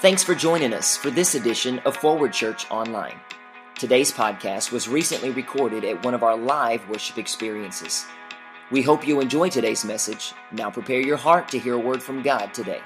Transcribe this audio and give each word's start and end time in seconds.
Thanks 0.00 0.22
for 0.22 0.34
joining 0.34 0.72
us 0.72 0.96
for 0.96 1.10
this 1.10 1.34
edition 1.34 1.78
of 1.80 1.94
Forward 1.94 2.32
Church 2.32 2.70
Online. 2.70 3.20
Today's 3.78 4.10
podcast 4.10 4.72
was 4.72 4.88
recently 4.88 5.28
recorded 5.28 5.84
at 5.84 6.02
one 6.06 6.14
of 6.14 6.22
our 6.22 6.38
live 6.38 6.88
worship 6.88 7.18
experiences. 7.18 8.06
We 8.70 8.80
hope 8.80 9.06
you 9.06 9.20
enjoy 9.20 9.50
today's 9.50 9.84
message. 9.84 10.32
Now 10.52 10.70
prepare 10.70 11.02
your 11.02 11.18
heart 11.18 11.48
to 11.48 11.58
hear 11.58 11.74
a 11.74 11.78
word 11.78 12.02
from 12.02 12.22
God 12.22 12.54
today. 12.54 12.80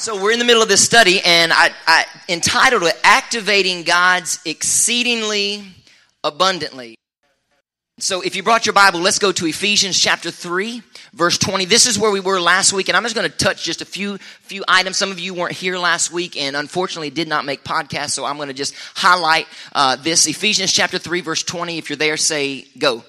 So 0.00 0.18
we're 0.18 0.32
in 0.32 0.38
the 0.38 0.46
middle 0.46 0.62
of 0.62 0.68
this 0.70 0.82
study, 0.82 1.20
and 1.20 1.52
I, 1.52 1.72
I 1.86 2.06
entitled 2.26 2.84
it 2.84 2.96
"Activating 3.04 3.82
God's 3.82 4.40
Exceedingly 4.46 5.62
Abundantly." 6.24 6.96
So 7.98 8.22
if 8.22 8.34
you 8.34 8.42
brought 8.42 8.64
your 8.64 8.72
Bible, 8.72 9.00
let's 9.00 9.18
go 9.18 9.30
to 9.30 9.44
Ephesians 9.44 10.00
chapter 10.00 10.30
three, 10.30 10.80
verse 11.12 11.36
twenty. 11.36 11.66
This 11.66 11.84
is 11.84 11.98
where 11.98 12.10
we 12.10 12.18
were 12.18 12.40
last 12.40 12.72
week, 12.72 12.88
and 12.88 12.96
I'm 12.96 13.02
just 13.02 13.14
going 13.14 13.30
to 13.30 13.36
touch 13.36 13.62
just 13.62 13.82
a 13.82 13.84
few 13.84 14.16
few 14.16 14.64
items. 14.66 14.96
Some 14.96 15.10
of 15.10 15.20
you 15.20 15.34
weren't 15.34 15.52
here 15.52 15.76
last 15.76 16.10
week, 16.10 16.34
and 16.34 16.56
unfortunately 16.56 17.10
did 17.10 17.28
not 17.28 17.44
make 17.44 17.62
podcasts, 17.62 18.12
so 18.12 18.24
I'm 18.24 18.36
going 18.36 18.48
to 18.48 18.54
just 18.54 18.74
highlight 18.94 19.48
uh, 19.74 19.96
this. 19.96 20.26
Ephesians 20.26 20.72
chapter 20.72 20.96
three, 20.96 21.20
verse 21.20 21.42
twenty. 21.42 21.76
If 21.76 21.90
you're 21.90 21.98
there, 21.98 22.16
say 22.16 22.64
go. 22.78 23.04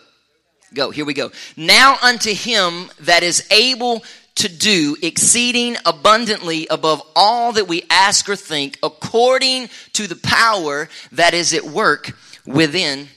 Go. 0.73 0.89
Here 0.89 1.03
we 1.03 1.14
go. 1.14 1.31
Now 1.58 1.98
unto 2.02 2.34
him 2.34 2.89
that 3.02 3.23
is 3.23 3.45
able 3.52 4.03
to 4.35 4.49
do 4.49 4.95
exceeding 5.02 5.77
abundantly 5.85 6.67
above 6.67 7.02
all 7.16 7.53
that 7.53 7.67
we 7.67 7.84
ask 7.89 8.30
or 8.30 8.35
think 8.35 8.77
according 8.81 9.70
to 9.94 10.08
the 10.08 10.16
power 10.16 10.89
that 11.12 11.34
is 11.34 11.53
at 11.53 11.63
work 11.63 12.12
within 12.45 13.08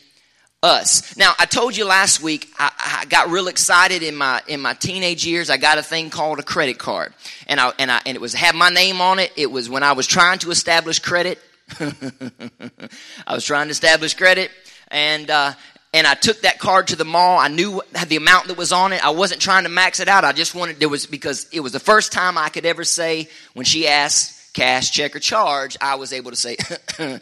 us. 0.64 1.16
Now, 1.16 1.34
I 1.38 1.44
told 1.44 1.76
you 1.76 1.84
last 1.84 2.22
week 2.22 2.48
I, 2.58 2.72
I, 3.02 3.04
got 3.04 3.28
real 3.28 3.48
excited 3.48 4.02
in 4.02 4.16
my 4.16 4.42
in 4.48 4.60
my 4.60 4.72
teenage 4.72 5.26
years. 5.26 5.50
I 5.50 5.58
got 5.58 5.76
a 5.76 5.82
thing 5.82 6.08
called 6.08 6.38
a 6.38 6.42
credit 6.42 6.78
card, 6.78 7.12
and 7.46 7.60
I 7.60 7.72
and 7.78 7.92
I 7.92 8.00
and 8.06 8.16
it 8.16 8.20
was 8.20 8.32
had 8.32 8.54
my 8.54 8.70
name 8.70 9.00
on 9.00 9.18
it. 9.18 9.30
It 9.36 9.50
was 9.50 9.68
when 9.68 9.82
I 9.82 9.92
was 9.92 10.06
trying 10.06 10.38
to 10.40 10.50
establish 10.50 10.98
credit. 10.98 11.38
I 11.80 13.34
was 13.34 13.44
trying 13.44 13.66
to 13.66 13.72
establish 13.72 14.14
credit, 14.14 14.50
and 14.88 15.30
uh, 15.30 15.52
and 15.94 16.08
I 16.08 16.14
took 16.14 16.40
that 16.40 16.58
card 16.58 16.88
to 16.88 16.96
the 16.96 17.04
mall. 17.04 17.38
I 17.38 17.46
knew 17.46 17.80
the 18.08 18.16
amount 18.16 18.48
that 18.48 18.58
was 18.58 18.72
on 18.72 18.92
it. 18.92 19.02
I 19.04 19.10
wasn't 19.10 19.40
trying 19.40 19.62
to 19.62 19.70
max 19.70 20.00
it 20.00 20.08
out. 20.08 20.24
I 20.24 20.32
just 20.32 20.52
wanted, 20.52 20.80
there 20.80 20.88
was, 20.88 21.06
because 21.06 21.46
it 21.52 21.60
was 21.60 21.70
the 21.70 21.78
first 21.78 22.10
time 22.10 22.36
I 22.36 22.48
could 22.48 22.66
ever 22.66 22.82
say, 22.82 23.28
when 23.52 23.64
she 23.64 23.86
asked 23.86 24.52
cash, 24.54 24.90
check, 24.90 25.14
or 25.14 25.20
charge, 25.20 25.76
I 25.80 25.94
was 25.94 26.12
able 26.12 26.32
to 26.32 26.36
say, 26.36 26.56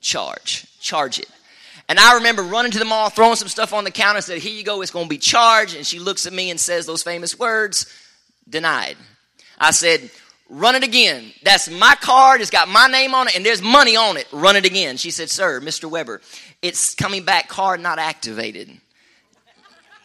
charge, 0.00 0.66
charge 0.78 1.18
it. 1.18 1.28
And 1.88 1.98
I 1.98 2.14
remember 2.14 2.44
running 2.44 2.70
to 2.70 2.78
the 2.78 2.84
mall, 2.84 3.10
throwing 3.10 3.34
some 3.34 3.48
stuff 3.48 3.72
on 3.72 3.82
the 3.82 3.90
counter, 3.90 4.20
said, 4.20 4.38
here 4.38 4.54
you 4.54 4.62
go, 4.62 4.82
it's 4.82 4.92
going 4.92 5.06
to 5.06 5.10
be 5.10 5.18
charged. 5.18 5.74
And 5.74 5.84
she 5.84 5.98
looks 5.98 6.24
at 6.24 6.32
me 6.32 6.50
and 6.50 6.60
says 6.60 6.86
those 6.86 7.02
famous 7.02 7.36
words, 7.36 7.92
denied. 8.48 8.96
I 9.58 9.72
said, 9.72 10.10
run 10.48 10.76
it 10.76 10.84
again. 10.84 11.32
That's 11.42 11.68
my 11.68 11.96
card. 12.00 12.40
It's 12.40 12.50
got 12.50 12.68
my 12.68 12.86
name 12.86 13.14
on 13.14 13.26
it 13.26 13.34
and 13.34 13.44
there's 13.44 13.62
money 13.62 13.96
on 13.96 14.16
it. 14.16 14.28
Run 14.30 14.54
it 14.54 14.64
again. 14.64 14.96
She 14.96 15.10
said, 15.10 15.28
Sir, 15.28 15.60
Mr. 15.60 15.90
Weber, 15.90 16.20
it's 16.62 16.94
coming 16.94 17.24
back 17.24 17.50
hard, 17.50 17.80
not 17.80 17.98
activated. 17.98 18.70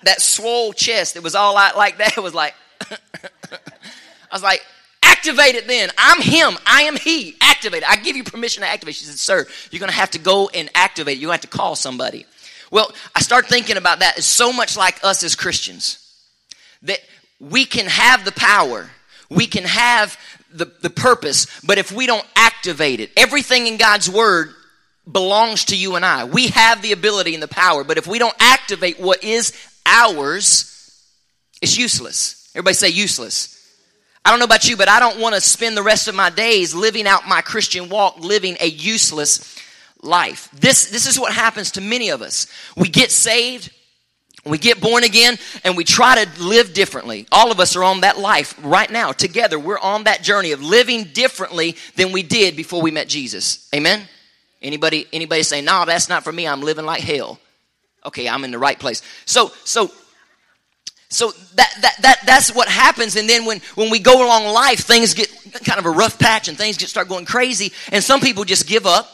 That 0.04 0.22
swole 0.22 0.74
chest 0.74 1.14
that 1.14 1.24
was 1.24 1.36
all 1.36 1.58
out 1.58 1.78
like 1.78 1.98
that 2.00 2.18
was 2.22 2.34
like, 2.34 2.56
I 2.92 2.98
was 4.34 4.44
like, 4.44 4.62
activate 5.04 5.56
it 5.56 5.68
then. 5.68 5.90
I'm 5.98 6.22
him. 6.22 6.58
I 6.66 6.84
am 6.84 6.98
he. 6.98 7.36
Activate 7.42 7.84
it. 7.84 7.90
I 7.90 7.96
give 7.96 8.16
you 8.16 8.24
permission 8.24 8.62
to 8.64 8.68
activate. 8.68 8.96
She 8.96 9.06
said, 9.06 9.18
Sir, 9.18 9.46
you're 9.72 9.80
going 9.80 9.92
to 9.92 9.96
have 9.96 10.12
to 10.12 10.20
go 10.20 10.50
and 10.50 10.70
activate. 10.76 11.18
You're 11.18 11.30
going 11.30 11.40
to 11.40 11.46
have 11.46 11.52
to 11.52 11.58
call 11.58 11.76
somebody. 11.76 12.26
Well, 12.72 12.92
I 13.16 13.22
start 13.22 13.48
thinking 13.48 13.78
about 13.78 14.00
that. 14.00 14.18
It's 14.18 14.28
so 14.28 14.52
much 14.52 14.76
like 14.76 15.04
us 15.04 15.24
as 15.24 15.36
Christians 15.36 16.04
that 16.84 17.00
we 17.40 17.66
can 17.66 17.86
have 17.86 18.26
the 18.26 18.32
power, 18.32 18.90
we 19.30 19.48
can 19.48 19.64
have 19.64 20.18
the, 20.52 20.66
the 20.82 20.90
purpose, 20.90 21.48
but 21.62 21.78
if 21.78 21.92
we 21.92 22.08
don't 22.08 22.26
activate 22.36 23.00
it, 23.00 23.12
everything 23.16 23.68
in 23.68 23.78
God's 23.78 24.10
Word 24.10 24.54
belongs 25.10 25.66
to 25.66 25.78
you 25.78 25.96
and 25.96 26.06
I. 26.06 26.26
We 26.26 26.48
have 26.48 26.82
the 26.82 26.92
ability 26.92 27.34
and 27.34 27.42
the 27.42 27.48
power, 27.48 27.84
but 27.84 27.98
if 27.98 28.08
we 28.08 28.20
don't 28.20 28.36
activate 28.40 29.00
what 29.00 29.24
is 29.24 29.54
ours, 29.86 30.74
it's 31.62 31.78
useless. 31.78 32.50
Everybody 32.54 32.76
say 32.76 32.90
useless. 32.90 33.54
I 34.26 34.30
don't 34.30 34.40
know 34.40 34.46
about 34.46 34.68
you, 34.68 34.76
but 34.76 34.90
I 34.90 35.00
don't 35.00 35.20
want 35.20 35.36
to 35.36 35.42
spend 35.42 35.78
the 35.78 35.84
rest 35.84 36.08
of 36.08 36.16
my 36.16 36.30
days 36.30 36.76
living 36.76 37.08
out 37.08 37.28
my 37.28 37.42
Christian 37.42 37.88
walk, 37.88 38.20
living 38.20 38.58
a 38.60 38.68
useless 38.68 39.58
life. 40.02 40.50
This, 40.52 40.90
this 40.90 41.08
is 41.08 41.20
what 41.20 41.34
happens 41.34 41.72
to 41.72 41.82
many 41.82 42.10
of 42.10 42.22
us. 42.22 42.48
We 42.76 42.90
get 42.90 43.12
saved, 43.12 43.72
we 44.46 44.58
get 44.58 44.82
born 44.82 45.04
again 45.04 45.38
and 45.64 45.78
we 45.78 45.84
try 45.84 46.24
to 46.24 46.44
live 46.44 46.74
differently. 46.74 47.28
All 47.32 47.52
of 47.52 47.60
us 47.60 47.76
are 47.76 47.84
on 47.84 48.02
that 48.02 48.18
life 48.18 48.54
right 48.62 48.90
now 48.90 49.12
together. 49.12 49.58
We're 49.58 49.80
on 49.80 50.04
that 50.04 50.24
journey 50.24 50.52
of 50.52 50.62
living 50.62 51.06
differently 51.06 51.76
than 51.96 52.12
we 52.12 52.24
did 52.24 52.56
before 52.56 52.82
we 52.82 52.92
met 52.92 53.08
Jesus. 53.08 53.70
Amen. 53.74 54.08
Anybody 54.62 55.08
anybody 55.14 55.44
say, 55.44 55.62
"No, 55.62 55.86
that's 55.86 56.10
not 56.10 56.24
for 56.24 56.32
me. 56.32 56.48
I'm 56.48 56.62
living 56.62 56.86
like 56.86 57.02
hell." 57.02 57.40
Okay, 58.06 58.28
I'm 58.28 58.44
in 58.44 58.52
the 58.52 58.60
right 58.60 58.80
place. 58.80 59.02
So 59.26 59.52
so 59.64 59.92
so 61.10 61.32
that, 61.56 61.74
that, 61.82 61.96
that, 62.02 62.20
that's 62.26 62.54
what 62.54 62.68
happens. 62.68 63.16
And 63.16 63.30
then 63.30 63.46
when, 63.46 63.62
when 63.76 63.90
we 63.90 64.00
go 64.00 64.26
along 64.26 64.46
life, 64.54 64.80
things 64.80 65.14
get 65.14 65.30
kind 65.64 65.80
of 65.80 65.86
a 65.86 65.90
rough 65.90 66.20
patch 66.20 66.50
and 66.50 66.58
things 66.58 66.78
get 66.78 66.90
start 66.90 67.08
going 67.08 67.26
crazy. 67.26 67.72
And 67.92 68.04
some 68.04 68.20
people 68.20 68.44
just 68.44 68.68
give 68.68 68.86
up 68.86 69.10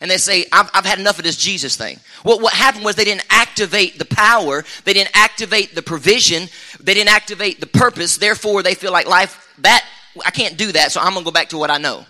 and 0.00 0.10
they 0.10 0.16
say, 0.16 0.46
I've, 0.50 0.70
I've, 0.72 0.86
had 0.86 0.98
enough 0.98 1.18
of 1.18 1.24
this 1.24 1.36
Jesus 1.36 1.76
thing. 1.76 1.98
Well, 2.24 2.40
what 2.40 2.54
happened 2.54 2.84
was 2.84 2.96
they 2.96 3.04
didn't 3.04 3.26
activate 3.28 3.98
the 3.98 4.06
power, 4.06 4.64
they 4.84 4.94
didn't 4.94 5.14
activate 5.14 5.74
the 5.74 5.82
provision, 5.82 6.48
they 6.80 6.94
didn't 6.94 7.10
activate 7.10 7.60
the 7.60 7.66
purpose. 7.66 8.16
Therefore, 8.16 8.62
they 8.62 8.74
feel 8.74 8.92
like 8.92 9.06
life, 9.06 9.54
that, 9.58 9.84
I 10.24 10.30
can't 10.30 10.56
do 10.56 10.72
that, 10.72 10.92
so 10.92 11.00
I'm 11.00 11.12
gonna 11.12 11.24
go 11.24 11.30
back 11.30 11.50
to 11.50 11.58
what 11.58 11.70
I 11.70 11.78
know. 11.78 12.06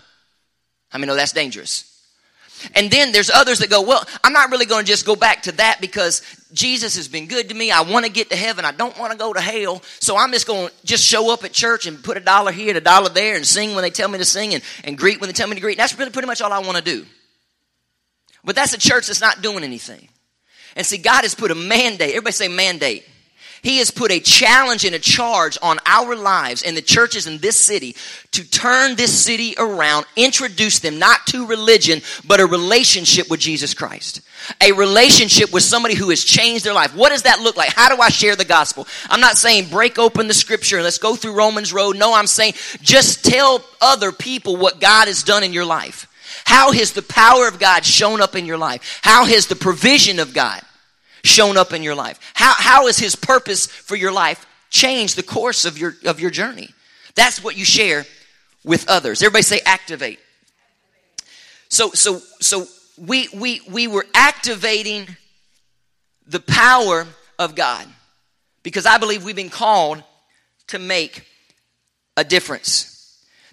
I 0.91 0.97
mean, 0.97 1.07
no, 1.07 1.15
that's 1.15 1.33
dangerous. 1.33 1.94
And 2.73 2.89
then 2.89 3.11
there's 3.11 3.29
others 3.29 3.59
that 3.59 3.69
go, 3.69 3.81
well, 3.81 4.03
I'm 4.23 4.33
not 4.33 4.51
really 4.51 4.65
going 4.65 4.85
to 4.85 4.87
just 4.87 5.05
go 5.05 5.15
back 5.15 5.43
to 5.43 5.51
that 5.53 5.79
because 5.81 6.21
Jesus 6.53 6.95
has 6.95 7.07
been 7.07 7.27
good 7.27 7.49
to 7.49 7.55
me. 7.55 7.71
I 7.71 7.81
want 7.81 8.05
to 8.05 8.11
get 8.11 8.29
to 8.31 8.35
heaven. 8.35 8.65
I 8.65 8.71
don't 8.71 8.97
want 8.97 9.11
to 9.11 9.17
go 9.17 9.33
to 9.33 9.41
hell. 9.41 9.81
So 9.99 10.17
I'm 10.17 10.31
just 10.31 10.47
going 10.47 10.69
to 10.69 10.73
just 10.85 11.03
show 11.03 11.31
up 11.31 11.43
at 11.43 11.51
church 11.51 11.85
and 11.85 12.03
put 12.03 12.17
a 12.17 12.21
dollar 12.21 12.51
here 12.51 12.69
and 12.69 12.77
a 12.77 12.81
dollar 12.81 13.09
there 13.09 13.35
and 13.35 13.45
sing 13.45 13.75
when 13.75 13.83
they 13.83 13.89
tell 13.89 14.07
me 14.09 14.17
to 14.17 14.25
sing 14.25 14.53
and, 14.53 14.63
and 14.83 14.97
greet 14.97 15.19
when 15.19 15.29
they 15.29 15.33
tell 15.33 15.47
me 15.47 15.55
to 15.55 15.61
greet. 15.61 15.77
That's 15.77 15.97
really 15.97 16.11
pretty 16.11 16.27
much 16.27 16.41
all 16.41 16.51
I 16.51 16.59
want 16.59 16.77
to 16.77 16.83
do. 16.83 17.05
But 18.43 18.55
that's 18.55 18.73
a 18.73 18.77
church 18.77 19.07
that's 19.07 19.21
not 19.21 19.41
doing 19.41 19.63
anything. 19.63 20.07
And 20.75 20.85
see, 20.85 20.97
God 20.97 21.21
has 21.21 21.35
put 21.35 21.51
a 21.51 21.55
mandate. 21.55 22.09
Everybody 22.09 22.33
say 22.33 22.47
mandate. 22.47 23.05
He 23.65 23.79
has 23.79 23.89
put 23.89 24.11
a 24.11 24.19
challenge 24.19 24.85
and 24.85 24.93
a 24.93 24.99
charge 24.99 25.57
on 25.59 25.79
our 25.87 26.15
lives 26.15 26.61
and 26.61 26.77
the 26.77 26.83
churches 26.83 27.25
in 27.25 27.39
this 27.39 27.59
city 27.59 27.95
to 28.33 28.47
turn 28.47 28.95
this 28.95 29.11
city 29.11 29.55
around, 29.57 30.05
introduce 30.15 30.77
them 30.77 30.99
not 30.99 31.25
to 31.29 31.47
religion, 31.47 32.03
but 32.27 32.39
a 32.39 32.45
relationship 32.45 33.27
with 33.27 33.39
Jesus 33.39 33.73
Christ. 33.73 34.21
A 34.61 34.71
relationship 34.71 35.51
with 35.51 35.63
somebody 35.63 35.95
who 35.95 36.11
has 36.11 36.23
changed 36.23 36.63
their 36.63 36.75
life. 36.75 36.95
What 36.95 37.09
does 37.09 37.23
that 37.23 37.39
look 37.39 37.57
like? 37.57 37.73
How 37.73 37.89
do 37.89 37.99
I 37.99 38.09
share 38.09 38.35
the 38.35 38.45
gospel? 38.45 38.87
I'm 39.09 39.19
not 39.19 39.35
saying 39.35 39.69
break 39.69 39.97
open 39.97 40.27
the 40.27 40.35
scripture 40.35 40.75
and 40.75 40.83
let's 40.83 40.99
go 40.99 41.15
through 41.15 41.33
Romans 41.33 41.73
Road. 41.73 41.97
No, 41.97 42.13
I'm 42.13 42.27
saying 42.27 42.53
just 42.81 43.25
tell 43.25 43.65
other 43.81 44.11
people 44.11 44.57
what 44.57 44.79
God 44.79 45.07
has 45.07 45.23
done 45.23 45.43
in 45.43 45.53
your 45.53 45.65
life. 45.65 46.07
How 46.45 46.71
has 46.71 46.91
the 46.91 47.01
power 47.01 47.47
of 47.47 47.57
God 47.57 47.83
shown 47.83 48.21
up 48.21 48.35
in 48.35 48.45
your 48.45 48.59
life? 48.59 48.99
How 49.01 49.25
has 49.25 49.47
the 49.47 49.55
provision 49.55 50.19
of 50.19 50.35
God 50.35 50.61
shown 51.25 51.57
up 51.57 51.73
in 51.73 51.83
your 51.83 51.95
life? 51.95 52.19
How, 52.33 52.53
how 52.55 52.85
has 52.87 52.97
His 52.97 53.15
purpose 53.15 53.67
for 53.67 53.95
your 53.95 54.11
life 54.11 54.45
changed 54.69 55.15
the 55.15 55.23
course 55.23 55.65
of 55.65 55.77
your, 55.77 55.95
of 56.05 56.19
your 56.19 56.31
journey? 56.31 56.69
That's 57.15 57.43
what 57.43 57.57
you 57.57 57.65
share 57.65 58.05
with 58.63 58.89
others. 58.89 59.21
Everybody 59.21 59.43
say 59.43 59.61
activate. 59.65 60.19
So, 61.69 61.91
so, 61.91 62.21
so 62.39 62.65
we, 62.97 63.27
we, 63.33 63.61
we 63.69 63.87
were 63.87 64.05
activating 64.13 65.07
the 66.27 66.39
power 66.39 67.07
of 67.37 67.55
God 67.55 67.87
because 68.63 68.85
I 68.85 68.97
believe 68.97 69.23
we've 69.23 69.35
been 69.35 69.49
called 69.49 70.03
to 70.67 70.79
make 70.79 71.25
a 72.17 72.23
difference. 72.23 72.91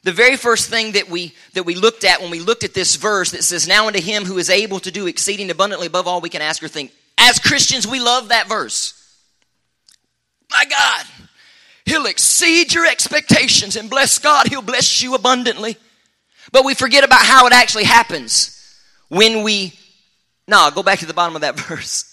The 0.05 0.13
very 0.13 0.37
first 0.37 0.69
thing 0.69 0.93
that 0.93 1.09
we 1.09 1.33
that 1.55 1.65
we 1.65 1.77
looked 1.77 2.03
at 2.05 2.21
when 2.21 2.31
we 2.31 2.41
looked 2.41 2.65
at 2.65 2.75
this 2.75 2.97
verse 2.97 3.31
that 3.31 3.45
says, 3.45 3.69
Now 3.69 3.87
unto 3.87 4.01
him 4.01 4.25
who 4.25 4.39
is 4.39 4.51
able 4.51 4.81
to 4.81 4.91
do 4.91 5.07
exceeding 5.07 5.51
abundantly 5.51 5.87
above 5.87 6.09
all 6.09 6.21
we 6.21 6.29
can 6.29 6.43
ask 6.43 6.63
or 6.63 6.69
think. 6.69 6.91
As 7.25 7.39
Christians, 7.39 7.87
we 7.87 8.01
love 8.01 8.31
that 8.31 8.49
verse. 8.49 8.95
My 10.51 10.65
God, 10.69 11.07
He'll 11.87 12.07
exceed 12.07 12.75
your 12.75 12.85
expectations 12.85 13.77
and 13.77 13.89
bless 13.89 14.19
God, 14.19 14.49
He'll 14.49 14.61
bless 14.61 15.01
you 15.01 15.15
abundantly. 15.15 15.77
But 16.51 16.65
we 16.65 16.75
forget 16.75 17.05
about 17.05 17.25
how 17.25 17.47
it 17.47 17.53
actually 17.53 17.85
happens 17.85 18.59
when 19.09 19.45
we. 19.45 19.73
No, 20.49 20.71
go 20.75 20.83
back 20.83 20.99
to 20.99 21.07
the 21.07 21.15
bottom 21.15 21.37
of 21.37 21.43
that 21.43 21.59
verse. 21.61 22.09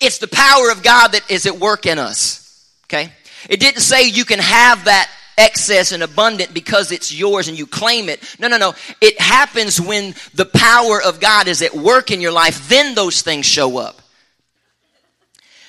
It's 0.00 0.18
the 0.18 0.28
power 0.28 0.70
of 0.70 0.82
God 0.82 1.08
that 1.08 1.30
is 1.30 1.46
at 1.46 1.58
work 1.58 1.84
in 1.84 1.98
us. 1.98 2.70
Okay? 2.86 3.12
It 3.50 3.60
didn't 3.60 3.80
say 3.80 4.08
you 4.08 4.24
can 4.24 4.38
have 4.38 4.86
that 4.86 5.10
excess 5.42 5.90
and 5.90 6.02
abundant 6.02 6.54
because 6.54 6.92
it's 6.92 7.12
yours 7.12 7.48
and 7.48 7.58
you 7.58 7.66
claim 7.66 8.08
it. 8.08 8.22
No, 8.38 8.46
no, 8.46 8.56
no. 8.56 8.74
It 9.00 9.20
happens 9.20 9.80
when 9.80 10.14
the 10.34 10.46
power 10.46 11.02
of 11.02 11.20
God 11.20 11.48
is 11.48 11.60
at 11.62 11.74
work 11.74 12.10
in 12.12 12.20
your 12.20 12.32
life, 12.32 12.68
then 12.68 12.94
those 12.94 13.22
things 13.22 13.44
show 13.44 13.76
up. 13.78 14.00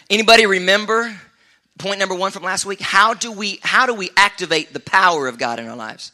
Anybody 0.10 0.46
remember 0.46 1.16
point 1.80 2.00
number 2.00 2.14
1 2.14 2.32
from 2.32 2.44
last 2.44 2.66
week? 2.66 2.80
How 2.80 3.16
do 3.16 3.32
we 3.32 3.60
how 3.64 3.88
do 3.88 3.96
we 3.96 4.12
activate 4.16 4.74
the 4.74 4.80
power 4.80 5.28
of 5.28 5.40
God 5.40 5.60
in 5.60 5.68
our 5.68 5.76
lives? 5.76 6.12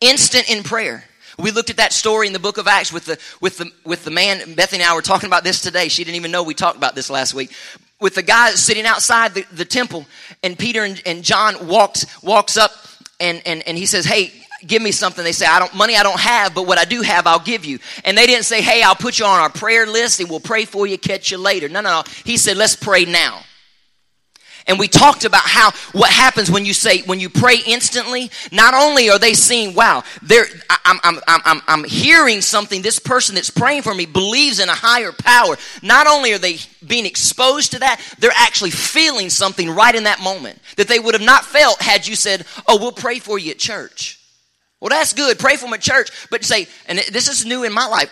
Instant 0.00 0.48
in 0.48 0.62
prayer. 0.62 1.04
We 1.36 1.50
looked 1.50 1.70
at 1.70 1.78
that 1.78 1.92
story 1.92 2.28
in 2.28 2.32
the 2.32 2.38
book 2.38 2.58
of 2.58 2.68
Acts 2.68 2.92
with 2.92 3.06
the 3.06 3.18
with 3.40 3.58
the 3.58 3.72
with 3.84 4.04
the 4.04 4.12
man 4.12 4.54
Bethany 4.54 4.82
and 4.82 4.90
I 4.90 4.94
were 4.94 5.02
talking 5.02 5.26
about 5.26 5.42
this 5.42 5.60
today. 5.60 5.88
She 5.88 6.04
didn't 6.04 6.16
even 6.16 6.30
know 6.30 6.44
we 6.44 6.54
talked 6.54 6.76
about 6.76 6.94
this 6.94 7.10
last 7.10 7.34
week. 7.34 7.52
With 8.00 8.16
the 8.16 8.22
guy 8.22 8.50
sitting 8.50 8.86
outside 8.86 9.34
the, 9.34 9.46
the 9.52 9.64
temple, 9.64 10.04
and 10.42 10.58
Peter 10.58 10.84
and, 10.84 11.00
and 11.06 11.22
John 11.22 11.66
walks 11.68 12.22
walks 12.22 12.56
up 12.56 12.72
and, 13.20 13.40
and 13.46 13.62
and 13.66 13.78
he 13.78 13.86
says, 13.86 14.04
Hey, 14.04 14.32
give 14.66 14.82
me 14.82 14.92
something. 14.92 15.24
They 15.24 15.32
say, 15.32 15.46
I 15.46 15.58
don't 15.58 15.74
money 15.74 15.96
I 15.96 16.02
don't 16.02 16.20
have, 16.20 16.54
but 16.54 16.66
what 16.66 16.78
I 16.78 16.84
do 16.84 17.02
have, 17.02 17.26
I'll 17.26 17.38
give 17.38 17.64
you. 17.64 17.78
And 18.04 18.16
they 18.18 18.26
didn't 18.26 18.44
say, 18.44 18.60
Hey, 18.60 18.82
I'll 18.82 18.94
put 18.94 19.18
you 19.18 19.24
on 19.24 19.40
our 19.40 19.50
prayer 19.50 19.86
list 19.86 20.20
and 20.20 20.28
we'll 20.28 20.40
pray 20.40 20.64
for 20.64 20.86
you, 20.86 20.98
catch 20.98 21.30
you 21.30 21.38
later. 21.38 21.68
No, 21.68 21.80
no, 21.80 21.90
no. 21.90 22.02
He 22.24 22.36
said, 22.36 22.56
Let's 22.56 22.76
pray 22.76 23.04
now. 23.04 23.42
And 24.66 24.78
we 24.78 24.88
talked 24.88 25.26
about 25.26 25.42
how 25.42 25.72
what 25.92 26.10
happens 26.10 26.50
when 26.50 26.64
you 26.64 26.72
say 26.72 27.02
when 27.02 27.20
you 27.20 27.28
pray 27.28 27.56
instantly. 27.66 28.30
Not 28.50 28.72
only 28.72 29.10
are 29.10 29.18
they 29.18 29.34
seeing, 29.34 29.74
wow, 29.74 30.04
they're 30.22 30.46
I'm 30.70 30.98
I'm 31.02 31.20
I'm 31.26 31.62
I'm 31.66 31.84
hearing 31.84 32.40
something. 32.40 32.80
This 32.80 32.98
person 32.98 33.34
that's 33.34 33.50
praying 33.50 33.82
for 33.82 33.94
me 33.94 34.06
believes 34.06 34.60
in 34.60 34.70
a 34.70 34.74
higher 34.74 35.12
power. 35.12 35.56
Not 35.82 36.06
only 36.06 36.32
are 36.32 36.38
they 36.38 36.58
being 36.86 37.04
exposed 37.04 37.72
to 37.72 37.80
that, 37.80 38.00
they're 38.18 38.32
actually 38.34 38.70
feeling 38.70 39.28
something 39.28 39.68
right 39.68 39.94
in 39.94 40.04
that 40.04 40.22
moment 40.22 40.58
that 40.76 40.88
they 40.88 40.98
would 40.98 41.14
have 41.14 41.22
not 41.22 41.44
felt 41.44 41.82
had 41.82 42.06
you 42.06 42.16
said, 42.16 42.46
"Oh, 42.66 42.78
we'll 42.78 42.92
pray 42.92 43.18
for 43.18 43.38
you 43.38 43.50
at 43.50 43.58
church." 43.58 44.18
Well, 44.80 44.88
that's 44.88 45.12
good. 45.12 45.38
Pray 45.38 45.56
for 45.56 45.72
at 45.74 45.80
church, 45.80 46.10
but 46.30 46.44
say, 46.44 46.68
and 46.86 46.98
this 46.98 47.28
is 47.28 47.44
new 47.44 47.64
in 47.64 47.72
my 47.72 47.86
life. 47.86 48.10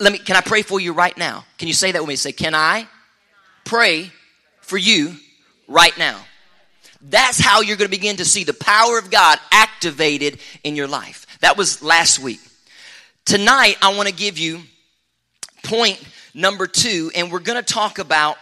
Let 0.00 0.12
me. 0.12 0.18
Can 0.18 0.34
I 0.34 0.40
pray 0.40 0.62
for 0.62 0.80
you 0.80 0.92
right 0.92 1.16
now? 1.16 1.44
Can 1.58 1.68
you 1.68 1.74
say 1.74 1.92
that 1.92 2.02
with 2.02 2.08
me? 2.08 2.16
Say, 2.16 2.32
can 2.32 2.56
I 2.56 2.88
pray 3.64 4.10
for 4.62 4.76
you 4.76 5.16
right 5.68 5.96
now. 5.98 6.20
That's 7.00 7.40
how 7.40 7.60
you're 7.62 7.76
going 7.76 7.90
to 7.90 7.96
begin 7.96 8.16
to 8.16 8.24
see 8.24 8.44
the 8.44 8.54
power 8.54 8.98
of 8.98 9.10
God 9.10 9.38
activated 9.50 10.38
in 10.62 10.76
your 10.76 10.86
life. 10.86 11.26
That 11.40 11.56
was 11.56 11.82
last 11.82 12.20
week. 12.20 12.40
Tonight, 13.24 13.76
I 13.82 13.96
want 13.96 14.08
to 14.08 14.14
give 14.14 14.38
you 14.38 14.60
point 15.64 16.02
number 16.34 16.66
two, 16.66 17.10
and 17.14 17.30
we're 17.30 17.40
going 17.40 17.62
to 17.62 17.74
talk 17.74 17.98
about 17.98 18.36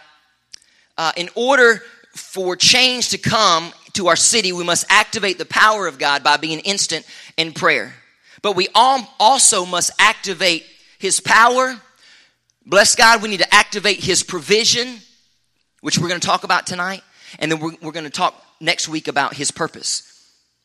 uh, 0.97 1.11
in 1.17 1.29
order 1.35 1.81
for 2.13 2.55
change 2.55 3.09
to 3.09 3.17
come 3.17 3.73
to 3.93 4.07
our 4.07 4.15
city, 4.15 4.51
we 4.51 4.63
must 4.63 4.85
activate 4.89 5.37
the 5.37 5.45
power 5.45 5.87
of 5.87 5.97
God 5.97 6.23
by 6.23 6.37
being 6.37 6.59
instant 6.59 7.05
in 7.37 7.53
prayer. 7.53 7.93
But 8.41 8.55
we 8.55 8.67
all 8.73 9.07
also 9.19 9.65
must 9.65 9.91
activate 9.99 10.65
His 10.99 11.19
power. 11.19 11.79
Bless 12.65 12.95
God, 12.95 13.21
we 13.21 13.29
need 13.29 13.39
to 13.39 13.53
activate 13.53 14.03
His 14.03 14.23
provision, 14.23 14.99
which 15.81 15.97
we're 15.97 16.07
going 16.07 16.19
to 16.19 16.27
talk 16.27 16.43
about 16.43 16.67
tonight. 16.67 17.03
And 17.39 17.51
then 17.51 17.59
we're, 17.59 17.75
we're 17.81 17.91
going 17.91 18.05
to 18.05 18.09
talk 18.09 18.35
next 18.59 18.87
week 18.87 19.07
about 19.07 19.33
his 19.33 19.51
purpose. 19.51 20.07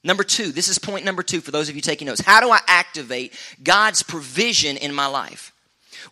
Number 0.04 0.22
two, 0.22 0.52
this 0.52 0.68
is 0.68 0.78
point 0.78 1.04
number 1.04 1.22
two 1.22 1.40
for 1.40 1.50
those 1.50 1.68
of 1.68 1.74
you 1.74 1.80
taking 1.80 2.06
notes. 2.06 2.20
How 2.20 2.40
do 2.40 2.50
I 2.50 2.60
activate 2.68 3.34
God's 3.62 4.02
provision 4.02 4.76
in 4.76 4.94
my 4.94 5.06
life? 5.06 5.52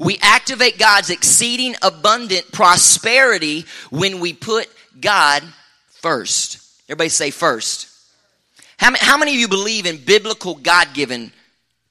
We 0.01 0.19
activate 0.21 0.79
God's 0.79 1.11
exceeding 1.11 1.77
abundant 1.83 2.51
prosperity 2.53 3.65
when 3.91 4.19
we 4.19 4.33
put 4.33 4.69
God 5.01 5.43
first. 6.01 6.59
Everybody 6.89 7.11
say 7.11 7.31
first. 7.31 7.89
How 8.77 8.91
many, 8.91 9.05
how 9.05 9.17
many 9.17 9.35
of 9.35 9.41
you 9.41 9.49
believe 9.49 9.87
in 9.87 9.99
biblical 10.05 10.57
God 10.57 10.89
given 10.95 11.33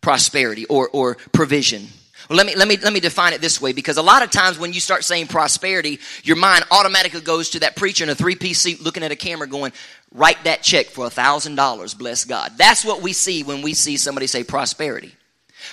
prosperity 0.01 0.65
or, 0.65 0.89
or 0.89 1.15
provision? 1.31 1.87
Well, 2.29 2.37
let 2.37 2.45
me, 2.45 2.55
let, 2.55 2.67
me, 2.67 2.77
let 2.77 2.93
me 2.93 2.99
define 2.99 3.33
it 3.33 3.41
this 3.41 3.59
way 3.59 3.73
because 3.73 3.97
a 3.97 4.01
lot 4.01 4.23
of 4.23 4.31
times 4.31 4.57
when 4.57 4.73
you 4.73 4.79
start 4.79 5.03
saying 5.03 5.27
prosperity, 5.27 5.99
your 6.23 6.37
mind 6.37 6.63
automatically 6.71 7.21
goes 7.21 7.49
to 7.51 7.59
that 7.61 7.75
preacher 7.75 8.03
in 8.03 8.09
a 8.09 8.15
three 8.15 8.35
piece 8.35 8.59
suit 8.59 8.81
looking 8.81 9.03
at 9.03 9.11
a 9.11 9.15
camera 9.15 9.47
going, 9.47 9.73
write 10.13 10.43
that 10.45 10.61
check 10.61 10.87
for 10.87 11.05
a 11.05 11.09
$1,000, 11.09 11.97
bless 11.97 12.25
God. 12.25 12.53
That's 12.57 12.85
what 12.85 13.01
we 13.01 13.13
see 13.13 13.43
when 13.43 13.61
we 13.61 13.73
see 13.73 13.97
somebody 13.97 14.27
say 14.27 14.43
prosperity. 14.43 15.13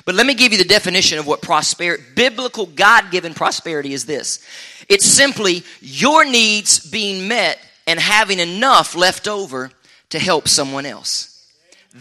But 0.04 0.14
let 0.14 0.26
me 0.26 0.34
give 0.34 0.52
you 0.52 0.58
the 0.58 0.64
definition 0.64 1.18
of 1.18 1.26
what 1.26 1.42
prosperity, 1.42 2.02
biblical 2.14 2.66
God 2.66 3.10
given 3.10 3.34
prosperity 3.34 3.92
is 3.92 4.06
this 4.06 4.44
it's 4.88 5.04
simply 5.04 5.62
your 5.80 6.24
needs 6.24 6.80
being 6.90 7.28
met 7.28 7.58
and 7.86 7.98
having 7.98 8.38
enough 8.38 8.94
left 8.94 9.28
over 9.28 9.70
to 10.10 10.18
help 10.18 10.48
someone 10.48 10.86
else. 10.86 11.26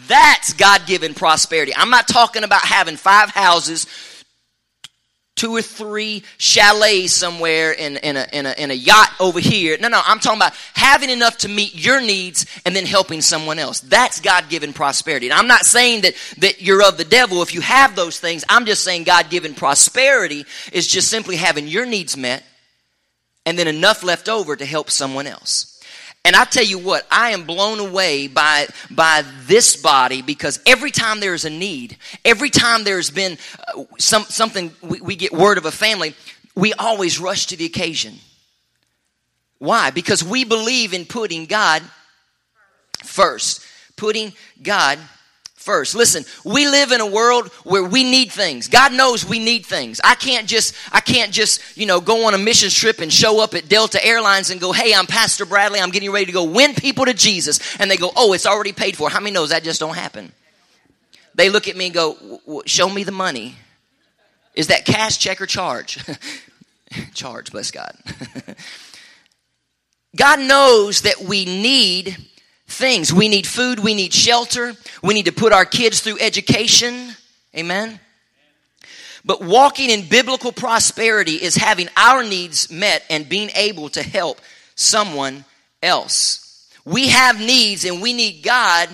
That's 0.07 0.53
God 0.53 0.85
given 0.85 1.13
prosperity. 1.13 1.73
I'm 1.75 1.89
not 1.89 2.07
talking 2.07 2.43
about 2.43 2.61
having 2.61 2.95
five 2.95 3.29
houses, 3.29 3.87
two 5.39 5.55
or 5.55 5.61
three 5.61 6.21
chalets 6.37 7.13
somewhere 7.13 7.71
in, 7.71 7.95
in, 7.95 8.17
a, 8.17 8.27
a, 8.33 8.69
a 8.71 8.73
yacht 8.73 9.09
over 9.21 9.39
here. 9.39 9.77
No, 9.79 9.87
no, 9.87 10.01
I'm 10.05 10.19
talking 10.19 10.37
about 10.37 10.53
having 10.73 11.09
enough 11.09 11.37
to 11.39 11.47
meet 11.47 11.73
your 11.73 12.01
needs 12.01 12.45
and 12.65 12.75
then 12.75 12.85
helping 12.85 13.21
someone 13.21 13.57
else. 13.57 13.79
That's 13.79 14.19
God 14.19 14.49
given 14.49 14.73
prosperity. 14.73 15.29
And 15.29 15.39
I'm 15.39 15.47
not 15.47 15.65
saying 15.65 16.01
that, 16.01 16.15
that 16.39 16.61
you're 16.61 16.83
of 16.83 16.97
the 16.97 17.05
devil 17.05 17.41
if 17.41 17.53
you 17.53 17.61
have 17.61 17.95
those 17.95 18.19
things. 18.19 18.43
I'm 18.49 18.65
just 18.65 18.83
saying 18.83 19.05
God 19.05 19.29
given 19.29 19.53
prosperity 19.53 20.45
is 20.73 20.85
just 20.85 21.07
simply 21.07 21.37
having 21.37 21.69
your 21.69 21.85
needs 21.85 22.17
met 22.17 22.43
and 23.45 23.57
then 23.57 23.69
enough 23.69 24.03
left 24.03 24.27
over 24.27 24.57
to 24.57 24.65
help 24.65 24.91
someone 24.91 25.25
else. 25.25 25.78
And 26.29 26.35
I 26.35 26.45
tell 26.45 26.63
you 26.63 26.77
what, 26.77 27.07
I 27.09 27.31
am 27.31 27.45
blown 27.45 27.79
away 27.79 28.27
by, 28.27 28.67
by 28.91 29.23
this 29.47 29.75
body 29.75 30.21
because 30.21 30.59
every 30.63 30.91
time 30.91 31.19
there's 31.21 31.43
a 31.43 31.49
need, 31.49 31.97
every 32.23 32.51
time 32.51 32.83
there's 32.83 33.09
been 33.09 33.39
uh, 33.67 33.85
some, 33.97 34.21
something, 34.25 34.71
we, 34.83 35.01
we 35.01 35.15
get 35.15 35.33
word 35.33 35.57
of 35.57 35.65
a 35.65 35.71
family, 35.71 36.13
we 36.53 36.71
always 36.73 37.19
rush 37.19 37.47
to 37.47 37.57
the 37.57 37.65
occasion. 37.65 38.13
Why? 39.57 39.89
Because 39.89 40.23
we 40.23 40.43
believe 40.43 40.93
in 40.93 41.05
putting 41.05 41.47
God 41.47 41.81
first. 43.03 43.65
Putting 43.95 44.31
God 44.61 44.99
first. 45.59 45.93
Listen, 45.93 46.23
we 46.43 46.67
live 46.67 46.91
in 46.91 47.01
a 47.01 47.05
world 47.05 47.49
where 47.63 47.83
we 47.83 48.03
need 48.03 48.31
things. 48.31 48.67
God 48.67 48.93
knows 48.93 49.25
we 49.25 49.39
need 49.39 49.65
things. 49.65 49.99
I 50.03 50.15
can't 50.15 50.47
just 50.47 50.73
I 50.91 51.01
can't 51.01 51.31
just, 51.31 51.77
you 51.77 51.85
know, 51.85 51.99
go 51.99 52.27
on 52.27 52.33
a 52.33 52.37
mission 52.37 52.69
trip 52.69 52.99
and 52.99 53.11
show 53.11 53.43
up 53.43 53.53
at 53.53 53.67
Delta 53.67 54.03
Airlines 54.03 54.49
and 54.49 54.59
go, 54.59 54.71
"Hey, 54.71 54.93
I'm 54.93 55.05
Pastor 55.05 55.45
Bradley. 55.45 55.79
I'm 55.79 55.91
getting 55.91 56.11
ready 56.11 56.27
to 56.27 56.31
go 56.31 56.45
win 56.45 56.73
people 56.73 57.05
to 57.05 57.13
Jesus." 57.13 57.59
And 57.79 57.91
they 57.91 57.97
go, 57.97 58.11
"Oh, 58.15 58.33
it's 58.33 58.45
already 58.45 58.71
paid 58.71 58.95
for." 58.95 59.09
How 59.09 59.19
many 59.19 59.31
knows 59.31 59.49
that 59.49 59.63
just 59.63 59.79
don't 59.79 59.95
happen? 59.95 60.31
They 61.35 61.49
look 61.49 61.67
at 61.67 61.75
me 61.75 61.85
and 61.85 61.93
go, 61.93 62.61
"Show 62.65 62.89
me 62.89 63.03
the 63.03 63.11
money." 63.11 63.57
Is 64.55 64.67
that 64.67 64.85
cash, 64.85 65.19
check, 65.19 65.41
or 65.41 65.45
charge? 65.45 65.99
charge, 67.13 67.51
bless 67.51 67.71
God. 67.71 67.95
God 70.15 70.39
knows 70.39 71.01
that 71.01 71.21
we 71.21 71.45
need 71.45 72.17
things. 72.69 73.11
We 73.11 73.27
need 73.27 73.45
food, 73.45 73.79
we 73.79 73.93
need 73.93 74.13
shelter, 74.13 74.73
we 75.03 75.13
need 75.13 75.25
to 75.25 75.31
put 75.31 75.51
our 75.51 75.65
kids 75.65 75.99
through 76.01 76.19
education. 76.19 77.15
Amen. 77.55 77.99
But 79.25 79.41
walking 79.41 79.89
in 79.89 80.07
biblical 80.07 80.51
prosperity 80.51 81.35
is 81.35 81.55
having 81.55 81.89
our 81.97 82.23
needs 82.23 82.71
met 82.71 83.03
and 83.09 83.27
being 83.27 83.49
able 83.55 83.89
to 83.89 84.03
help 84.03 84.39
someone 84.75 85.43
else. 85.83 86.67
We 86.85 87.09
have 87.09 87.39
needs 87.39 87.85
and 87.85 88.01
we 88.01 88.13
need 88.13 88.43
God 88.43 88.89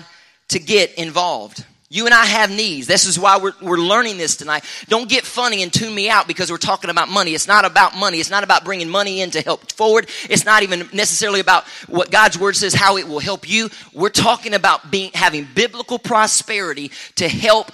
to 0.48 0.58
get 0.58 0.94
involved. 0.94 1.64
You 1.88 2.06
and 2.06 2.14
I 2.14 2.24
have 2.24 2.50
needs. 2.50 2.88
This 2.88 3.06
is 3.06 3.16
why 3.16 3.38
we're, 3.38 3.52
we're 3.62 3.76
learning 3.76 4.18
this 4.18 4.36
tonight. 4.36 4.64
Don't 4.88 5.08
get 5.08 5.24
funny 5.24 5.62
and 5.62 5.72
tune 5.72 5.94
me 5.94 6.10
out 6.10 6.26
because 6.26 6.50
we're 6.50 6.56
talking 6.56 6.90
about 6.90 7.08
money. 7.08 7.32
It's 7.32 7.46
not 7.46 7.64
about 7.64 7.94
money. 7.94 8.18
It's 8.18 8.30
not 8.30 8.42
about 8.42 8.64
bringing 8.64 8.88
money 8.88 9.20
in 9.20 9.30
to 9.30 9.40
help 9.40 9.70
forward. 9.70 10.08
It's 10.28 10.44
not 10.44 10.64
even 10.64 10.88
necessarily 10.92 11.38
about 11.38 11.64
what 11.86 12.10
God's 12.10 12.38
word 12.38 12.56
says, 12.56 12.74
how 12.74 12.96
it 12.96 13.06
will 13.06 13.20
help 13.20 13.48
you. 13.48 13.70
We're 13.92 14.08
talking 14.08 14.52
about 14.52 14.90
being, 14.90 15.12
having 15.14 15.46
biblical 15.54 16.00
prosperity 16.00 16.90
to 17.16 17.28
help 17.28 17.70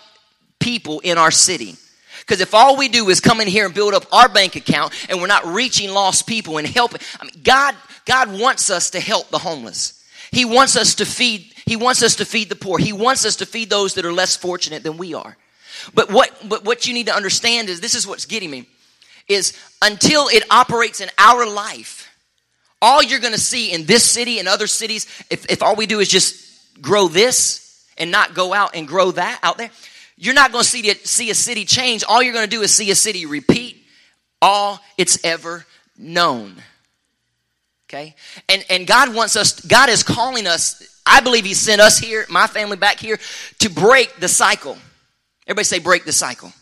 people 0.60 1.00
in 1.00 1.16
our 1.16 1.30
city. 1.30 1.76
Because 2.20 2.42
if 2.42 2.54
all 2.54 2.76
we 2.76 2.88
do 2.88 3.08
is 3.08 3.18
come 3.18 3.40
in 3.40 3.48
here 3.48 3.64
and 3.64 3.74
build 3.74 3.94
up 3.94 4.04
our 4.12 4.28
bank 4.28 4.56
account 4.56 4.92
and 5.08 5.20
we're 5.20 5.26
not 5.26 5.46
reaching 5.46 5.90
lost 5.90 6.26
people 6.26 6.58
and 6.58 6.66
helping, 6.66 7.00
I 7.18 7.24
mean, 7.24 7.42
God, 7.42 7.74
God 8.04 8.38
wants 8.38 8.68
us 8.68 8.90
to 8.90 9.00
help 9.00 9.30
the 9.30 9.38
homeless. 9.38 10.04
He 10.30 10.44
wants 10.44 10.76
us 10.76 10.96
to 10.96 11.06
feed 11.06 11.51
he 11.66 11.76
wants 11.76 12.02
us 12.02 12.16
to 12.16 12.24
feed 12.24 12.48
the 12.48 12.56
poor. 12.56 12.78
He 12.78 12.92
wants 12.92 13.24
us 13.24 13.36
to 13.36 13.46
feed 13.46 13.70
those 13.70 13.94
that 13.94 14.04
are 14.04 14.12
less 14.12 14.36
fortunate 14.36 14.82
than 14.82 14.96
we 14.96 15.14
are. 15.14 15.36
But 15.94 16.10
what, 16.10 16.30
but 16.48 16.64
what 16.64 16.86
you 16.86 16.94
need 16.94 17.06
to 17.06 17.14
understand 17.14 17.68
is 17.68 17.80
this 17.80 17.94
is 17.94 18.06
what's 18.06 18.26
getting 18.26 18.50
me 18.50 18.66
is 19.28 19.56
until 19.80 20.28
it 20.28 20.44
operates 20.50 21.00
in 21.00 21.08
our 21.18 21.46
life, 21.46 22.10
all 22.80 23.02
you're 23.02 23.20
going 23.20 23.32
to 23.32 23.40
see 23.40 23.72
in 23.72 23.86
this 23.86 24.02
city 24.04 24.38
and 24.38 24.48
other 24.48 24.66
cities, 24.66 25.06
if, 25.30 25.48
if 25.48 25.62
all 25.62 25.76
we 25.76 25.86
do 25.86 26.00
is 26.00 26.08
just 26.08 26.80
grow 26.82 27.06
this 27.08 27.86
and 27.96 28.10
not 28.10 28.34
go 28.34 28.52
out 28.52 28.74
and 28.74 28.88
grow 28.88 29.12
that 29.12 29.38
out 29.42 29.58
there, 29.58 29.70
you're 30.16 30.34
not 30.34 30.52
going 30.52 30.64
to 30.64 30.68
see, 30.68 30.92
see 30.94 31.30
a 31.30 31.34
city 31.34 31.64
change. 31.64 32.04
All 32.04 32.22
you're 32.22 32.34
going 32.34 32.48
to 32.48 32.50
do 32.50 32.62
is 32.62 32.74
see 32.74 32.90
a 32.90 32.96
city 32.96 33.26
repeat 33.26 33.84
all 34.40 34.80
it's 34.98 35.24
ever 35.24 35.64
known. 35.96 36.56
Okay? 37.88 38.14
And, 38.48 38.64
and 38.68 38.86
God 38.86 39.14
wants 39.14 39.36
us, 39.36 39.60
God 39.60 39.88
is 39.88 40.02
calling 40.02 40.46
us 40.46 40.91
I 41.04 41.20
believe 41.20 41.44
He 41.44 41.54
sent 41.54 41.80
us 41.80 41.98
here, 41.98 42.26
my 42.28 42.46
family 42.46 42.76
back 42.76 42.98
here, 42.98 43.18
to 43.58 43.70
break 43.70 44.16
the 44.16 44.28
cycle. 44.28 44.76
Everybody 45.46 45.64
say, 45.64 45.78
break 45.78 46.04
the 46.04 46.12
cycle. 46.12 46.52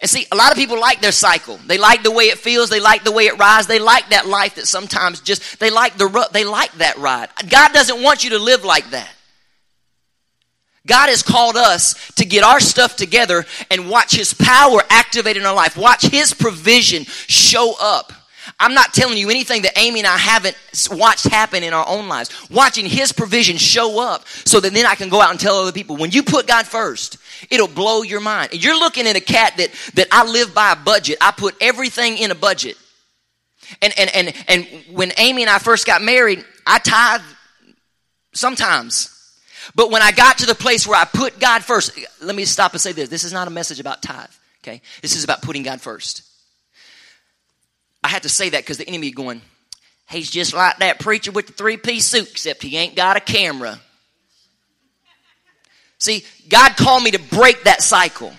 And 0.00 0.10
see, 0.10 0.26
a 0.32 0.36
lot 0.36 0.50
of 0.50 0.56
people 0.56 0.80
like 0.80 1.00
their 1.00 1.12
cycle. 1.12 1.58
They 1.66 1.78
like 1.78 2.02
the 2.02 2.10
way 2.10 2.24
it 2.24 2.38
feels. 2.38 2.70
They 2.70 2.80
like 2.80 3.04
the 3.04 3.12
way 3.12 3.26
it 3.26 3.38
rides. 3.38 3.68
They 3.68 3.78
like 3.78 4.08
that 4.10 4.26
life 4.26 4.56
that 4.56 4.66
sometimes 4.66 5.20
just, 5.20 5.60
they 5.60 5.70
like 5.70 5.96
the, 5.96 6.28
they 6.32 6.44
like 6.44 6.72
that 6.74 6.98
ride. 6.98 7.28
God 7.48 7.72
doesn't 7.72 8.02
want 8.02 8.24
you 8.24 8.30
to 8.30 8.38
live 8.40 8.64
like 8.64 8.90
that. 8.90 9.08
God 10.84 11.08
has 11.08 11.22
called 11.22 11.56
us 11.56 11.94
to 12.14 12.24
get 12.24 12.42
our 12.42 12.58
stuff 12.58 12.96
together 12.96 13.46
and 13.70 13.88
watch 13.88 14.16
His 14.16 14.34
power 14.34 14.82
activate 14.90 15.36
in 15.36 15.46
our 15.46 15.54
life. 15.54 15.76
Watch 15.76 16.02
His 16.02 16.34
provision 16.34 17.04
show 17.04 17.74
up. 17.80 18.12
I'm 18.58 18.74
not 18.74 18.94
telling 18.94 19.18
you 19.18 19.30
anything 19.30 19.62
that 19.62 19.78
Amy 19.78 20.00
and 20.00 20.06
I 20.06 20.16
haven't 20.16 20.56
watched 20.90 21.24
happen 21.24 21.62
in 21.62 21.72
our 21.72 21.86
own 21.88 22.08
lives. 22.08 22.30
Watching 22.50 22.86
His 22.86 23.12
provision 23.12 23.56
show 23.56 24.00
up 24.00 24.26
so 24.28 24.60
that 24.60 24.72
then 24.72 24.86
I 24.86 24.94
can 24.94 25.08
go 25.08 25.20
out 25.20 25.30
and 25.30 25.40
tell 25.40 25.56
other 25.56 25.72
people. 25.72 25.96
When 25.96 26.10
you 26.10 26.22
put 26.22 26.46
God 26.46 26.66
first, 26.66 27.18
it'll 27.50 27.68
blow 27.68 28.02
your 28.02 28.20
mind. 28.20 28.52
And 28.52 28.62
you're 28.62 28.78
looking 28.78 29.06
at 29.06 29.16
a 29.16 29.20
cat 29.20 29.56
that, 29.56 29.70
that 29.94 30.08
I 30.12 30.24
live 30.24 30.54
by 30.54 30.72
a 30.72 30.76
budget. 30.76 31.18
I 31.20 31.32
put 31.32 31.56
everything 31.60 32.18
in 32.18 32.30
a 32.30 32.34
budget. 32.36 32.76
And, 33.80 33.92
and, 33.98 34.10
and, 34.14 34.44
and 34.48 34.66
when 34.94 35.12
Amy 35.16 35.42
and 35.42 35.50
I 35.50 35.58
first 35.58 35.86
got 35.86 36.02
married, 36.02 36.44
I 36.66 36.78
tithe 36.78 37.22
sometimes. 38.32 39.08
But 39.74 39.90
when 39.90 40.02
I 40.02 40.12
got 40.12 40.38
to 40.38 40.46
the 40.46 40.54
place 40.54 40.86
where 40.86 40.98
I 40.98 41.04
put 41.04 41.38
God 41.38 41.62
first, 41.62 41.98
let 42.20 42.34
me 42.34 42.44
stop 42.44 42.72
and 42.72 42.80
say 42.80 42.92
this. 42.92 43.08
This 43.08 43.24
is 43.24 43.32
not 43.32 43.46
a 43.48 43.50
message 43.50 43.80
about 43.80 44.02
tithe, 44.02 44.30
okay? 44.62 44.82
This 45.00 45.16
is 45.16 45.24
about 45.24 45.42
putting 45.42 45.62
God 45.62 45.80
first. 45.80 46.22
I 48.02 48.08
had 48.08 48.24
to 48.24 48.28
say 48.28 48.50
that 48.50 48.62
because 48.62 48.78
the 48.78 48.88
enemy 48.88 49.10
going, 49.10 49.40
he's 50.10 50.30
just 50.30 50.54
like 50.54 50.78
that 50.78 50.98
preacher 50.98 51.30
with 51.30 51.46
the 51.46 51.52
three 51.52 51.76
piece 51.76 52.06
suit, 52.06 52.30
except 52.30 52.62
he 52.62 52.76
ain't 52.76 52.96
got 52.96 53.16
a 53.16 53.20
camera. 53.20 53.80
See, 55.98 56.24
God 56.48 56.76
called 56.76 57.04
me 57.04 57.12
to 57.12 57.20
break 57.20 57.64
that 57.64 57.80
cycle, 57.80 58.32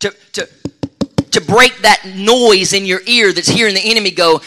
to, 0.00 0.14
to, 0.32 0.46
to 1.30 1.40
break 1.40 1.74
that 1.78 2.04
noise 2.04 2.74
in 2.74 2.84
your 2.84 3.00
ear 3.06 3.32
that's 3.32 3.48
hearing 3.48 3.74
the 3.74 3.80
enemy 3.80 4.10
go, 4.10 4.42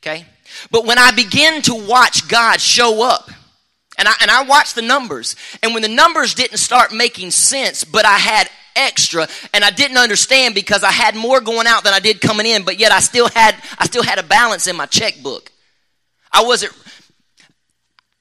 okay? 0.00 0.26
But 0.70 0.84
when 0.84 0.98
I 0.98 1.10
begin 1.12 1.62
to 1.62 1.74
watch 1.74 2.28
God 2.28 2.60
show 2.60 3.02
up, 3.02 3.30
and 3.96 4.08
I, 4.08 4.12
and 4.20 4.30
I 4.30 4.42
watched 4.42 4.74
the 4.74 4.82
numbers, 4.82 5.36
and 5.62 5.72
when 5.72 5.82
the 5.82 5.88
numbers 5.88 6.34
didn't 6.34 6.58
start 6.58 6.92
making 6.92 7.30
sense, 7.30 7.84
but 7.84 8.04
I 8.04 8.18
had 8.18 8.50
extra 8.76 9.28
and 9.54 9.64
I 9.64 9.70
didn't 9.70 9.98
understand 9.98 10.54
because 10.54 10.84
I 10.84 10.92
had 10.92 11.14
more 11.14 11.40
going 11.40 11.66
out 11.66 11.84
than 11.84 11.94
I 11.94 12.00
did 12.00 12.20
coming 12.20 12.46
in, 12.46 12.64
but 12.64 12.78
yet 12.78 12.92
I 12.92 13.00
still 13.00 13.28
had 13.28 13.54
I 13.78 13.86
still 13.86 14.02
had 14.02 14.18
a 14.18 14.22
balance 14.22 14.66
in 14.66 14.76
my 14.76 14.86
checkbook. 14.86 15.50
I 16.32 16.44
wasn't 16.44 16.72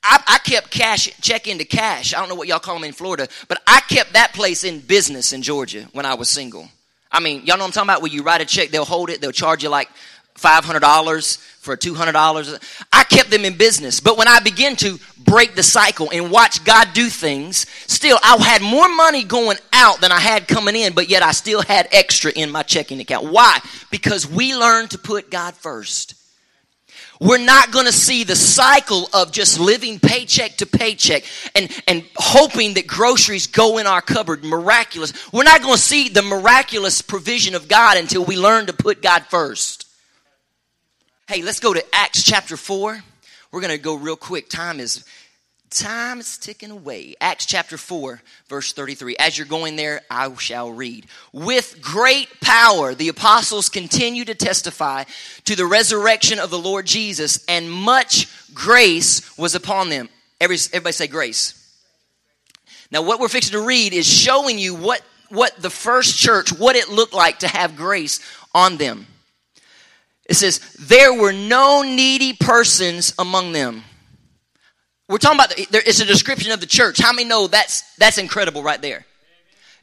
I, 0.03 0.21
I, 0.27 0.37
kept 0.39 0.71
cash 0.71 1.09
check 1.21 1.47
into 1.47 1.63
cash. 1.63 2.13
I 2.13 2.19
don't 2.19 2.27
know 2.27 2.35
what 2.35 2.47
y'all 2.47 2.59
call 2.59 2.73
them 2.75 2.85
in 2.85 2.91
Florida, 2.91 3.27
but 3.47 3.61
I 3.67 3.81
kept 3.81 4.13
that 4.13 4.33
place 4.33 4.63
in 4.63 4.79
business 4.79 5.31
in 5.31 5.43
Georgia 5.43 5.87
when 5.93 6.05
I 6.05 6.15
was 6.15 6.27
single. 6.27 6.67
I 7.11 7.19
mean, 7.19 7.45
y'all 7.45 7.57
know 7.57 7.63
what 7.63 7.67
I'm 7.67 7.71
talking 7.73 7.89
about? 7.89 8.01
Where 8.01 8.11
you 8.11 8.23
write 8.23 8.41
a 8.41 8.45
check, 8.45 8.69
they'll 8.69 8.85
hold 8.85 9.09
it, 9.09 9.21
they'll 9.21 9.31
charge 9.31 9.63
you 9.63 9.69
like 9.69 9.89
$500 10.41 11.37
for 11.61 11.77
$200. 11.77 12.85
I 12.91 13.03
kept 13.03 13.29
them 13.29 13.45
in 13.45 13.55
business. 13.55 13.99
But 13.99 14.17
when 14.17 14.27
I 14.27 14.39
began 14.39 14.75
to 14.77 14.99
break 15.19 15.53
the 15.53 15.63
cycle 15.63 16.09
and 16.11 16.31
watch 16.31 16.63
God 16.65 16.89
do 16.93 17.07
things, 17.07 17.67
still 17.85 18.17
I 18.23 18.35
had 18.37 18.61
more 18.61 18.89
money 18.89 19.23
going 19.23 19.57
out 19.71 20.01
than 20.01 20.11
I 20.11 20.19
had 20.19 20.47
coming 20.47 20.75
in, 20.75 20.93
but 20.93 21.09
yet 21.09 21.21
I 21.21 21.31
still 21.31 21.61
had 21.61 21.87
extra 21.91 22.31
in 22.31 22.49
my 22.49 22.63
checking 22.63 22.99
account. 22.99 23.31
Why? 23.31 23.59
Because 23.91 24.27
we 24.27 24.55
learned 24.55 24.91
to 24.91 24.97
put 24.97 25.29
God 25.29 25.55
first. 25.55 26.15
We're 27.21 27.37
not 27.37 27.71
going 27.71 27.85
to 27.85 27.91
see 27.91 28.23
the 28.23 28.35
cycle 28.35 29.07
of 29.13 29.31
just 29.31 29.59
living 29.59 29.99
paycheck 29.99 30.57
to 30.57 30.65
paycheck 30.65 31.23
and, 31.53 31.69
and 31.87 32.03
hoping 32.15 32.73
that 32.73 32.87
groceries 32.87 33.45
go 33.45 33.77
in 33.77 33.85
our 33.85 34.01
cupboard 34.01 34.43
miraculous. 34.43 35.13
We're 35.31 35.43
not 35.43 35.61
going 35.61 35.75
to 35.75 35.81
see 35.81 36.09
the 36.09 36.23
miraculous 36.23 37.03
provision 37.03 37.53
of 37.53 37.67
God 37.67 37.97
until 37.97 38.25
we 38.25 38.37
learn 38.37 38.65
to 38.65 38.73
put 38.73 39.03
God 39.03 39.27
first. 39.27 39.90
Hey, 41.27 41.43
let's 41.43 41.59
go 41.59 41.73
to 41.73 41.83
Acts 41.95 42.23
chapter 42.23 42.57
4. 42.57 43.01
We're 43.51 43.61
going 43.61 43.71
to 43.71 43.81
go 43.81 43.95
real 43.95 44.17
quick. 44.17 44.49
Time 44.49 44.79
is 44.79 45.05
time 45.69 46.19
is 46.19 46.37
ticking 46.37 46.71
away. 46.71 47.15
Acts 47.21 47.45
chapter 47.45 47.77
4, 47.77 48.21
verse 48.49 48.73
33. 48.73 49.15
As 49.17 49.37
you're 49.37 49.47
going 49.47 49.77
there, 49.77 50.01
I 50.09 50.33
shall 50.35 50.71
read. 50.71 51.05
With 51.31 51.81
great 51.81 52.27
power, 52.41 52.93
the 52.93 53.07
apostles 53.07 53.69
continue 53.69 54.25
to 54.25 54.35
testify 54.35 55.05
to 55.45 55.55
the 55.55 55.65
resurrection 55.65 56.39
of 56.39 56.49
the 56.49 56.59
Lord 56.59 56.85
Jesus, 56.85 57.45
and 57.47 57.71
much 57.71 58.27
grace 58.53 59.37
was 59.37 59.55
upon 59.55 59.89
them. 59.89 60.09
everybody 60.41 60.91
say 60.91 61.07
grace. 61.07 61.57
Now, 62.91 63.03
what 63.03 63.21
we're 63.21 63.29
fixing 63.29 63.53
to 63.53 63.65
read 63.65 63.93
is 63.93 64.05
showing 64.05 64.59
you 64.59 64.75
what, 64.75 65.01
what 65.29 65.55
the 65.61 65.69
first 65.69 66.17
church, 66.17 66.51
what 66.51 66.75
it 66.75 66.89
looked 66.89 67.13
like 67.13 67.39
to 67.39 67.47
have 67.47 67.77
grace 67.77 68.19
on 68.53 68.75
them. 68.75 69.07
It 70.31 70.35
says, 70.35 70.59
There 70.79 71.13
were 71.13 71.33
no 71.33 71.81
needy 71.81 72.31
persons 72.31 73.13
among 73.19 73.51
them. 73.51 73.83
We're 75.09 75.17
talking 75.17 75.37
about, 75.37 75.53
it's 75.57 75.99
a 75.99 76.05
description 76.05 76.53
of 76.53 76.61
the 76.61 76.65
church. 76.65 76.99
How 76.99 77.11
many 77.11 77.27
know 77.27 77.47
that's, 77.47 77.81
that's 77.97 78.17
incredible 78.17 78.63
right 78.63 78.81
there? 78.81 79.05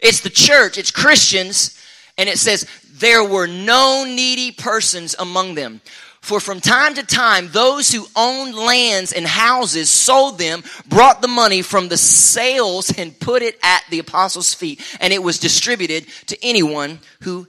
It's 0.01 0.23
the 0.23 0.31
church, 0.31 0.79
it's 0.79 0.91
Christians, 0.91 1.79
and 2.17 2.31
it 2.31 2.39
says, 2.39 2.67
There 2.93 3.23
were 3.23 3.47
no 3.47 4.07
needy 4.09 4.51
persons 4.51 5.15
among 5.19 5.55
them. 5.55 5.83
For 6.23 6.41
from 6.41 6.61
time 6.61 6.95
to 6.95 7.03
time, 7.03 7.51
those 7.51 7.93
who 7.93 8.07
owned 8.17 8.55
lands 8.55 9.13
and 9.13 9.27
houses 9.27 9.91
sold 9.91 10.39
them, 10.39 10.65
brought 10.87 11.21
the 11.21 11.29
money 11.29 11.61
from 11.61 11.89
the 11.89 11.99
sales, 11.99 12.91
and 12.97 13.21
put 13.21 13.43
it 13.43 13.59
at 13.63 13.85
the 13.91 13.99
apostles' 13.99 14.55
feet, 14.55 14.81
and 14.99 15.13
it 15.13 15.23
was 15.23 15.39
distributed 15.39 16.07
to 16.29 16.43
anyone 16.43 17.01
who 17.21 17.47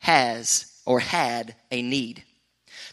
has 0.00 0.71
or 0.84 1.00
had 1.00 1.54
a 1.70 1.82
need. 1.82 2.22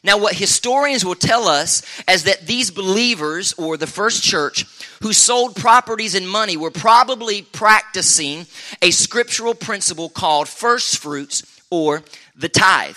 Now, 0.04 0.18
what 0.18 0.34
historians 0.34 1.04
will 1.04 1.16
tell 1.16 1.48
us 1.48 1.84
is 2.10 2.24
that 2.24 2.48
these 2.48 2.72
believers, 2.72 3.54
or 3.54 3.76
the 3.76 3.88
first 3.88 4.24
church, 4.24 4.66
who 5.02 5.12
sold 5.12 5.56
properties 5.56 6.16
and 6.16 6.30
money, 6.30 6.56
were 6.56 6.72
probably 6.72 7.42
practicing 7.42 8.46
a 8.82 8.92
scriptural 8.92 9.54
principle 9.54 10.10
called 10.10 10.48
first 10.48 11.00
fruits 11.00 11.44
or 11.70 12.04
the 12.36 12.50
tithe. 12.50 12.96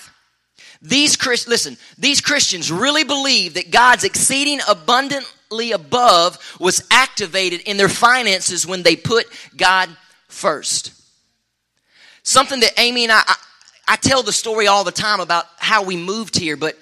These 0.80 1.16
Christ, 1.16 1.48
listen, 1.48 1.76
these 1.98 2.20
Christians 2.20 2.70
really 2.70 3.04
believe 3.04 3.54
that 3.54 3.70
God's 3.70 4.04
exceeding 4.04 4.60
abundantly 4.68 5.72
above 5.72 6.56
was 6.60 6.86
activated 6.90 7.62
in 7.62 7.76
their 7.76 7.88
finances 7.88 8.66
when 8.66 8.82
they 8.82 8.96
put 8.96 9.26
God 9.56 9.88
first. 10.28 10.92
Something 12.24 12.60
that 12.60 12.78
Amy 12.78 13.04
and 13.04 13.12
I, 13.12 13.22
I 13.26 13.36
I 13.86 13.96
tell 13.96 14.22
the 14.22 14.32
story 14.32 14.66
all 14.66 14.84
the 14.84 14.92
time 14.92 15.20
about 15.20 15.44
how 15.58 15.82
we 15.82 15.96
moved 15.96 16.36
here, 16.36 16.56
but 16.56 16.76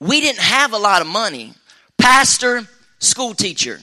we 0.00 0.20
didn't 0.20 0.40
have 0.40 0.72
a 0.72 0.78
lot 0.78 1.00
of 1.00 1.08
money. 1.08 1.52
Pastor, 1.98 2.66
school 2.98 3.34
teacher. 3.34 3.80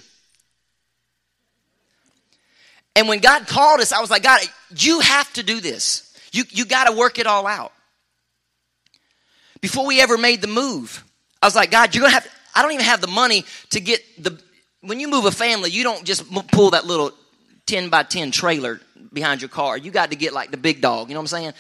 And 2.95 3.07
when 3.07 3.19
God 3.19 3.47
called 3.47 3.79
us, 3.79 3.91
I 3.91 4.01
was 4.01 4.11
like, 4.11 4.23
God, 4.23 4.41
you 4.77 4.99
have 4.99 5.31
to 5.33 5.43
do 5.43 5.59
this. 5.59 6.15
You, 6.31 6.43
you 6.49 6.65
got 6.65 6.87
to 6.87 6.95
work 6.95 7.19
it 7.19 7.27
all 7.27 7.47
out. 7.47 7.71
Before 9.61 9.85
we 9.85 10.01
ever 10.01 10.17
made 10.17 10.41
the 10.41 10.47
move, 10.47 11.03
I 11.41 11.47
was 11.47 11.55
like, 11.55 11.71
God, 11.71 11.95
you're 11.95 12.01
going 12.01 12.11
to 12.11 12.15
have, 12.15 12.27
I 12.53 12.61
don't 12.61 12.71
even 12.73 12.85
have 12.85 13.01
the 13.01 13.07
money 13.07 13.45
to 13.71 13.79
get 13.79 14.01
the, 14.21 14.39
when 14.81 14.99
you 14.99 15.07
move 15.07 15.25
a 15.25 15.31
family, 15.31 15.71
you 15.71 15.83
don't 15.83 16.03
just 16.03 16.29
pull 16.51 16.71
that 16.71 16.85
little 16.85 17.11
10 17.65 17.89
by 17.89 18.03
10 18.03 18.31
trailer 18.31 18.81
behind 19.13 19.41
your 19.41 19.50
car. 19.50 19.77
You 19.77 19.91
got 19.91 20.12
to 20.12 20.15
get 20.15 20.34
like 20.34 20.51
the 20.51 20.58
big 20.58 20.82
dog, 20.82 21.10
you 21.10 21.13
know 21.13 21.22
what 21.22 21.34
I'm 21.34 21.39
saying? 21.39 21.53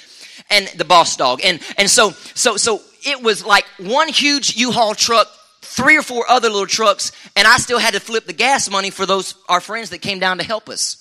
And 0.49 0.67
the 0.77 0.85
boss 0.85 1.15
dog. 1.15 1.41
And 1.43 1.61
and 1.77 1.89
so 1.89 2.11
so 2.11 2.57
so 2.57 2.81
it 3.05 3.21
was 3.21 3.45
like 3.45 3.65
one 3.77 4.07
huge 4.07 4.55
U-Haul 4.55 4.95
truck, 4.95 5.27
three 5.61 5.97
or 5.97 6.01
four 6.01 6.29
other 6.29 6.49
little 6.49 6.67
trucks, 6.67 7.11
and 7.35 7.47
I 7.47 7.57
still 7.57 7.79
had 7.79 7.93
to 7.93 7.99
flip 7.99 8.25
the 8.25 8.33
gas 8.33 8.69
money 8.69 8.89
for 8.89 9.05
those 9.05 9.35
our 9.47 9.61
friends 9.61 9.89
that 9.91 9.99
came 9.99 10.19
down 10.19 10.37
to 10.37 10.43
help 10.43 10.69
us. 10.69 10.99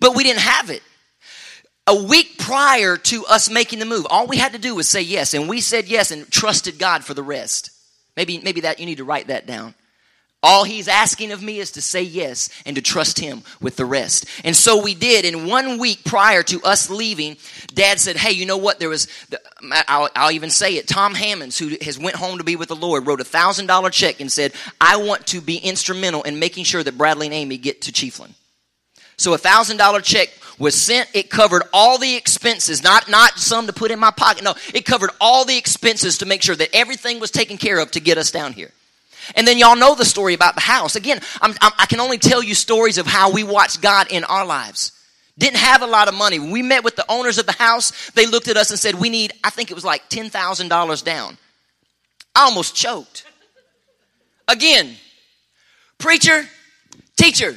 But 0.00 0.14
we 0.14 0.22
didn't 0.22 0.40
have 0.40 0.70
it. 0.70 0.82
A 1.86 2.04
week 2.04 2.38
prior 2.38 2.96
to 2.96 3.26
us 3.26 3.50
making 3.50 3.80
the 3.80 3.84
move, 3.84 4.06
all 4.08 4.28
we 4.28 4.36
had 4.36 4.52
to 4.52 4.58
do 4.58 4.76
was 4.76 4.88
say 4.88 5.02
yes, 5.02 5.34
and 5.34 5.48
we 5.48 5.60
said 5.60 5.88
yes 5.88 6.12
and 6.12 6.30
trusted 6.30 6.78
God 6.78 7.04
for 7.04 7.14
the 7.14 7.22
rest. 7.22 7.70
Maybe 8.16 8.38
maybe 8.38 8.62
that 8.62 8.78
you 8.78 8.86
need 8.86 8.98
to 8.98 9.04
write 9.04 9.28
that 9.28 9.46
down. 9.46 9.74
All 10.44 10.64
he's 10.64 10.88
asking 10.88 11.30
of 11.30 11.40
me 11.40 11.60
is 11.60 11.70
to 11.72 11.82
say 11.82 12.02
yes 12.02 12.48
and 12.66 12.74
to 12.74 12.82
trust 12.82 13.20
him 13.20 13.44
with 13.60 13.76
the 13.76 13.84
rest. 13.84 14.26
And 14.42 14.56
so 14.56 14.82
we 14.82 14.92
did. 14.92 15.24
And 15.24 15.46
one 15.46 15.78
week 15.78 16.02
prior 16.04 16.42
to 16.44 16.60
us 16.62 16.90
leaving, 16.90 17.36
dad 17.72 18.00
said, 18.00 18.16
Hey, 18.16 18.32
you 18.32 18.44
know 18.44 18.56
what? 18.56 18.80
There 18.80 18.88
was, 18.88 19.06
I'll, 19.86 20.08
I'll 20.16 20.32
even 20.32 20.50
say 20.50 20.74
it. 20.76 20.88
Tom 20.88 21.14
Hammonds, 21.14 21.58
who 21.58 21.76
has 21.80 21.96
went 21.96 22.16
home 22.16 22.38
to 22.38 22.44
be 22.44 22.56
with 22.56 22.68
the 22.68 22.76
Lord, 22.76 23.06
wrote 23.06 23.20
a 23.20 23.24
thousand 23.24 23.66
dollar 23.66 23.90
check 23.90 24.20
and 24.20 24.32
said, 24.32 24.52
I 24.80 24.96
want 24.96 25.28
to 25.28 25.40
be 25.40 25.58
instrumental 25.58 26.22
in 26.22 26.40
making 26.40 26.64
sure 26.64 26.82
that 26.82 26.98
Bradley 26.98 27.28
and 27.28 27.34
Amy 27.34 27.56
get 27.56 27.82
to 27.82 27.92
Chiefland. 27.92 28.32
So 29.16 29.34
a 29.34 29.38
thousand 29.38 29.76
dollar 29.76 30.00
check 30.00 30.30
was 30.58 30.74
sent. 30.74 31.08
It 31.14 31.30
covered 31.30 31.62
all 31.72 31.98
the 31.98 32.16
expenses, 32.16 32.82
not, 32.82 33.08
not 33.08 33.38
some 33.38 33.68
to 33.68 33.72
put 33.72 33.92
in 33.92 34.00
my 34.00 34.10
pocket. 34.10 34.42
No, 34.42 34.54
it 34.74 34.84
covered 34.84 35.10
all 35.20 35.44
the 35.44 35.56
expenses 35.56 36.18
to 36.18 36.26
make 36.26 36.42
sure 36.42 36.56
that 36.56 36.70
everything 36.74 37.20
was 37.20 37.30
taken 37.30 37.58
care 37.58 37.78
of 37.78 37.92
to 37.92 38.00
get 38.00 38.18
us 38.18 38.32
down 38.32 38.52
here. 38.52 38.72
And 39.36 39.46
then 39.46 39.58
y'all 39.58 39.76
know 39.76 39.94
the 39.94 40.04
story 40.04 40.34
about 40.34 40.54
the 40.54 40.60
house. 40.60 40.96
Again, 40.96 41.20
I'm, 41.40 41.54
I'm, 41.60 41.72
i 41.78 41.86
can 41.86 42.00
only 42.00 42.18
tell 42.18 42.42
you 42.42 42.54
stories 42.54 42.98
of 42.98 43.06
how 43.06 43.32
we 43.32 43.44
watched 43.44 43.80
God 43.80 44.10
in 44.10 44.24
our 44.24 44.44
lives. 44.44 44.92
Didn't 45.38 45.58
have 45.58 45.82
a 45.82 45.86
lot 45.86 46.08
of 46.08 46.14
money. 46.14 46.38
When 46.38 46.50
we 46.50 46.62
met 46.62 46.84
with 46.84 46.96
the 46.96 47.06
owners 47.08 47.38
of 47.38 47.46
the 47.46 47.52
house, 47.52 48.10
they 48.10 48.26
looked 48.26 48.48
at 48.48 48.56
us 48.56 48.70
and 48.70 48.78
said, 48.78 48.96
We 48.96 49.08
need, 49.08 49.32
I 49.42 49.50
think 49.50 49.70
it 49.70 49.74
was 49.74 49.84
like 49.84 50.08
$10,000 50.10 51.04
down. 51.04 51.38
I 52.34 52.42
almost 52.42 52.74
choked. 52.74 53.24
Again, 54.48 54.96
preacher, 55.98 56.44
teacher, 57.16 57.56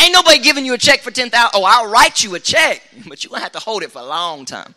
ain't 0.00 0.12
nobody 0.12 0.38
giving 0.40 0.66
you 0.66 0.74
a 0.74 0.78
check 0.78 1.00
for 1.00 1.10
10000 1.10 1.50
Oh, 1.54 1.64
I'll 1.64 1.90
write 1.90 2.22
you 2.22 2.34
a 2.34 2.40
check, 2.40 2.82
but 3.08 3.24
you're 3.24 3.30
going 3.30 3.40
to 3.40 3.44
have 3.44 3.52
to 3.52 3.60
hold 3.60 3.82
it 3.82 3.90
for 3.90 4.00
a 4.00 4.06
long 4.06 4.44
time. 4.44 4.74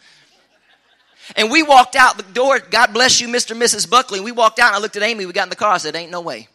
And 1.35 1.51
we 1.51 1.63
walked 1.63 1.95
out 1.95 2.17
the 2.17 2.23
door. 2.23 2.59
God 2.59 2.93
bless 2.93 3.19
you, 3.19 3.27
Mr. 3.27 3.51
and 3.51 3.61
Mrs. 3.61 3.89
Buckley. 3.89 4.19
We 4.19 4.31
walked 4.31 4.59
out 4.59 4.67
and 4.67 4.75
I 4.75 4.79
looked 4.79 4.95
at 4.95 5.03
Amy. 5.03 5.25
We 5.25 5.33
got 5.33 5.43
in 5.43 5.49
the 5.49 5.55
car. 5.55 5.73
I 5.73 5.77
said, 5.77 5.95
Ain't 5.95 6.11
no 6.11 6.21
way. 6.21 6.47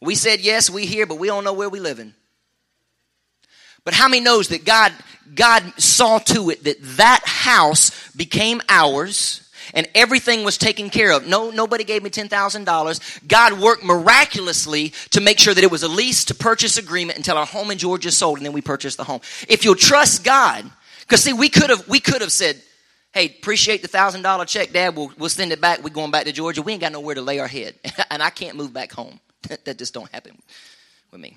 We 0.00 0.14
said, 0.14 0.40
Yes, 0.40 0.68
we 0.68 0.86
here, 0.86 1.06
but 1.06 1.18
we 1.18 1.28
don't 1.28 1.44
know 1.44 1.52
where 1.52 1.68
we 1.68 1.80
living. 1.80 2.14
But 3.84 3.94
how 3.94 4.08
many 4.08 4.22
knows 4.22 4.48
that 4.48 4.64
God, 4.64 4.92
God 5.34 5.62
saw 5.76 6.18
to 6.18 6.50
it 6.50 6.64
that 6.64 6.76
that 6.96 7.22
house 7.24 8.10
became 8.12 8.62
ours 8.68 9.44
and 9.72 9.88
everything 9.94 10.44
was 10.44 10.58
taken 10.58 10.90
care 10.90 11.12
of. 11.12 11.26
No, 11.26 11.50
nobody 11.50 11.84
gave 11.84 12.02
me 12.02 12.10
$10,000. 12.10 13.28
God 13.28 13.60
worked 13.60 13.84
miraculously 13.84 14.92
to 15.10 15.20
make 15.20 15.38
sure 15.38 15.54
that 15.54 15.64
it 15.64 15.70
was 15.70 15.82
a 15.82 15.88
lease 15.88 16.26
to 16.26 16.34
purchase 16.34 16.76
agreement 16.76 17.18
until 17.18 17.38
our 17.38 17.46
home 17.46 17.70
in 17.70 17.78
Georgia 17.78 18.10
sold 18.10 18.38
and 18.38 18.46
then 18.46 18.52
we 18.52 18.60
purchased 18.60 18.96
the 18.96 19.04
home. 19.04 19.20
If 19.48 19.64
you'll 19.64 19.74
trust 19.74 20.24
God, 20.24 20.70
because 21.00 21.22
see, 21.22 21.32
we 21.32 21.48
could 21.48 21.70
have, 21.70 21.88
we 21.88 22.00
could 22.00 22.20
have 22.20 22.32
said, 22.32 22.60
Hey, 23.14 23.26
appreciate 23.26 23.80
the 23.80 23.86
thousand 23.86 24.22
dollar 24.22 24.44
check, 24.44 24.72
Dad. 24.72 24.96
We'll, 24.96 25.12
we'll 25.16 25.28
send 25.28 25.52
it 25.52 25.60
back. 25.60 25.84
We're 25.84 25.90
going 25.90 26.10
back 26.10 26.24
to 26.24 26.32
Georgia. 26.32 26.62
We 26.62 26.72
ain't 26.72 26.80
got 26.80 26.90
nowhere 26.90 27.14
to 27.14 27.22
lay 27.22 27.38
our 27.38 27.46
head. 27.46 27.76
and 28.10 28.20
I 28.20 28.30
can't 28.30 28.56
move 28.56 28.72
back 28.72 28.90
home. 28.90 29.20
that 29.64 29.78
just 29.78 29.94
don't 29.94 30.10
happen 30.10 30.36
with 31.12 31.20
me. 31.20 31.36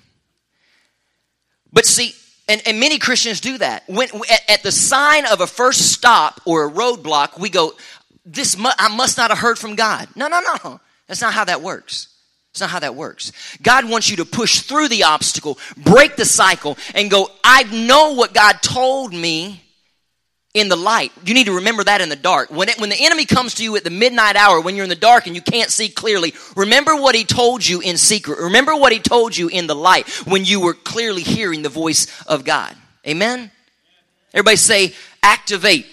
But 1.72 1.86
see, 1.86 2.16
and, 2.48 2.60
and 2.66 2.80
many 2.80 2.98
Christians 2.98 3.40
do 3.40 3.58
that. 3.58 3.84
When 3.88 4.08
at, 4.28 4.50
at, 4.50 4.62
the 4.64 4.72
sign 4.72 5.24
of 5.26 5.40
a 5.40 5.46
first 5.46 5.92
stop 5.92 6.40
or 6.44 6.66
a 6.66 6.70
roadblock, 6.70 7.38
we 7.38 7.48
go, 7.48 7.74
"This 8.26 8.58
mu- 8.58 8.70
I 8.76 8.88
must 8.88 9.16
not 9.16 9.30
have 9.30 9.38
heard 9.38 9.56
from 9.56 9.76
God." 9.76 10.08
No, 10.16 10.26
no, 10.26 10.40
no. 10.40 10.80
That's 11.06 11.20
not 11.20 11.32
how 11.32 11.44
that 11.44 11.62
works. 11.62 12.08
That's 12.52 12.62
not 12.62 12.70
how 12.70 12.80
that 12.80 12.96
works. 12.96 13.30
God 13.62 13.88
wants 13.88 14.10
you 14.10 14.16
to 14.16 14.24
push 14.24 14.62
through 14.62 14.88
the 14.88 15.04
obstacle, 15.04 15.58
break 15.76 16.16
the 16.16 16.24
cycle, 16.24 16.76
and 16.92 17.08
go, 17.08 17.30
"I 17.44 17.62
know 17.62 18.14
what 18.14 18.34
God 18.34 18.62
told 18.62 19.12
me." 19.12 19.62
In 20.54 20.68
the 20.68 20.76
light. 20.76 21.12
You 21.24 21.34
need 21.34 21.46
to 21.46 21.56
remember 21.56 21.84
that 21.84 22.00
in 22.00 22.08
the 22.08 22.16
dark. 22.16 22.50
When, 22.50 22.68
it, 22.68 22.80
when 22.80 22.88
the 22.88 22.96
enemy 22.98 23.26
comes 23.26 23.54
to 23.54 23.64
you 23.64 23.76
at 23.76 23.84
the 23.84 23.90
midnight 23.90 24.36
hour, 24.36 24.60
when 24.60 24.76
you're 24.76 24.84
in 24.84 24.90
the 24.90 24.96
dark 24.96 25.26
and 25.26 25.36
you 25.36 25.42
can't 25.42 25.70
see 25.70 25.88
clearly, 25.88 26.34
remember 26.56 26.96
what 26.96 27.14
he 27.14 27.24
told 27.24 27.66
you 27.66 27.80
in 27.80 27.96
secret. 27.96 28.38
Remember 28.40 28.74
what 28.74 28.92
he 28.92 28.98
told 28.98 29.36
you 29.36 29.48
in 29.48 29.66
the 29.66 29.74
light 29.74 30.08
when 30.26 30.44
you 30.44 30.60
were 30.60 30.74
clearly 30.74 31.22
hearing 31.22 31.62
the 31.62 31.68
voice 31.68 32.22
of 32.26 32.44
God. 32.44 32.74
Amen? 33.06 33.50
Everybody 34.32 34.56
say, 34.56 34.94
activate 35.22 35.86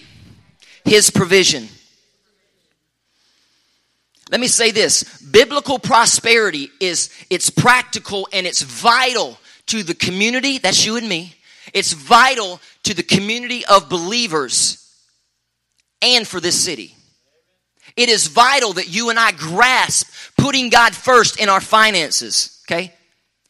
his 0.84 1.10
provision. 1.10 1.68
Let 4.30 4.40
me 4.40 4.48
say 4.48 4.70
this. 4.70 5.20
Biblical 5.22 5.78
prosperity 5.78 6.70
is, 6.80 7.10
it's 7.30 7.50
practical 7.50 8.28
and 8.32 8.46
it's 8.46 8.62
vital 8.62 9.38
to 9.66 9.82
the 9.82 9.94
community, 9.94 10.58
that's 10.58 10.84
you 10.86 10.96
and 10.96 11.08
me, 11.08 11.34
it's 11.72 11.92
vital 11.92 12.60
to 12.86 12.94
the 12.94 13.02
community 13.02 13.64
of 13.66 13.88
believers 13.88 14.82
and 16.02 16.26
for 16.26 16.40
this 16.40 16.58
city. 16.58 16.94
It 17.96 18.08
is 18.08 18.28
vital 18.28 18.74
that 18.74 18.88
you 18.88 19.10
and 19.10 19.18
I 19.18 19.32
grasp 19.32 20.12
putting 20.36 20.68
God 20.68 20.94
first 20.94 21.40
in 21.40 21.48
our 21.48 21.60
finances, 21.60 22.62
okay? 22.66 22.92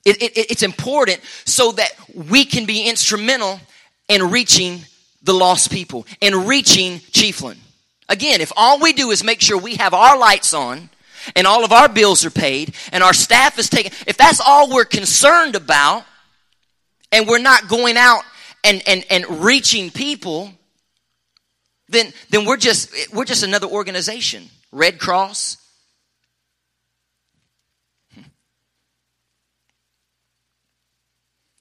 It, 0.05 0.23
it, 0.23 0.51
it's 0.51 0.63
important 0.63 1.21
so 1.45 1.73
that 1.73 1.91
we 2.15 2.45
can 2.45 2.65
be 2.65 2.89
instrumental 2.89 3.61
in 4.09 4.31
reaching 4.31 4.81
the 5.23 5.35
lost 5.35 5.71
people 5.71 6.07
and 6.23 6.47
reaching 6.47 6.99
Chiefland. 6.99 7.59
Again, 8.09 8.41
if 8.41 8.53
all 8.57 8.79
we 8.79 8.93
do 8.93 9.11
is 9.11 9.25
make 9.25 9.41
sure 9.41 9.59
we 9.59 9.75
have 9.77 9.93
our 9.93 10.17
lights 10.17 10.55
on 10.55 10.89
and 11.35 11.47
all 11.47 11.65
of 11.65 11.73
our 11.73 11.89
bills 11.89 12.25
are 12.25 12.31
paid 12.31 12.75
and 12.93 13.03
our 13.03 13.13
staff 13.13 13.59
is 13.59 13.69
taken, 13.69 13.93
if 14.07 14.17
that's 14.17 14.41
all 14.41 14.73
we're 14.73 14.85
concerned 14.85 15.57
about, 15.57 16.05
and 17.13 17.27
we're 17.27 17.39
not 17.39 17.69
going 17.69 17.97
out 17.97 18.23
and, 18.65 18.83
and, 18.87 19.05
and 19.11 19.45
reaching 19.45 19.91
people, 19.91 20.53
then, 21.89 22.13
then 22.31 22.45
we're 22.45 22.57
just 22.57 22.91
we're 23.13 23.25
just 23.25 23.45
another 23.45 23.67
organization. 23.67 24.49
Red 24.73 24.99
Cross. 24.99 25.59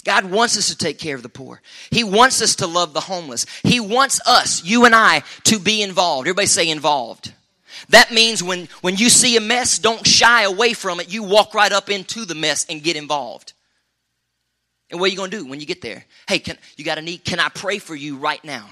God 0.03 0.25
wants 0.25 0.55
us 0.55 0.69
to 0.69 0.77
take 0.77 0.99
care 0.99 1.15
of 1.15 1.23
the 1.23 1.29
poor. 1.29 1.61
He 1.89 2.03
wants 2.03 2.41
us 2.41 2.57
to 2.57 2.67
love 2.67 2.93
the 2.93 3.01
homeless. 3.01 3.47
He 3.63 3.79
wants 3.79 4.21
us, 4.27 4.63
you 4.63 4.85
and 4.85 4.93
I, 4.93 5.23
to 5.45 5.57
be 5.57 5.81
involved. 5.81 6.27
Everybody 6.27 6.45
say 6.45 6.69
involved. 6.69 7.33
That 7.89 8.11
means 8.11 8.43
when, 8.43 8.67
when 8.81 8.97
you 8.97 9.09
see 9.09 9.35
a 9.35 9.41
mess, 9.41 9.79
don't 9.79 10.05
shy 10.05 10.43
away 10.43 10.73
from 10.73 10.99
it. 10.99 11.11
You 11.11 11.23
walk 11.23 11.55
right 11.55 11.71
up 11.71 11.89
into 11.89 12.23
the 12.25 12.35
mess 12.35 12.67
and 12.69 12.83
get 12.83 12.95
involved. 12.95 13.53
And 14.95 15.01
what 15.01 15.07
are 15.07 15.11
you 15.11 15.17
going 15.17 15.29
to 15.29 15.37
do 15.39 15.45
when 15.45 15.59
you 15.59 15.65
get 15.65 15.81
there? 15.81 16.05
Hey, 16.25 16.39
can, 16.39 16.57
you 16.77 16.85
got 16.85 16.97
a 16.97 17.01
need? 17.01 17.25
Can 17.25 17.37
I 17.37 17.49
pray 17.49 17.79
for 17.79 17.93
you 17.93 18.15
right 18.15 18.41
now? 18.45 18.65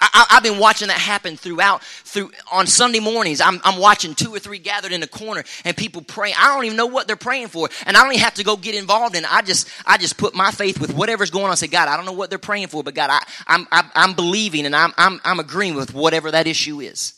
I, 0.00 0.24
have 0.30 0.42
been 0.42 0.58
watching 0.58 0.88
that 0.88 0.96
happen 0.96 1.36
throughout. 1.36 1.84
Through 1.84 2.30
on 2.50 2.66
Sunday 2.66 3.00
mornings, 3.00 3.42
I'm, 3.42 3.60
I'm 3.62 3.78
watching 3.78 4.14
two 4.14 4.34
or 4.34 4.38
three 4.38 4.56
gathered 4.56 4.92
in 4.92 5.02
a 5.02 5.06
corner 5.06 5.44
and 5.66 5.76
people 5.76 6.00
praying. 6.00 6.36
I 6.38 6.54
don't 6.54 6.64
even 6.64 6.78
know 6.78 6.86
what 6.86 7.06
they're 7.06 7.16
praying 7.16 7.48
for, 7.48 7.68
and 7.84 7.98
I 7.98 8.02
don't 8.02 8.12
even 8.12 8.24
have 8.24 8.32
to 8.36 8.44
go 8.44 8.56
get 8.56 8.74
involved 8.74 9.14
in. 9.14 9.24
it. 9.24 9.30
I 9.30 9.42
just 9.42 9.68
I 9.84 9.98
just 9.98 10.16
put 10.16 10.34
my 10.34 10.52
faith 10.52 10.80
with 10.80 10.94
whatever's 10.94 11.30
going 11.30 11.44
on. 11.44 11.50
I 11.50 11.54
say, 11.56 11.66
God, 11.66 11.86
I 11.86 11.98
don't 11.98 12.06
know 12.06 12.12
what 12.12 12.30
they're 12.30 12.38
praying 12.38 12.68
for, 12.68 12.82
but 12.82 12.94
God, 12.94 13.10
I, 13.10 13.22
I'm 13.46 13.68
I'm, 13.70 13.90
I'm 13.94 14.14
believing 14.14 14.64
and 14.64 14.74
I'm, 14.74 14.94
I'm 14.96 15.20
I'm 15.22 15.38
agreeing 15.38 15.74
with 15.74 15.92
whatever 15.92 16.30
that 16.30 16.46
issue 16.46 16.80
is. 16.80 17.12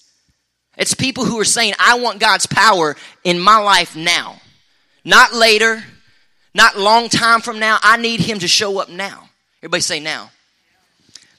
It's 0.77 0.93
people 0.93 1.25
who 1.25 1.39
are 1.39 1.45
saying, 1.45 1.75
I 1.79 2.01
want 2.01 2.19
God's 2.19 2.47
power 2.47 2.97
in 3.23 3.39
my 3.39 3.59
life 3.59 3.95
now, 3.95 4.41
not 5.05 5.33
later, 5.33 5.85
not 6.55 6.79
long 6.79 7.09
time 7.09 7.41
from 7.41 7.59
now. 7.59 7.79
I 7.83 7.97
need 7.97 8.21
him 8.21 8.39
to 8.41 8.49
show 8.49 8.79
up 8.79 8.89
now. 8.89 9.29
Everybody 9.61 9.81
say 9.81 10.01
now. 10.01 10.31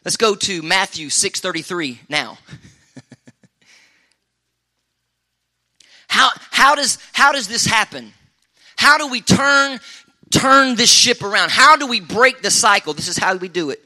Let's 0.03 0.17
go 0.17 0.35
to 0.35 0.61
Matthew 0.61 1.07
6:33 1.07 1.99
now. 2.09 2.37
how, 6.07 6.29
how, 6.51 6.75
does, 6.75 6.97
how 7.13 7.31
does 7.31 7.47
this 7.47 7.65
happen? 7.65 8.13
How 8.75 8.97
do 8.97 9.07
we 9.07 9.21
turn, 9.21 9.79
turn 10.29 10.75
this 10.75 10.91
ship 10.91 11.23
around? 11.23 11.51
How 11.51 11.77
do 11.77 11.87
we 11.87 12.01
break 12.01 12.41
the 12.41 12.51
cycle? 12.51 12.93
This 12.93 13.07
is 13.07 13.17
how 13.17 13.35
we 13.35 13.47
do 13.47 13.69
it. 13.69 13.81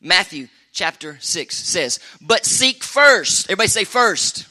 Matthew 0.00 0.48
chapter 0.72 1.16
6 1.20 1.54
says, 1.54 2.00
But 2.20 2.44
seek 2.44 2.82
first. 2.82 3.46
Everybody 3.46 3.68
say 3.68 3.84
first. 3.84 4.46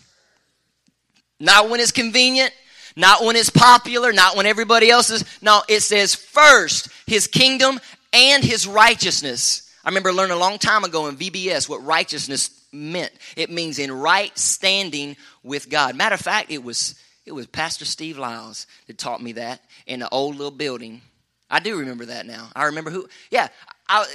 Not 1.39 1.70
when 1.70 1.80
it's 1.80 1.91
convenient, 1.91 2.54
not 2.95 3.23
when 3.23 3.36
it's 3.36 3.49
popular, 3.49 4.13
not 4.13 4.36
when 4.36 4.45
everybody 4.45 4.89
else 4.89 5.10
is. 5.10 5.25
No, 5.41 5.62
it 5.67 5.81
says 5.81 6.15
first 6.15 6.89
his 7.05 7.27
kingdom 7.27 7.79
and 8.13 8.43
his 8.43 8.67
righteousness. 8.67 9.69
I 9.84 9.89
remember 9.89 10.12
learning 10.12 10.36
a 10.36 10.39
long 10.39 10.58
time 10.58 10.84
ago 10.84 11.08
in 11.08 11.15
VBS 11.15 11.69
what 11.69 11.84
righteousness 11.84 12.49
meant. 12.71 13.12
It 13.36 13.51
means 13.51 13.79
in 13.79 13.91
right 13.91 14.36
standing 14.38 15.15
with 15.43 15.69
God. 15.69 15.95
Matter 15.95 16.15
of 16.15 16.21
fact, 16.21 16.51
it 16.51 16.63
was 16.63 16.95
it 17.25 17.31
was 17.31 17.47
Pastor 17.47 17.86
Steve 17.86 18.17
Lyles 18.17 18.67
that 18.88 18.97
taught 18.97 19.21
me 19.21 19.34
that 19.34 19.62
in 19.88 19.99
the 19.99 20.10
old 20.10 20.36
little 20.36 20.51
building. 20.51 21.01
I 21.49 21.60
do 21.60 21.77
remember 21.79 22.05
that 22.05 22.25
now. 22.25 22.49
I 22.55 22.65
remember 22.65 22.91
who. 22.91 23.08
Yeah, 23.31 23.47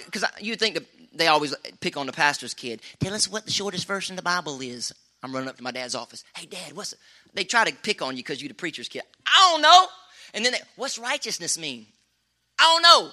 because 0.06 0.24
you 0.40 0.56
think 0.56 0.78
they 1.12 1.26
always 1.26 1.54
pick 1.80 1.96
on 1.96 2.06
the 2.06 2.12
pastor's 2.12 2.54
kid. 2.54 2.80
Tell 3.00 3.14
us 3.14 3.28
what 3.28 3.46
the 3.46 3.50
shortest 3.50 3.86
verse 3.86 4.10
in 4.10 4.16
the 4.16 4.22
Bible 4.22 4.60
is. 4.60 4.92
I'm 5.22 5.32
running 5.32 5.48
up 5.48 5.56
to 5.56 5.62
my 5.62 5.70
dad's 5.70 5.94
office. 5.94 6.24
Hey, 6.34 6.46
Dad, 6.46 6.72
what's 6.72 6.94
it? 6.94 6.98
They 7.34 7.44
try 7.44 7.64
to 7.64 7.74
pick 7.74 8.02
on 8.02 8.16
you 8.16 8.22
because 8.22 8.42
you're 8.42 8.48
the 8.48 8.54
preacher's 8.54 8.88
kid. 8.88 9.02
I 9.26 9.50
don't 9.52 9.62
know. 9.62 9.86
And 10.34 10.44
then, 10.44 10.52
they, 10.52 10.60
what's 10.76 10.98
righteousness 10.98 11.58
mean? 11.58 11.86
I 12.58 12.62
don't 12.62 12.82
know. 12.82 13.12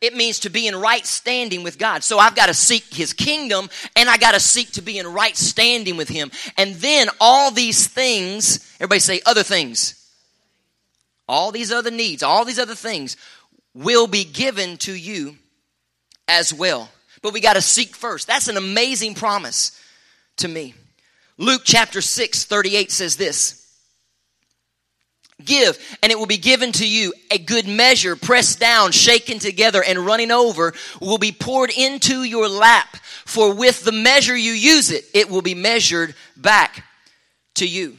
It 0.00 0.14
means 0.14 0.40
to 0.40 0.50
be 0.50 0.66
in 0.66 0.76
right 0.76 1.06
standing 1.06 1.62
with 1.62 1.78
God. 1.78 2.02
So 2.02 2.18
I've 2.18 2.34
got 2.34 2.46
to 2.46 2.54
seek 2.54 2.92
His 2.92 3.12
kingdom 3.12 3.70
and 3.96 4.08
I 4.08 4.16
got 4.16 4.32
to 4.32 4.40
seek 4.40 4.72
to 4.72 4.82
be 4.82 4.98
in 4.98 5.06
right 5.06 5.36
standing 5.36 5.96
with 5.96 6.08
Him. 6.08 6.30
And 6.56 6.74
then 6.76 7.08
all 7.20 7.50
these 7.50 7.86
things, 7.86 8.74
everybody 8.76 9.00
say 9.00 9.20
other 9.24 9.42
things. 9.42 10.00
All 11.26 11.52
these 11.52 11.72
other 11.72 11.90
needs, 11.90 12.22
all 12.22 12.44
these 12.44 12.58
other 12.58 12.74
things 12.74 13.16
will 13.72 14.06
be 14.06 14.24
given 14.24 14.76
to 14.78 14.92
you 14.92 15.36
as 16.28 16.52
well. 16.52 16.90
But 17.22 17.32
we 17.32 17.40
got 17.40 17.54
to 17.54 17.62
seek 17.62 17.96
first. 17.96 18.26
That's 18.26 18.48
an 18.48 18.56
amazing 18.56 19.14
promise 19.14 19.80
to 20.36 20.48
me. 20.48 20.74
Luke 21.36 21.62
chapter 21.64 22.00
6, 22.00 22.44
38 22.44 22.90
says 22.92 23.16
this. 23.16 23.60
Give, 25.44 25.76
and 26.02 26.12
it 26.12 26.18
will 26.18 26.26
be 26.26 26.38
given 26.38 26.70
to 26.72 26.88
you 26.88 27.12
a 27.30 27.38
good 27.38 27.66
measure, 27.66 28.14
pressed 28.14 28.60
down, 28.60 28.92
shaken 28.92 29.40
together, 29.40 29.82
and 29.82 29.98
running 29.98 30.30
over, 30.30 30.72
will 31.00 31.18
be 31.18 31.32
poured 31.32 31.70
into 31.70 32.22
your 32.22 32.48
lap. 32.48 32.96
For 33.26 33.52
with 33.52 33.84
the 33.84 33.92
measure 33.92 34.36
you 34.36 34.52
use 34.52 34.92
it, 34.92 35.04
it 35.12 35.28
will 35.28 35.42
be 35.42 35.54
measured 35.54 36.14
back 36.36 36.84
to 37.54 37.66
you. 37.66 37.96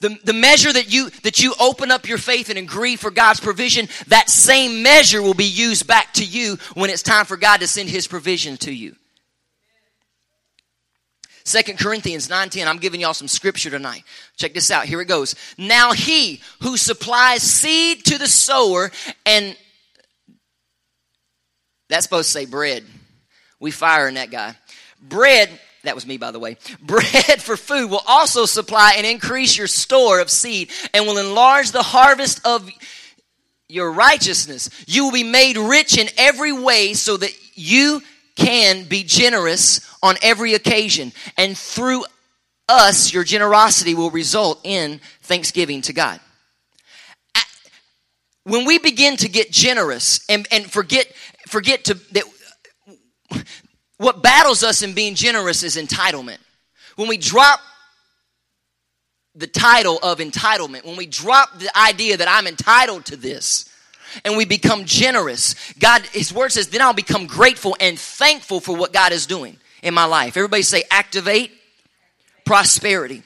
The, 0.00 0.16
the 0.24 0.34
measure 0.34 0.72
that 0.72 0.92
you 0.92 1.08
that 1.22 1.42
you 1.42 1.54
open 1.58 1.90
up 1.90 2.06
your 2.06 2.18
faith 2.18 2.50
and 2.50 2.58
agree 2.58 2.96
for 2.96 3.10
God's 3.10 3.40
provision, 3.40 3.88
that 4.08 4.28
same 4.28 4.82
measure 4.82 5.22
will 5.22 5.34
be 5.34 5.46
used 5.46 5.86
back 5.86 6.12
to 6.14 6.24
you 6.24 6.58
when 6.74 6.90
it's 6.90 7.02
time 7.02 7.24
for 7.24 7.38
God 7.38 7.60
to 7.60 7.66
send 7.66 7.88
his 7.88 8.06
provision 8.06 8.58
to 8.58 8.72
you. 8.72 8.94
Second 11.46 11.78
Corinthians 11.78 12.28
9:10. 12.28 12.66
I'm 12.66 12.78
giving 12.78 13.00
y'all 13.00 13.14
some 13.14 13.28
scripture 13.28 13.70
tonight. 13.70 14.02
Check 14.36 14.52
this 14.52 14.72
out. 14.72 14.86
Here 14.86 15.00
it 15.00 15.04
goes. 15.04 15.36
Now 15.56 15.92
he 15.92 16.40
who 16.60 16.76
supplies 16.76 17.40
seed 17.42 18.04
to 18.06 18.18
the 18.18 18.26
sower 18.26 18.90
and 19.24 19.56
that's 21.88 22.02
supposed 22.02 22.28
to 22.28 22.32
say 22.32 22.46
bread. 22.46 22.84
We 23.60 23.70
firing 23.70 24.16
that 24.16 24.32
guy. 24.32 24.56
Bread 25.00 25.48
that 25.84 25.94
was 25.94 26.04
me, 26.04 26.16
by 26.16 26.32
the 26.32 26.40
way. 26.40 26.56
Bread 26.82 27.40
for 27.40 27.56
food 27.56 27.92
will 27.92 28.02
also 28.08 28.44
supply 28.44 28.94
and 28.96 29.06
increase 29.06 29.56
your 29.56 29.68
store 29.68 30.18
of 30.18 30.30
seed 30.30 30.72
and 30.92 31.06
will 31.06 31.18
enlarge 31.18 31.70
the 31.70 31.84
harvest 31.84 32.44
of 32.44 32.68
your 33.68 33.92
righteousness. 33.92 34.68
You 34.88 35.04
will 35.04 35.12
be 35.12 35.22
made 35.22 35.56
rich 35.56 35.96
in 35.96 36.08
every 36.18 36.50
way 36.50 36.94
so 36.94 37.16
that 37.16 37.32
you 37.54 38.02
can 38.36 38.84
be 38.84 39.02
generous 39.02 39.80
on 40.02 40.16
every 40.22 40.54
occasion. 40.54 41.12
And 41.36 41.56
through 41.56 42.04
us, 42.68 43.12
your 43.12 43.24
generosity 43.24 43.94
will 43.94 44.10
result 44.10 44.60
in 44.64 45.00
thanksgiving 45.22 45.82
to 45.82 45.92
God. 45.92 46.20
When 48.44 48.64
we 48.64 48.78
begin 48.78 49.16
to 49.16 49.28
get 49.28 49.50
generous 49.50 50.24
and, 50.28 50.46
and 50.52 50.70
forget, 50.70 51.12
forget 51.48 51.84
to, 51.86 51.94
that 52.12 52.24
what 53.98 54.22
battles 54.22 54.62
us 54.62 54.82
in 54.82 54.92
being 54.92 55.14
generous 55.14 55.62
is 55.62 55.76
entitlement. 55.76 56.38
When 56.94 57.08
we 57.08 57.16
drop 57.16 57.60
the 59.34 59.46
title 59.46 59.98
of 60.02 60.18
entitlement, 60.18 60.84
when 60.84 60.96
we 60.96 61.06
drop 61.06 61.58
the 61.58 61.76
idea 61.76 62.16
that 62.18 62.28
I'm 62.28 62.46
entitled 62.46 63.06
to 63.06 63.16
this, 63.16 63.68
and 64.24 64.36
we 64.36 64.44
become 64.44 64.84
generous, 64.84 65.54
God, 65.78 66.02
His 66.12 66.32
Word 66.32 66.52
says, 66.52 66.68
then 66.68 66.82
I'll 66.82 66.92
become 66.92 67.26
grateful 67.26 67.76
and 67.80 67.98
thankful 67.98 68.60
for 68.60 68.76
what 68.76 68.92
God 68.92 69.12
is 69.12 69.26
doing 69.26 69.56
in 69.82 69.94
my 69.94 70.04
life. 70.04 70.36
Everybody 70.36 70.62
say, 70.62 70.84
activate 70.90 71.52
prosperity. 72.44 73.22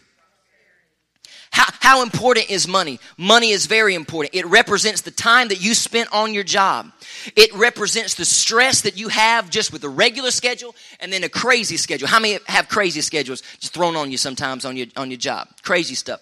How, 1.52 1.64
how 1.80 2.02
important 2.02 2.48
is 2.48 2.68
money? 2.68 3.00
Money 3.16 3.50
is 3.50 3.66
very 3.66 3.96
important. 3.96 4.36
It 4.36 4.46
represents 4.46 5.00
the 5.00 5.10
time 5.10 5.48
that 5.48 5.60
you 5.60 5.74
spent 5.74 6.08
on 6.12 6.32
your 6.32 6.44
job. 6.44 6.92
It 7.34 7.52
represents 7.54 8.14
the 8.14 8.24
stress 8.24 8.82
that 8.82 8.96
you 8.96 9.08
have 9.08 9.50
just 9.50 9.72
with 9.72 9.82
a 9.82 9.88
regular 9.88 10.30
schedule 10.30 10.76
and 11.00 11.12
then 11.12 11.24
a 11.24 11.28
crazy 11.28 11.76
schedule. 11.76 12.06
How 12.06 12.20
many 12.20 12.38
have 12.46 12.68
crazy 12.68 13.00
schedules 13.00 13.42
just 13.58 13.74
thrown 13.74 13.96
on 13.96 14.12
you 14.12 14.16
sometimes 14.16 14.64
on 14.64 14.76
your, 14.76 14.86
on 14.96 15.10
your 15.10 15.18
job? 15.18 15.48
Crazy 15.62 15.96
stuff. 15.96 16.20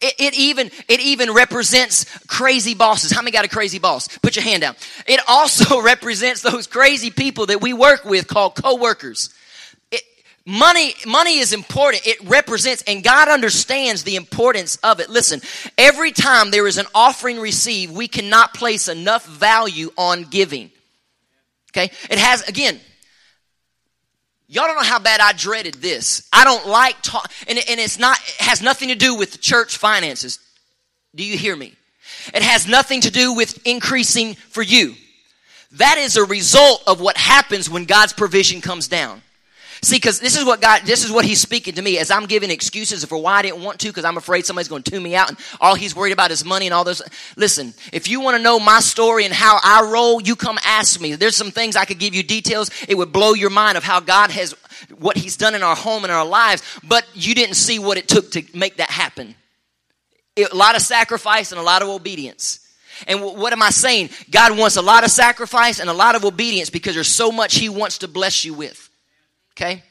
It, 0.00 0.14
it, 0.18 0.34
even 0.38 0.70
it 0.88 1.00
even 1.00 1.32
represents 1.32 2.06
crazy 2.26 2.74
bosses. 2.74 3.10
How 3.10 3.20
many 3.20 3.32
got 3.32 3.44
a 3.44 3.48
crazy 3.48 3.78
boss? 3.78 4.08
Put 4.18 4.34
your 4.34 4.44
hand 4.44 4.62
down. 4.62 4.74
It 5.06 5.20
also 5.28 5.82
represents 5.82 6.40
those 6.40 6.66
crazy 6.66 7.10
people 7.10 7.46
that 7.46 7.60
we 7.60 7.72
work 7.72 8.04
with 8.04 8.26
called 8.26 8.54
coworkers. 8.54 9.28
Money, 10.46 10.94
money 11.06 11.38
is 11.38 11.52
important. 11.52 12.06
It 12.06 12.18
represents, 12.24 12.82
and 12.86 13.04
God 13.04 13.28
understands 13.28 14.04
the 14.04 14.16
importance 14.16 14.76
of 14.76 14.98
it. 14.98 15.10
Listen, 15.10 15.40
every 15.76 16.12
time 16.12 16.50
there 16.50 16.66
is 16.66 16.78
an 16.78 16.86
offering 16.94 17.38
received, 17.38 17.94
we 17.94 18.08
cannot 18.08 18.54
place 18.54 18.88
enough 18.88 19.26
value 19.26 19.92
on 19.98 20.24
giving. 20.24 20.70
Okay? 21.70 21.92
It 22.10 22.18
has, 22.18 22.48
again, 22.48 22.80
y'all 24.50 24.66
don't 24.66 24.76
know 24.76 24.82
how 24.82 24.98
bad 24.98 25.20
I 25.20 25.32
dreaded 25.32 25.74
this. 25.74 26.28
I 26.32 26.44
don't 26.44 26.66
like 26.66 27.00
talk, 27.02 27.30
and, 27.48 27.56
and 27.56 27.80
it's 27.80 27.98
not, 27.98 28.18
it 28.18 28.44
has 28.44 28.60
nothing 28.60 28.88
to 28.88 28.96
do 28.96 29.14
with 29.14 29.32
the 29.32 29.38
church 29.38 29.78
finances. 29.78 30.40
Do 31.14 31.24
you 31.24 31.38
hear 31.38 31.56
me? 31.56 31.74
It 32.34 32.42
has 32.42 32.66
nothing 32.66 33.00
to 33.02 33.10
do 33.10 33.32
with 33.32 33.64
increasing 33.66 34.34
for 34.34 34.62
you. 34.62 34.94
That 35.72 35.98
is 35.98 36.16
a 36.16 36.24
result 36.24 36.82
of 36.86 37.00
what 37.00 37.16
happens 37.16 37.70
when 37.70 37.84
God's 37.84 38.12
provision 38.12 38.60
comes 38.60 38.88
down. 38.88 39.22
See, 39.82 39.96
because 39.96 40.20
this 40.20 40.36
is 40.36 40.44
what 40.44 40.60
God, 40.60 40.82
this 40.84 41.04
is 41.04 41.10
what 41.10 41.24
He's 41.24 41.40
speaking 41.40 41.74
to 41.74 41.82
me 41.82 41.98
as 41.98 42.10
I'm 42.10 42.26
giving 42.26 42.50
excuses 42.50 43.02
for 43.04 43.16
why 43.16 43.36
I 43.36 43.42
didn't 43.42 43.62
want 43.62 43.80
to, 43.80 43.88
because 43.88 44.04
I'm 44.04 44.18
afraid 44.18 44.44
somebody's 44.44 44.68
going 44.68 44.82
to 44.82 44.90
tune 44.90 45.02
me 45.02 45.14
out, 45.14 45.30
and 45.30 45.38
all 45.58 45.74
He's 45.74 45.96
worried 45.96 46.12
about 46.12 46.30
is 46.30 46.44
money 46.44 46.66
and 46.66 46.74
all 46.74 46.84
this. 46.84 47.00
Listen, 47.36 47.72
if 47.90 48.06
you 48.06 48.20
want 48.20 48.36
to 48.36 48.42
know 48.42 48.60
my 48.60 48.80
story 48.80 49.24
and 49.24 49.32
how 49.32 49.58
I 49.62 49.88
roll, 49.90 50.20
you 50.20 50.36
come 50.36 50.58
ask 50.64 51.00
me. 51.00 51.14
There's 51.14 51.36
some 51.36 51.50
things 51.50 51.76
I 51.76 51.86
could 51.86 51.98
give 51.98 52.14
you 52.14 52.22
details. 52.22 52.70
It 52.88 52.96
would 52.96 53.10
blow 53.10 53.32
your 53.32 53.48
mind 53.48 53.78
of 53.78 53.84
how 53.84 54.00
God 54.00 54.30
has, 54.32 54.54
what 54.98 55.16
He's 55.16 55.38
done 55.38 55.54
in 55.54 55.62
our 55.62 55.76
home 55.76 56.04
and 56.04 56.12
our 56.12 56.26
lives, 56.26 56.62
but 56.84 57.06
you 57.14 57.34
didn't 57.34 57.54
see 57.54 57.78
what 57.78 57.96
it 57.96 58.06
took 58.06 58.30
to 58.32 58.44
make 58.54 58.76
that 58.76 58.90
happen. 58.90 59.34
It, 60.36 60.52
a 60.52 60.56
lot 60.56 60.76
of 60.76 60.82
sacrifice 60.82 61.52
and 61.52 61.60
a 61.60 61.64
lot 61.64 61.80
of 61.80 61.88
obedience. 61.88 62.60
And 63.06 63.22
what 63.22 63.54
am 63.54 63.62
I 63.62 63.70
saying? 63.70 64.10
God 64.30 64.58
wants 64.58 64.76
a 64.76 64.82
lot 64.82 65.04
of 65.04 65.10
sacrifice 65.10 65.80
and 65.80 65.88
a 65.88 65.94
lot 65.94 66.16
of 66.16 66.26
obedience 66.26 66.68
because 66.68 66.94
there's 66.94 67.08
so 67.08 67.32
much 67.32 67.54
He 67.54 67.70
wants 67.70 67.98
to 67.98 68.08
bless 68.08 68.44
you 68.44 68.52
with. 68.52 68.89
Okay? 69.60 69.82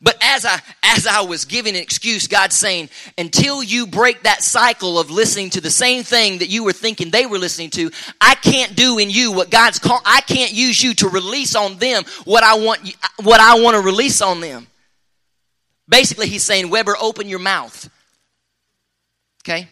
But 0.00 0.16
as 0.22 0.44
I 0.44 0.60
as 0.82 1.06
I 1.06 1.22
was 1.22 1.46
giving 1.46 1.74
an 1.74 1.82
excuse, 1.82 2.28
God's 2.28 2.54
saying, 2.54 2.90
until 3.16 3.62
you 3.62 3.86
break 3.86 4.22
that 4.22 4.42
cycle 4.42 4.98
of 4.98 5.10
listening 5.10 5.50
to 5.50 5.60
the 5.60 5.70
same 5.70 6.04
thing 6.04 6.38
that 6.38 6.48
you 6.48 6.62
were 6.62 6.72
thinking 6.72 7.10
they 7.10 7.26
were 7.26 7.38
listening 7.38 7.70
to, 7.70 7.90
I 8.20 8.34
can't 8.36 8.76
do 8.76 8.98
in 8.98 9.10
you 9.10 9.32
what 9.32 9.50
God's 9.50 9.78
called. 9.78 10.02
I 10.04 10.20
can't 10.20 10.52
use 10.52 10.82
you 10.82 10.94
to 10.94 11.08
release 11.08 11.56
on 11.56 11.78
them 11.78 12.04
what 12.24 12.44
I 12.44 12.54
want 12.58 12.94
what 13.22 13.40
I 13.40 13.60
want 13.60 13.76
to 13.76 13.80
release 13.80 14.22
on 14.22 14.40
them. 14.40 14.66
Basically, 15.88 16.28
he's 16.28 16.44
saying, 16.44 16.70
Weber, 16.70 16.94
open 17.00 17.28
your 17.28 17.38
mouth. 17.38 17.90
Okay? 19.42 19.68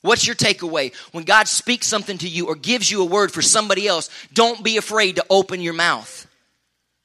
What's 0.00 0.26
your 0.26 0.34
takeaway? 0.34 0.94
When 1.12 1.24
God 1.24 1.46
speaks 1.46 1.86
something 1.86 2.16
to 2.18 2.28
you 2.28 2.46
or 2.46 2.54
gives 2.54 2.90
you 2.90 3.02
a 3.02 3.04
word 3.04 3.30
for 3.30 3.42
somebody 3.42 3.86
else, 3.86 4.08
don't 4.32 4.64
be 4.64 4.78
afraid 4.78 5.16
to 5.16 5.26
open 5.28 5.60
your 5.60 5.74
mouth. 5.74 6.26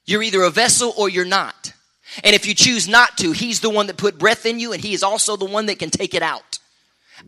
You're 0.06 0.22
either 0.22 0.42
a 0.42 0.50
vessel 0.50 0.94
or 0.96 1.08
you're 1.08 1.24
not. 1.24 1.72
And 2.24 2.34
if 2.34 2.46
you 2.46 2.54
choose 2.54 2.88
not 2.88 3.18
to, 3.18 3.32
He's 3.32 3.60
the 3.60 3.70
one 3.70 3.88
that 3.88 3.96
put 3.96 4.18
breath 4.18 4.46
in 4.46 4.58
you 4.58 4.72
and 4.72 4.82
He 4.82 4.94
is 4.94 5.02
also 5.02 5.36
the 5.36 5.44
one 5.44 5.66
that 5.66 5.78
can 5.78 5.90
take 5.90 6.14
it 6.14 6.22
out. 6.22 6.58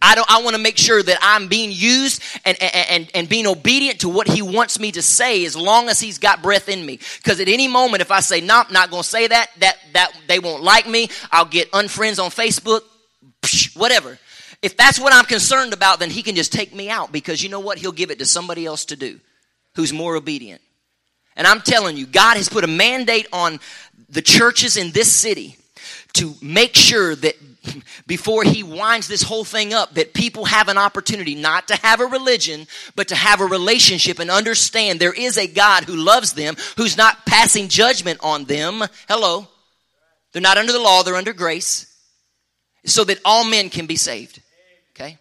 I 0.03 0.15
don't, 0.15 0.31
I 0.31 0.43
want 0.43 0.55
to 0.55 0.63
make 0.63 0.77
sure 0.77 1.03
that 1.03 1.19
I'm 1.23 1.49
being 1.49 1.71
used 1.73 2.23
and, 2.45 2.61
and, 2.63 3.11
and 3.15 3.29
being 3.29 3.47
obedient 3.47 4.01
to 4.01 4.09
what 4.09 4.29
he 4.29 4.43
wants 4.43 4.79
me 4.79 4.93
to 4.93 5.03
say 5.03 5.45
as 5.47 5.57
long 5.57 5.89
as 5.89 5.99
he's 5.99 6.19
got 6.19 6.43
breath 6.43 6.69
in 6.69 6.85
me. 6.85 6.99
Cause 7.25 7.41
at 7.41 7.49
any 7.49 7.69
moment, 7.69 8.03
if 8.03 8.11
I 8.11 8.21
say, 8.21 8.41
no, 8.41 8.59
nope, 8.59 8.71
not 8.71 8.91
going 8.91 9.03
to 9.03 9.09
say 9.09 9.27
that, 9.27 9.51
that, 9.59 9.79
that 9.95 10.13
they 10.27 10.39
won't 10.39 10.63
like 10.63 10.87
me. 10.87 11.09
I'll 11.33 11.47
get 11.47 11.73
unfriends 11.73 12.23
on 12.23 12.31
Facebook, 12.31 12.83
whatever. 13.75 14.19
If 14.61 14.77
that's 14.77 15.01
what 15.01 15.15
I'm 15.15 15.25
concerned 15.25 15.73
about, 15.73 16.01
then 16.01 16.11
he 16.11 16.23
can 16.23 16.35
just 16.35 16.53
take 16.53 16.75
me 16.75 16.91
out 16.91 17.11
because 17.11 17.43
you 17.43 17.49
know 17.49 17.61
what? 17.61 17.79
He'll 17.79 17.93
give 17.93 18.11
it 18.11 18.19
to 18.19 18.27
somebody 18.27 18.67
else 18.67 18.85
to 18.87 18.97
do 18.97 19.21
who's 19.75 19.93
more 19.93 20.17
obedient. 20.17 20.61
And 21.39 21.47
I'm 21.47 21.61
telling 21.61 21.97
you, 21.97 22.05
God 22.05 22.37
has 22.37 22.49
put 22.49 22.65
a 22.65 22.69
mandate 22.69 23.29
on 23.33 23.61
the 24.11 24.21
churches 24.21 24.77
in 24.77 24.91
this 24.91 25.11
city 25.11 25.57
to 26.15 26.35
make 26.43 26.75
sure 26.75 27.15
that 27.15 27.37
before 28.07 28.43
he 28.43 28.63
winds 28.63 29.09
this 29.09 29.23
whole 29.23 29.45
thing 29.45 29.73
up 29.73 29.95
that 29.95 30.15
people 30.15 30.47
have 30.47 30.69
an 30.69 30.79
opportunity 30.79 31.35
not 31.35 31.69
to 31.69 31.77
have 31.77 32.01
a 32.01 32.07
religion 32.07 32.67
but 32.97 33.09
to 33.09 33.15
have 33.15 33.41
a 33.41 33.45
relationship 33.45 34.19
and 34.19 34.31
understand 34.31 34.99
there 34.99 35.13
is 35.13 35.37
a 35.37 35.47
God 35.47 35.85
who 35.85 35.95
loves 35.95 36.33
them 36.33 36.57
who's 36.77 36.97
not 36.97 37.27
passing 37.27 37.69
judgment 37.69 38.19
on 38.23 38.45
them. 38.45 38.83
Hello. 39.09 39.47
They're 40.33 40.43
not 40.43 40.57
under 40.57 40.73
the 40.73 40.81
law 40.81 41.03
they're 41.03 41.15
under 41.15 41.35
grace 41.35 41.95
so 42.85 43.05
that 43.05 43.21
all 43.25 43.45
men 43.45 43.69
can 43.69 43.87
be 43.87 43.97
saved. 43.97 44.41
Okay? 44.95 45.19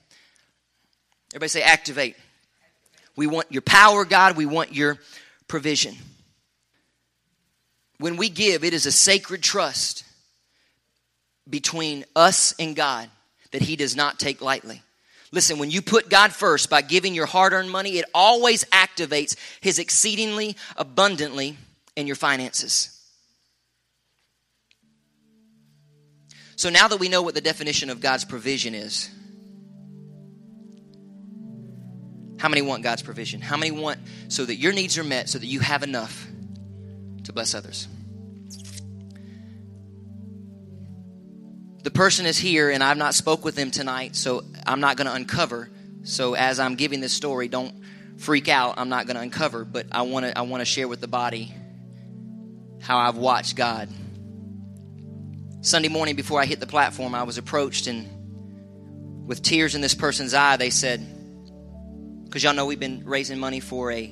Everybody 1.32 1.50
say 1.50 1.62
activate. 1.62 2.16
We 3.16 3.28
want 3.28 3.52
your 3.52 3.62
power 3.62 4.06
God. 4.06 4.38
We 4.38 4.46
want 4.46 4.74
your 4.74 4.98
provision. 5.48 5.96
When 8.00 8.18
we 8.18 8.30
give, 8.30 8.64
it 8.64 8.74
is 8.74 8.86
a 8.86 8.92
sacred 8.92 9.42
trust 9.42 10.04
between 11.50 12.06
us 12.16 12.54
and 12.60 12.76
God 12.76 13.10
that 13.52 13.62
He 13.62 13.76
does 13.76 13.96
not 13.96 14.20
take 14.20 14.42
lightly. 14.42 14.82
Listen, 15.32 15.60
when 15.60 15.72
you 15.72 15.82
put 15.82 16.10
God 16.10 16.32
first 16.32 16.70
by 16.70 16.82
giving 16.82 17.14
your 17.14 17.26
hard 17.26 17.54
earned 17.54 17.72
money, 17.72 17.98
it 17.98 18.06
always 18.14 18.64
activates 18.66 19.36
His 19.62 19.80
exceedingly 19.80 20.56
abundantly 20.76 21.58
in 21.96 22.08
your 22.08 22.16
finances. 22.16 22.94
So 26.56 26.70
now 26.70 26.88
that 26.88 27.00
we 27.00 27.10
know 27.10 27.22
what 27.22 27.36
the 27.36 27.42
definition 27.42 27.90
of 27.90 28.02
God's 28.02 28.26
provision 28.26 28.74
is, 28.74 29.10
How 32.38 32.50
many 32.50 32.62
want 32.62 32.84
God's 32.84 33.02
provision? 33.02 33.42
How 33.42 33.58
many 33.58 33.72
want 33.72 34.00
so 34.28 34.46
that 34.46 34.56
your 34.56 34.74
needs 34.74 34.98
are 34.98 35.04
met, 35.04 35.30
so 35.30 35.40
that 35.40 35.46
you 35.46 35.60
have 35.60 35.84
enough 35.84 36.28
to 37.24 37.34
bless 37.34 37.56
others? 37.56 37.88
The 41.84 41.92
person 41.92 42.26
is 42.26 42.38
here, 42.38 42.70
and 42.70 42.84
I've 42.84 42.98
not 42.98 43.16
spoke 43.16 43.46
with 43.46 43.56
them 43.56 43.72
tonight, 43.72 44.16
so 44.16 44.44
I'm 44.66 44.80
not 44.80 44.98
going 44.98 45.08
to 45.08 45.14
uncover. 45.14 45.70
So 46.04 46.34
as 46.34 46.60
I'm 46.60 46.76
giving 46.76 47.00
this 47.00 47.14
story, 47.14 47.48
don't 47.48 47.74
freak 48.18 48.50
out. 48.50 48.76
I'm 48.78 48.90
not 48.90 49.08
going 49.08 49.16
to 49.16 49.22
uncover, 49.22 49.66
but 49.66 49.88
I 49.92 50.04
want 50.04 50.26
to 50.26 50.38
I 50.38 50.42
want 50.42 50.62
to 50.62 50.66
share 50.66 50.88
with 50.88 51.02
the 51.02 51.08
body 51.08 51.54
how 52.82 52.98
I've 52.98 53.18
watched 53.18 53.56
God 53.56 53.90
Sunday 55.62 55.90
morning 55.90 56.16
before 56.16 56.40
I 56.40 56.46
hit 56.46 56.62
the 56.62 56.68
platform, 56.68 57.14
I 57.14 57.24
was 57.24 57.38
approached 57.38 57.88
and 57.88 59.28
with 59.28 59.42
tears 59.42 59.76
in 59.76 59.82
this 59.82 59.96
person's 59.96 60.34
eye, 60.34 60.56
they 60.56 60.70
said, 60.70 61.06
because 62.28 62.44
y'all 62.44 62.54
know 62.54 62.66
we've 62.66 62.80
been 62.80 63.04
raising 63.06 63.40
money 63.40 63.60
for 63.60 63.92
a 63.92 64.08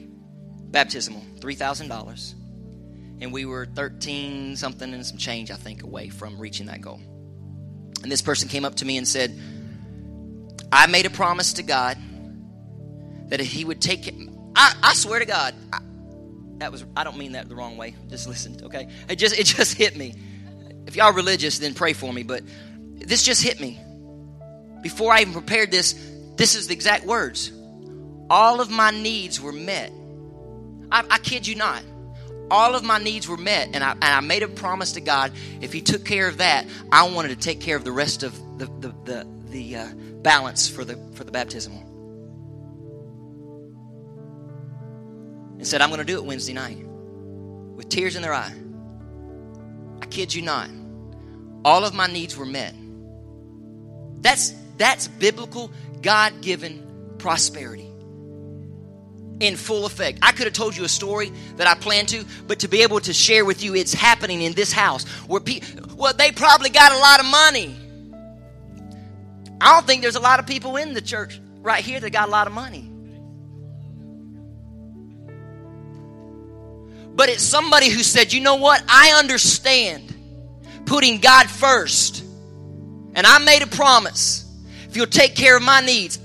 baptismal, 0.71 1.21
$3,000. 1.39 2.34
And 3.21 3.32
we 3.32 3.45
were 3.45 3.65
13 3.65 4.56
something 4.56 4.93
and 4.93 5.06
some 5.06 5.17
change, 5.17 5.51
I 5.51 5.56
think, 5.56 5.84
away 5.84 6.10
from 6.10 6.39
reaching 6.39 6.67
that 6.67 6.82
goal. 6.82 6.99
And 8.04 8.12
this 8.12 8.21
person 8.21 8.49
came 8.49 8.65
up 8.65 8.75
to 8.75 8.86
me 8.86 8.97
and 8.97 9.08
said, 9.08 9.39
I 10.71 10.88
made 10.88 11.06
a 11.06 11.10
promise 11.10 11.54
to 11.54 11.63
God 11.63 11.97
that 13.30 13.39
he 13.39 13.65
would 13.65 13.82
take 13.82 14.08
it. 14.08 14.15
I, 14.56 14.75
I 14.82 14.93
swear 14.93 15.19
to 15.19 15.25
God, 15.25 15.56
I, 15.71 15.80
that 16.58 16.71
was 16.71 16.86
I 16.95 17.04
don't 17.04 17.17
mean 17.17 17.34
that 17.34 17.49
the 17.49 17.56
wrong 17.56 17.78
way. 17.78 17.95
Just 18.10 18.28
listen, 18.28 18.58
okay? 18.63 18.89
It 19.10 19.17
just 19.17 19.38
it 19.38 19.45
just 19.45 19.73
hit 19.78 19.95
me. 19.95 20.15
If 20.88 20.95
y'all 20.95 21.13
religious, 21.13 21.60
then 21.60 21.73
pray 21.73 21.93
for 21.93 22.12
me. 22.12 22.23
But 22.23 22.43
this 22.95 23.23
just 23.23 23.41
hit 23.41 23.60
me. 23.60 23.80
Before 24.82 25.12
I 25.12 25.21
even 25.21 25.34
prepared 25.34 25.71
this, 25.71 25.93
this 26.36 26.56
is 26.56 26.67
the 26.67 26.73
exact 26.73 27.06
words. 27.06 27.51
All 28.30 28.60
of 28.62 28.70
my 28.70 28.92
needs 28.92 29.40
were 29.40 29.52
met. 29.52 29.92
I, 30.92 31.04
I 31.10 31.18
kid 31.20 31.46
you 31.46 31.56
not. 31.56 31.84
All 32.50 32.76
of 32.76 32.84
my 32.84 33.00
needs 33.00 33.28
were 33.28 33.38
met, 33.38 33.70
and 33.74 33.84
I, 33.84 33.92
and 33.92 34.04
I 34.04 34.20
made 34.20 34.44
a 34.44 34.48
promise 34.48 34.94
to 34.94 35.02
God. 35.02 35.32
If 35.62 35.74
He 35.74 35.82
took 35.82 36.06
care 36.06 36.28
of 36.28 36.38
that, 36.38 36.68
I 36.92 37.10
wanted 37.10 37.30
to 37.30 37.36
take 37.36 37.60
care 37.60 37.76
of 37.76 37.84
the 37.84 37.92
rest 37.92 38.24
of 38.24 38.38
the 38.58 38.66
the 38.66 38.94
the, 39.06 39.28
the 39.50 39.76
uh, 39.76 39.88
balance 40.22 40.68
for 40.68 40.86
the 40.86 40.96
for 41.14 41.24
the 41.24 41.32
baptismal. 41.32 41.82
And 45.58 45.68
said, 45.68 45.82
"I'm 45.82 45.90
going 45.90 46.00
to 46.00 46.06
do 46.06 46.18
it 46.18 46.26
Wednesday 46.26 46.54
night," 46.54 46.78
with 46.78 47.90
tears 47.90 48.16
in 48.16 48.22
their 48.22 48.34
eye. 48.34 48.54
I 50.02 50.06
kid 50.06 50.34
you 50.34 50.44
not. 50.44 50.70
All 51.64 51.84
of 51.84 51.96
my 51.96 52.06
needs 52.06 52.38
were 52.38 52.46
met. 52.46 52.76
That's 54.22 54.54
that's 54.78 55.08
biblical, 55.08 55.72
God 56.02 56.42
given 56.42 57.16
prosperity 57.18 57.94
in 59.39 59.56
full 59.56 59.86
effect. 59.86 60.19
I 60.21 60.32
could 60.32 60.45
have 60.45 60.54
told 60.54 60.76
you 60.76 60.84
a 60.84 60.89
story 60.89 61.32
that 61.58 61.67
I 61.67 61.76
planned 61.76 62.10
to, 62.10 62.26
but 62.48 62.60
to 62.60 62.67
be 62.67 62.84
able 62.84 63.00
to 63.02 63.13
share 63.13 63.45
with 63.45 63.63
you, 63.63 63.76
it's 63.76 63.93
happening 63.93 64.41
in 64.41 64.54
this 64.54 64.71
house 64.71 65.06
where 65.28 65.41
people, 65.41 65.95
well, 65.95 66.13
they 66.13 66.32
probably 66.32 66.69
got 66.69 66.91
a 66.91 66.98
lot 66.98 67.19
of 67.19 67.26
money. 67.26 67.76
I 69.62 69.74
don't 69.74 69.86
think 69.86 70.02
there's 70.02 70.15
a 70.15 70.21
lot 70.21 70.39
of 70.39 70.48
people 70.48 70.76
in 70.78 70.93
the 70.93 71.02
church 71.02 71.39
right 71.62 71.84
here 71.84 72.00
that 72.00 72.10
got 72.12 72.28
a 72.28 72.32
lot 72.32 72.48
of 72.48 72.54
money. 72.54 72.91
But 77.15 77.30
it's 77.30 77.43
somebody 77.43 77.89
who 77.89 78.04
said, 78.04 78.34
you 78.34 78.41
know 78.41 78.56
what? 78.56 78.84
I 78.89 79.13
understand 79.17 80.13
putting 80.86 81.19
God 81.19 81.50
first. 81.50 82.24
And 83.15 83.26
I 83.26 83.39
made 83.39 83.62
a 83.62 83.67
promise 83.67 84.45
if 84.89 84.98
you'll 84.98 85.08
take 85.08 85.36
care 85.36 85.56
of 85.56 85.63
my 85.63 85.82
needs, 85.82 86.19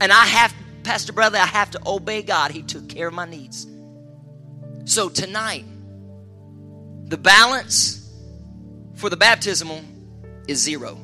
and 0.00 0.12
I 0.12 0.26
have, 0.26 0.52
Pastor 0.84 1.12
Bradley, 1.12 1.38
I 1.38 1.46
have 1.46 1.70
to 1.72 1.80
obey 1.86 2.22
God. 2.22 2.50
He 2.50 2.62
took 2.62 2.88
care 2.88 3.08
of 3.08 3.14
my 3.14 3.26
needs. 3.26 3.66
So 4.84 5.08
tonight, 5.08 5.64
the 7.04 7.16
balance 7.16 8.10
for 8.94 9.08
the 9.08 9.16
baptismal 9.16 9.80
is 10.48 10.58
zero. 10.60 10.98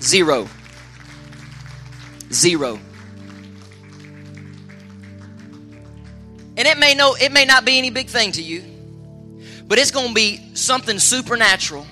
Zero. 0.00 0.48
Zero. 2.32 2.78
And 6.56 6.68
it 6.68 6.78
may 6.78 6.94
know 6.94 7.16
it 7.20 7.32
may 7.32 7.44
not 7.44 7.64
be 7.64 7.78
any 7.78 7.90
big 7.90 8.08
thing 8.08 8.32
to 8.32 8.42
you, 8.42 8.62
but 9.66 9.78
it's 9.78 9.90
going 9.90 10.08
to 10.08 10.14
be 10.14 10.54
something 10.54 10.98
supernatural 10.98 11.86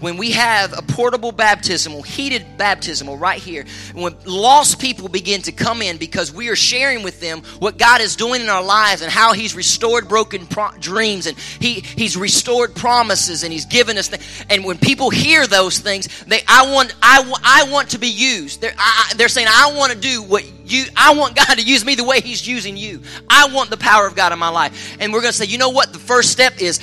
when 0.00 0.16
we 0.16 0.32
have 0.32 0.76
a 0.76 0.82
portable 0.82 1.32
baptismal, 1.32 2.02
heated 2.02 2.56
baptismal 2.56 3.16
right 3.16 3.40
here, 3.40 3.64
when 3.94 4.14
lost 4.24 4.80
people 4.80 5.08
begin 5.08 5.42
to 5.42 5.52
come 5.52 5.82
in 5.82 5.96
because 5.96 6.32
we 6.32 6.48
are 6.48 6.56
sharing 6.56 7.02
with 7.02 7.20
them 7.20 7.42
what 7.58 7.78
God 7.78 8.00
is 8.00 8.16
doing 8.16 8.40
in 8.40 8.48
our 8.48 8.62
lives 8.62 9.02
and 9.02 9.10
how 9.10 9.32
He's 9.32 9.54
restored 9.54 10.08
broken 10.08 10.46
pro- 10.46 10.72
dreams 10.78 11.26
and 11.26 11.38
he, 11.38 11.80
He's 11.80 12.16
restored 12.16 12.74
promises 12.74 13.42
and 13.42 13.52
He's 13.52 13.66
given 13.66 13.98
us. 13.98 14.10
And 14.48 14.64
when 14.64 14.78
people 14.78 15.10
hear 15.10 15.46
those 15.46 15.78
things, 15.78 16.24
they 16.24 16.40
I 16.48 16.72
want 16.72 16.94
I, 17.02 17.20
I 17.44 17.70
want 17.70 17.90
to 17.90 17.98
be 17.98 18.08
used. 18.08 18.60
They're, 18.60 18.74
I, 18.76 19.12
they're 19.16 19.28
saying 19.28 19.48
I 19.50 19.74
want 19.76 19.92
to 19.92 19.98
do 19.98 20.22
what 20.22 20.44
you. 20.70 20.86
I 20.96 21.14
want 21.14 21.36
God 21.36 21.58
to 21.58 21.62
use 21.62 21.84
me 21.84 21.94
the 21.94 22.04
way 22.04 22.20
He's 22.20 22.46
using 22.46 22.76
you. 22.76 23.02
I 23.28 23.48
want 23.52 23.70
the 23.70 23.76
power 23.76 24.06
of 24.06 24.14
God 24.14 24.32
in 24.32 24.38
my 24.38 24.48
life. 24.48 24.96
And 25.00 25.12
we're 25.12 25.20
going 25.20 25.32
to 25.32 25.36
say, 25.36 25.46
you 25.46 25.58
know 25.58 25.70
what? 25.70 25.92
The 25.92 25.98
first 25.98 26.30
step 26.30 26.60
is 26.60 26.80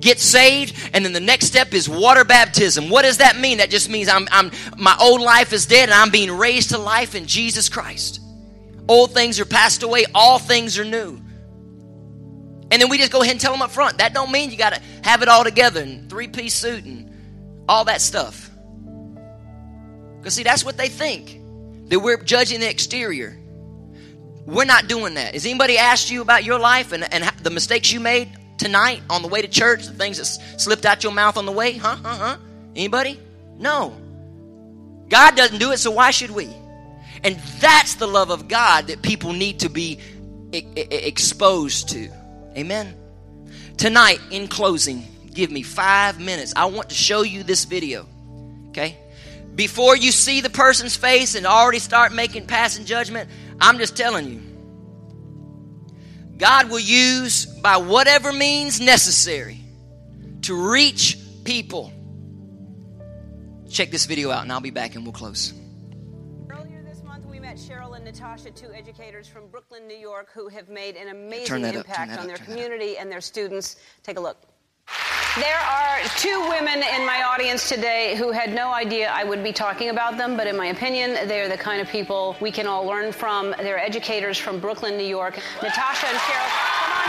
get 0.00 0.18
saved 0.18 0.90
and 0.92 1.04
then 1.04 1.12
the 1.12 1.20
next 1.20 1.46
step 1.46 1.74
is 1.74 1.88
water 1.88 2.24
baptism. 2.24 2.88
What 2.88 3.02
does 3.02 3.18
that 3.18 3.38
mean? 3.38 3.58
That 3.58 3.70
just 3.70 3.88
means 3.88 4.08
I'm, 4.08 4.28
I'm 4.30 4.50
my 4.76 4.96
old 5.00 5.20
life 5.20 5.52
is 5.52 5.66
dead 5.66 5.88
and 5.88 5.94
i'm 5.94 6.10
being 6.10 6.30
raised 6.30 6.70
to 6.70 6.78
life 6.78 7.14
in 7.14 7.26
jesus 7.26 7.68
christ. 7.68 8.20
Old 8.88 9.12
things 9.12 9.38
are 9.40 9.44
passed 9.44 9.82
away 9.82 10.04
all 10.14 10.38
things 10.38 10.78
are 10.78 10.84
new. 10.84 11.20
And 12.70 12.82
then 12.82 12.90
we 12.90 12.98
just 12.98 13.12
go 13.12 13.22
ahead 13.22 13.32
and 13.32 13.40
tell 13.40 13.52
them 13.52 13.62
up 13.62 13.70
front. 13.70 13.98
That 13.98 14.12
don't 14.12 14.30
mean 14.30 14.50
you 14.50 14.58
got 14.58 14.74
to 14.74 14.82
have 15.02 15.22
it 15.22 15.28
all 15.28 15.42
together 15.42 15.80
and 15.80 16.08
three-piece 16.10 16.54
suit 16.54 16.84
and 16.84 17.10
all 17.66 17.86
that 17.86 18.02
stuff. 18.02 18.50
Because 20.18 20.34
see 20.34 20.42
that's 20.42 20.64
what 20.64 20.76
they 20.76 20.88
think 20.88 21.40
that 21.88 21.98
we're 21.98 22.22
judging 22.22 22.60
the 22.60 22.68
exterior. 22.68 23.38
We're 24.44 24.66
not 24.66 24.86
doing 24.86 25.14
that. 25.14 25.32
Has 25.32 25.46
anybody 25.46 25.78
asked 25.78 26.10
you 26.10 26.20
about 26.20 26.44
your 26.44 26.58
life 26.58 26.92
and, 26.92 27.10
and 27.12 27.24
the 27.42 27.50
mistakes 27.50 27.90
you 27.92 28.00
made 28.00 28.37
tonight 28.58 29.02
on 29.08 29.22
the 29.22 29.28
way 29.28 29.40
to 29.40 29.48
church, 29.48 29.86
the 29.86 29.92
things 29.92 30.18
that 30.18 30.26
slipped 30.60 30.84
out 30.84 31.02
your 31.02 31.12
mouth 31.12 31.36
on 31.36 31.46
the 31.46 31.52
way? 31.52 31.76
Huh? 31.76 31.96
Huh? 31.96 32.16
Huh? 32.16 32.36
Anybody? 32.76 33.18
No. 33.56 33.96
God 35.08 35.36
doesn't 35.36 35.58
do 35.58 35.72
it, 35.72 35.78
so 35.78 35.90
why 35.90 36.10
should 36.10 36.30
we? 36.30 36.48
And 37.24 37.36
that's 37.60 37.94
the 37.94 38.06
love 38.06 38.30
of 38.30 38.48
God 38.48 38.88
that 38.88 39.02
people 39.02 39.32
need 39.32 39.60
to 39.60 39.68
be 39.68 39.98
e- 40.52 40.62
exposed 40.76 41.90
to. 41.90 42.10
Amen. 42.56 42.94
Tonight, 43.76 44.20
in 44.30 44.48
closing, 44.48 45.06
give 45.32 45.50
me 45.50 45.62
five 45.62 46.20
minutes. 46.20 46.52
I 46.54 46.66
want 46.66 46.90
to 46.90 46.94
show 46.94 47.22
you 47.22 47.42
this 47.42 47.64
video. 47.64 48.06
Okay? 48.68 48.96
Before 49.54 49.96
you 49.96 50.12
see 50.12 50.40
the 50.40 50.50
person's 50.50 50.96
face 50.96 51.34
and 51.34 51.46
already 51.46 51.78
start 51.80 52.12
making 52.12 52.46
passing 52.46 52.84
judgment, 52.84 53.28
I'm 53.60 53.78
just 53.78 53.96
telling 53.96 54.30
you 54.30 54.47
God 56.38 56.70
will 56.70 56.78
use 56.78 57.46
by 57.46 57.76
whatever 57.76 58.32
means 58.32 58.80
necessary 58.80 59.58
to 60.42 60.70
reach 60.70 61.18
people. 61.44 61.92
Check 63.68 63.90
this 63.90 64.06
video 64.06 64.30
out 64.30 64.44
and 64.44 64.52
I'll 64.52 64.60
be 64.60 64.70
back 64.70 64.94
and 64.94 65.04
we'll 65.04 65.12
close. 65.12 65.52
Earlier 66.48 66.82
this 66.84 67.02
month, 67.02 67.26
we 67.26 67.40
met 67.40 67.56
Cheryl 67.56 67.96
and 67.96 68.04
Natasha, 68.04 68.52
two 68.52 68.72
educators 68.72 69.26
from 69.26 69.48
Brooklyn, 69.48 69.88
New 69.88 69.96
York, 69.96 70.30
who 70.32 70.48
have 70.48 70.68
made 70.68 70.96
an 70.96 71.08
amazing 71.08 71.64
impact 71.64 72.18
on 72.18 72.28
their 72.28 72.36
community 72.36 72.96
and 72.96 73.10
their 73.10 73.20
students. 73.20 73.76
Take 74.04 74.16
a 74.16 74.20
look. 74.20 74.38
There 75.38 75.60
are 75.60 76.00
two 76.16 76.40
women 76.48 76.82
in 76.82 77.06
my 77.06 77.22
audience 77.22 77.68
today 77.68 78.16
who 78.16 78.32
had 78.32 78.52
no 78.52 78.72
idea 78.72 79.12
I 79.14 79.22
would 79.22 79.44
be 79.44 79.52
talking 79.52 79.90
about 79.90 80.16
them, 80.16 80.36
but 80.36 80.48
in 80.48 80.56
my 80.56 80.66
opinion, 80.66 81.28
they're 81.28 81.48
the 81.48 81.56
kind 81.56 81.80
of 81.80 81.86
people 81.86 82.34
we 82.40 82.50
can 82.50 82.66
all 82.66 82.84
learn 82.84 83.12
from. 83.12 83.54
They're 83.58 83.78
educators 83.78 84.36
from 84.36 84.58
Brooklyn, 84.58 84.96
New 84.96 85.06
York. 85.06 85.38
Natasha 85.62 86.08
and 86.08 86.18
Cheryl, 86.18 86.48
come 86.82 86.92
on 86.92 87.06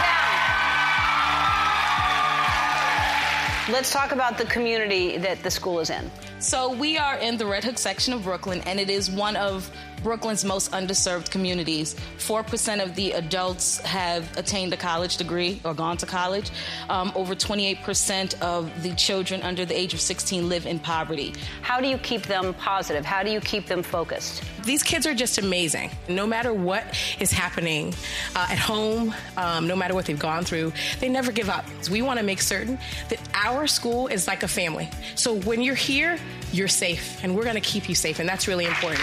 down. 3.66 3.74
Let's 3.74 3.92
talk 3.92 4.12
about 4.12 4.38
the 4.38 4.46
community 4.46 5.18
that 5.18 5.42
the 5.42 5.50
school 5.50 5.80
is 5.80 5.90
in. 5.90 6.12
So, 6.40 6.72
we 6.72 6.98
are 6.98 7.18
in 7.18 7.36
the 7.36 7.46
Red 7.46 7.66
Hook 7.66 7.78
section 7.78 8.14
of 8.14 8.24
Brooklyn, 8.24 8.62
and 8.62 8.80
it 8.80 8.90
is 8.90 9.12
one 9.12 9.36
of 9.36 9.70
Brooklyn's 10.04 10.46
most 10.46 10.72
underserved 10.72 11.30
communities. 11.30 11.96
4% 12.18 12.82
of 12.82 12.96
the 12.96 13.12
adults 13.12 13.80
have 13.80 14.38
attained 14.38 14.74
a 14.74 14.78
college 14.78 15.18
degree 15.18 15.60
or 15.66 15.74
gone 15.74 15.98
to 15.98 16.06
college. 16.06 16.52
Um, 16.90 17.12
over 17.16 17.36
28% 17.36 18.42
of 18.42 18.84
the 18.84 18.94
children 18.96 19.42
under 19.42 19.66
the 19.66 19.78
age 19.78 19.94
of 19.94 20.00
16 20.00 20.48
live 20.48 20.66
in 20.66 20.80
poverty. 20.80 21.34
How 21.62 21.82
do 21.82 21.88
you 21.88 21.98
keep 21.98 22.24
them 22.24 22.54
positive? 22.54 23.06
How 23.06 23.24
do 23.24 23.30
you 23.30 23.42
keep 23.42 23.66
them 23.66 23.84
focused? 23.84 24.44
These 24.64 24.84
kids 24.84 25.06
are 25.08 25.14
just 25.14 25.38
amazing. 25.38 25.92
No 26.08 26.28
matter 26.28 26.54
what 26.54 26.84
is 27.20 27.32
happening 27.32 27.94
uh, 28.36 28.48
at 28.50 28.58
home, 28.58 29.14
um, 29.38 29.68
no 29.68 29.76
matter 29.76 29.94
what 29.94 30.06
they've 30.06 30.20
gone 30.20 30.44
through, 30.44 30.74
they 31.00 31.10
never 31.10 31.32
give 31.32 31.50
up. 31.50 31.66
We 31.90 32.02
want 32.02 32.20
to 32.20 32.26
make 32.26 32.42
certain 32.42 32.78
that 33.10 33.20
our 33.34 33.68
school 33.68 34.08
is 34.08 34.28
like 34.28 34.44
a 34.44 34.48
family. 34.48 34.90
So 35.16 35.34
when 35.34 35.62
you're 35.62 35.76
here, 35.76 36.20
you're 36.52 36.68
safe, 36.68 37.24
and 37.24 37.36
we're 37.36 37.44
going 37.44 37.56
to 37.56 37.62
keep 37.62 37.90
you 37.90 37.96
safe, 37.96 38.20
and 38.20 38.28
that's 38.28 38.48
really 38.48 38.66
important. 38.66 39.02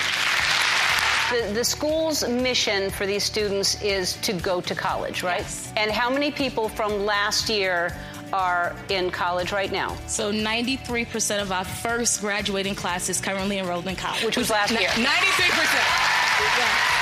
The, 1.31 1.53
the, 1.55 1.65
school's 1.65 2.27
mission 2.29 2.89
for 2.91 3.05
these 3.05 3.25
students 3.25 3.83
is 3.83 4.15
to 4.19 4.33
go 4.33 4.61
to 4.61 4.75
college, 4.77 5.25
right? 5.25 5.41
Yes. 5.41 5.73
And 5.77 5.91
how 5.91 6.09
many 6.09 6.31
people 6.31 6.69
from 6.69 7.05
last 7.05 7.49
year 7.49 7.97
are 8.33 8.77
in 8.91 9.11
college 9.11 9.51
right 9.51 9.73
now? 9.73 9.97
So 10.07 10.33
93% 10.33 11.43
of 11.43 11.51
our 11.51 11.65
first 11.65 12.21
graduating 12.21 12.77
class 12.77 13.09
is 13.09 13.21
currently 13.21 13.59
enrolled 13.59 13.89
in 13.89 13.97
college. 13.97 14.25
Which 14.25 14.37
was 14.37 14.51
last 14.51 14.71
year? 14.71 14.89
93%. 14.91 15.07
Yeah. 16.59 16.96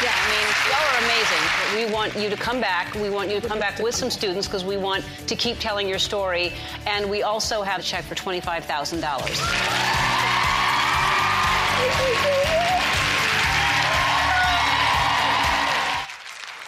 Yeah, 0.00 0.12
I 0.14 0.30
mean, 0.30 0.46
y'all 0.70 0.86
are 0.92 0.98
amazing. 1.04 1.42
We 1.74 1.92
want 1.92 2.16
you 2.16 2.30
to 2.30 2.36
come 2.36 2.60
back. 2.60 2.94
We 2.94 3.10
want 3.10 3.30
you 3.30 3.40
to 3.40 3.48
come 3.48 3.58
back 3.58 3.80
with 3.80 3.96
some 3.96 4.10
students 4.10 4.46
because 4.46 4.64
we 4.64 4.76
want 4.76 5.04
to 5.26 5.34
keep 5.34 5.58
telling 5.58 5.88
your 5.88 5.98
story. 5.98 6.52
And 6.86 7.10
we 7.10 7.24
also 7.24 7.62
have 7.62 7.80
a 7.80 7.82
check 7.82 8.04
for 8.04 8.14
$25,000. 8.14 9.02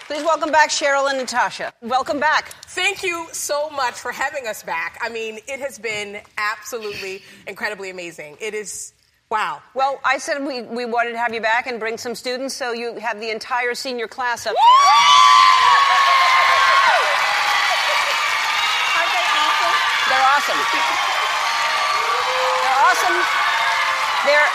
Please 0.08 0.24
welcome 0.24 0.50
back 0.50 0.70
Cheryl 0.70 1.08
and 1.08 1.18
Natasha. 1.18 1.72
Welcome 1.82 2.18
back. 2.18 2.48
Thank 2.66 3.04
you 3.04 3.28
so 3.30 3.70
much 3.70 3.94
for 3.94 4.10
having 4.10 4.48
us 4.48 4.64
back. 4.64 4.98
I 5.00 5.08
mean, 5.08 5.38
it 5.46 5.60
has 5.60 5.78
been 5.78 6.20
absolutely 6.36 7.22
incredibly 7.46 7.90
amazing. 7.90 8.38
It 8.40 8.54
is 8.54 8.92
Wow. 9.30 9.62
Well, 9.74 10.00
I 10.04 10.18
said 10.18 10.44
we, 10.44 10.62
we 10.62 10.84
wanted 10.86 11.12
to 11.12 11.18
have 11.18 11.32
you 11.32 11.40
back 11.40 11.68
and 11.68 11.78
bring 11.78 11.98
some 11.98 12.16
students, 12.16 12.52
so 12.52 12.72
you 12.72 12.98
have 12.98 13.20
the 13.20 13.30
entire 13.30 13.76
senior 13.76 14.08
class 14.08 14.44
up 14.44 14.56
there. 14.58 14.66
Aren't 18.98 19.14
they 19.14 19.22
awesome? 19.38 19.70
They're 20.10 20.26
awesome. 20.34 20.58
They're 22.58 22.82
awesome. 22.90 23.22
They're 24.26 24.50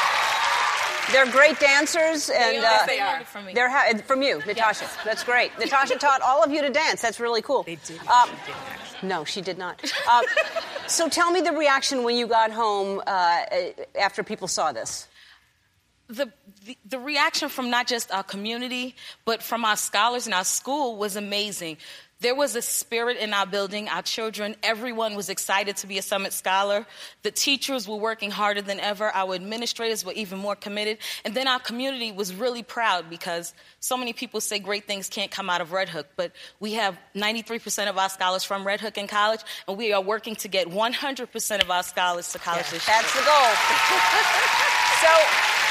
they're 1.12 1.30
great 1.32 1.60
dancers, 1.60 2.30
and 2.30 2.56
they, 2.56 2.65
uh, 2.65 2.86
they 2.86 3.00
are. 3.00 3.24
From 3.26 3.46
they're 3.54 3.70
ha- 3.70 3.98
from 4.06 4.22
you, 4.22 4.39
Natasha. 4.39 4.86
Yes. 4.86 4.98
That's 5.04 5.24
great. 5.24 5.58
Natasha 5.60 5.96
taught 5.98 6.22
all 6.22 6.44
of 6.44 6.52
you 6.52 6.62
to 6.62 6.70
dance. 6.70 7.02
That's 7.02 7.20
really 7.20 7.41
cool. 7.41 7.63
They 7.63 7.76
did. 7.86 8.00
Um, 8.08 8.30
no, 9.04 9.24
she 9.24 9.41
did 9.41 9.58
not. 9.58 9.84
Um, 10.12 10.24
so 10.88 11.10
tell 11.10 11.32
me 11.32 11.41
the 11.41 11.52
reaction 11.52 12.04
when 12.04 12.15
you 12.15 12.28
got 12.28 12.52
home 12.52 13.02
uh, 13.06 13.44
after 14.00 14.24
people 14.24 14.48
saw 14.48 14.72
this. 14.72 15.08
The, 16.08 16.32
the, 16.65 16.78
the 16.86 17.00
reaction 17.00 17.50
from 17.50 17.72
not 17.72 17.88
just 17.88 18.12
our 18.12 18.22
community, 18.24 18.96
but 19.26 19.41
from 19.41 19.65
our 19.65 19.76
scholars 19.76 20.28
in 20.28 20.34
our 20.34 20.44
school 20.44 20.98
was 20.98 21.15
amazing. 21.15 21.78
There 22.26 22.34
was 22.34 22.56
a 22.56 22.62
spirit 22.64 23.18
in 23.18 23.36
our 23.36 23.46
building, 23.46 23.88
our 23.88 24.02
children, 24.02 24.56
everyone 24.64 25.14
was 25.14 25.30
excited 25.30 25.78
to 25.78 25.86
be 25.86 26.00
a 26.00 26.02
Summit 26.02 26.34
Scholar. 26.34 26.88
The 27.22 27.30
teachers 27.30 27.88
were 27.88 27.98
working 27.98 28.32
harder 28.32 28.64
than 28.64 28.80
ever. 28.80 29.12
Our 29.14 29.36
administrators 29.36 30.04
were 30.04 30.14
even 30.14 30.40
more 30.40 30.56
committed. 30.56 30.98
And 31.24 31.36
then 31.36 31.48
our 31.48 31.60
community 31.60 32.12
was 32.12 32.34
really 32.34 32.64
proud 32.64 33.12
because 33.12 33.54
so 33.80 33.96
many 33.96 34.12
people 34.12 34.42
say 34.42 34.58
great 34.58 34.88
things 34.88 35.08
can't 35.08 35.30
come 35.30 35.52
out 35.52 35.62
of 35.62 35.72
Red 35.72 35.88
Hook, 35.88 36.08
but 36.16 36.32
we 36.60 36.74
have 36.74 36.98
93% 37.14 37.92
of 37.92 38.00
our 38.00 38.10
scholars 38.10 38.44
from 38.44 38.66
Red 38.66 38.82
Hook 38.82 38.98
in 38.98 39.06
college, 39.06 39.42
and 39.68 39.78
we 39.78 39.94
are 39.94 40.02
working 40.02 40.36
to 40.38 40.48
get 40.48 40.68
100% 40.68 41.62
of 41.62 41.70
our 41.70 41.84
scholars 41.84 42.32
to 42.32 42.40
college 42.40 42.66
yeah, 42.66 42.72
this 42.72 42.88
year. 42.88 42.98
That's 43.04 43.14
the 43.14 43.22
goal. 43.22 43.54
so, 45.06 45.64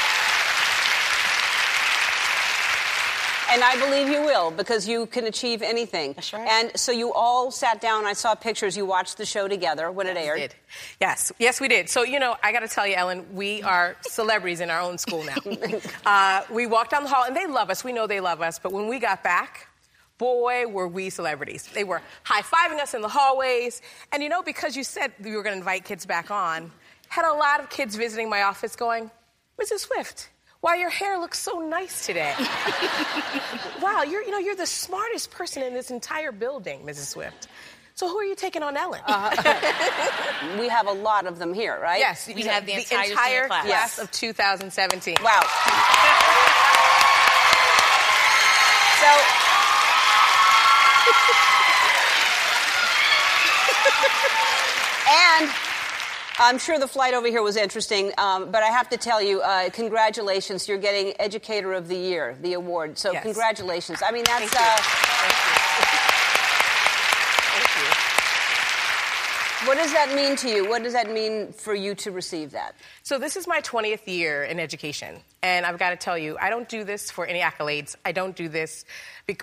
And 3.51 3.63
I 3.63 3.79
believe 3.79 4.09
you 4.09 4.21
will 4.21 4.51
because 4.51 4.87
you 4.87 5.05
can 5.05 5.25
achieve 5.25 5.61
anything. 5.61 6.13
That's 6.13 6.33
right. 6.33 6.47
And 6.47 6.77
so 6.77 6.91
you 6.91 7.13
all 7.13 7.51
sat 7.51 7.79
down. 7.79 8.05
I 8.05 8.13
saw 8.13 8.35
pictures. 8.35 8.75
You 8.75 8.85
watched 8.85 9.17
the 9.17 9.25
show 9.25 9.47
together 9.47 9.91
when 9.91 10.07
yes, 10.07 10.17
it 10.17 10.19
aired. 10.19 10.35
We 10.35 10.41
did. 10.41 10.55
Yes, 10.99 11.31
yes, 11.39 11.61
we 11.61 11.67
did. 11.67 11.89
So 11.89 12.03
you 12.03 12.19
know, 12.19 12.35
I 12.43 12.51
got 12.51 12.61
to 12.61 12.67
tell 12.67 12.87
you, 12.87 12.95
Ellen, 12.95 13.25
we 13.33 13.61
are 13.63 13.95
celebrities 14.01 14.59
in 14.59 14.69
our 14.69 14.81
own 14.81 14.97
school 14.97 15.23
now. 15.23 15.35
Uh, 16.05 16.41
we 16.51 16.67
walked 16.67 16.91
down 16.91 17.03
the 17.03 17.09
hall, 17.09 17.23
and 17.25 17.35
they 17.35 17.47
love 17.47 17.69
us. 17.69 17.83
We 17.83 17.91
know 17.91 18.05
they 18.07 18.19
love 18.19 18.41
us. 18.41 18.59
But 18.59 18.71
when 18.71 18.87
we 18.87 18.99
got 18.99 19.23
back, 19.23 19.67
boy, 20.17 20.67
were 20.67 20.87
we 20.87 21.09
celebrities. 21.09 21.67
They 21.73 21.83
were 21.83 22.01
high 22.23 22.41
fiving 22.41 22.79
us 22.79 22.93
in 22.93 23.01
the 23.01 23.07
hallways. 23.09 23.81
And 24.11 24.23
you 24.23 24.29
know, 24.29 24.43
because 24.43 24.75
you 24.75 24.83
said 24.83 25.11
you 25.23 25.35
were 25.35 25.43
going 25.43 25.53
to 25.53 25.59
invite 25.59 25.85
kids 25.85 26.05
back 26.05 26.31
on, 26.31 26.71
had 27.07 27.25
a 27.25 27.33
lot 27.33 27.59
of 27.59 27.69
kids 27.69 27.95
visiting 27.95 28.29
my 28.29 28.43
office 28.43 28.75
going, 28.75 29.11
Mrs. 29.59 29.79
Swift, 29.79 30.29
wow, 30.65 30.73
your 30.73 30.89
hair 30.89 31.19
looks 31.19 31.37
so 31.37 31.59
nice 31.59 32.07
today. 32.07 32.33
wow, 33.83 34.01
you're, 34.01 34.23
you 34.23 34.31
know, 34.31 34.39
you're 34.39 34.55
the 34.55 34.65
smartest 34.65 35.29
person 35.29 35.61
in 35.61 35.75
this 35.75 35.91
entire 35.91 36.31
building, 36.31 36.81
Mrs. 36.81 37.05
Swift. 37.05 37.47
So 37.93 38.09
who 38.09 38.17
are 38.17 38.25
you 38.25 38.33
taking 38.35 38.63
on 38.63 38.75
Ellen? 38.75 39.01
Uh, 39.05 39.29
we 40.59 40.67
have 40.67 40.87
a 40.87 40.91
lot 40.91 41.27
of 41.27 41.37
them 41.37 41.53
here, 41.53 41.79
right? 41.79 41.99
Yes, 41.99 42.27
we 42.27 42.41
have 42.41 42.65
the, 42.65 42.73
the 42.73 42.79
entire, 42.79 43.11
entire 43.11 43.45
class, 43.47 43.65
class 43.67 43.99
of 43.99 44.09
2017. 44.11 45.17
Wow. 45.21 45.41
so. 49.01 49.11
and 55.11 55.74
I'm 56.37 56.57
sure 56.57 56.77
the 56.77 56.87
flight 56.87 57.13
over 57.13 57.27
here 57.27 57.41
was 57.41 57.55
interesting, 57.55 58.11
um, 58.17 58.51
but 58.51 58.61
I 58.61 58.67
have 58.67 58.89
to 58.89 58.97
tell 58.97 59.21
you, 59.21 59.41
uh, 59.41 59.69
congratulations. 59.69 60.67
You're 60.67 60.77
getting 60.77 61.13
Educator 61.17 61.71
of 61.71 61.87
the 61.87 61.95
Year, 61.95 62.35
the 62.41 62.53
award. 62.53 62.97
So, 62.97 63.13
yes. 63.13 63.23
congratulations. 63.23 63.99
I 64.05 64.11
mean, 64.11 64.25
that's. 64.25 64.53
What 69.65 69.77
does 69.77 69.93
that 69.93 70.13
mean 70.13 70.35
to 70.37 70.49
you? 70.49 70.69
What 70.69 70.83
does 70.83 70.93
that 70.93 71.09
mean 71.09 71.53
for 71.53 71.73
you 71.73 71.95
to 71.95 72.11
receive 72.11 72.51
that? 72.51 72.75
So, 73.03 73.17
this 73.17 73.37
is 73.37 73.47
my 73.47 73.61
20th 73.61 74.05
year 74.05 74.43
in 74.43 74.59
education. 74.59 75.15
And 75.45 75.63
I've 75.63 75.77
got 75.77 75.91
to 75.91 75.95
tell 75.95 76.17
you, 76.17 76.39
I 76.41 76.49
don't 76.49 76.67
do 76.67 76.83
this 76.83 77.11
for 77.11 77.23
any 77.23 77.39
accolades. 77.39 77.95
I 78.03 78.13
don't 78.13 78.35
do 78.35 78.49
this 78.49 78.83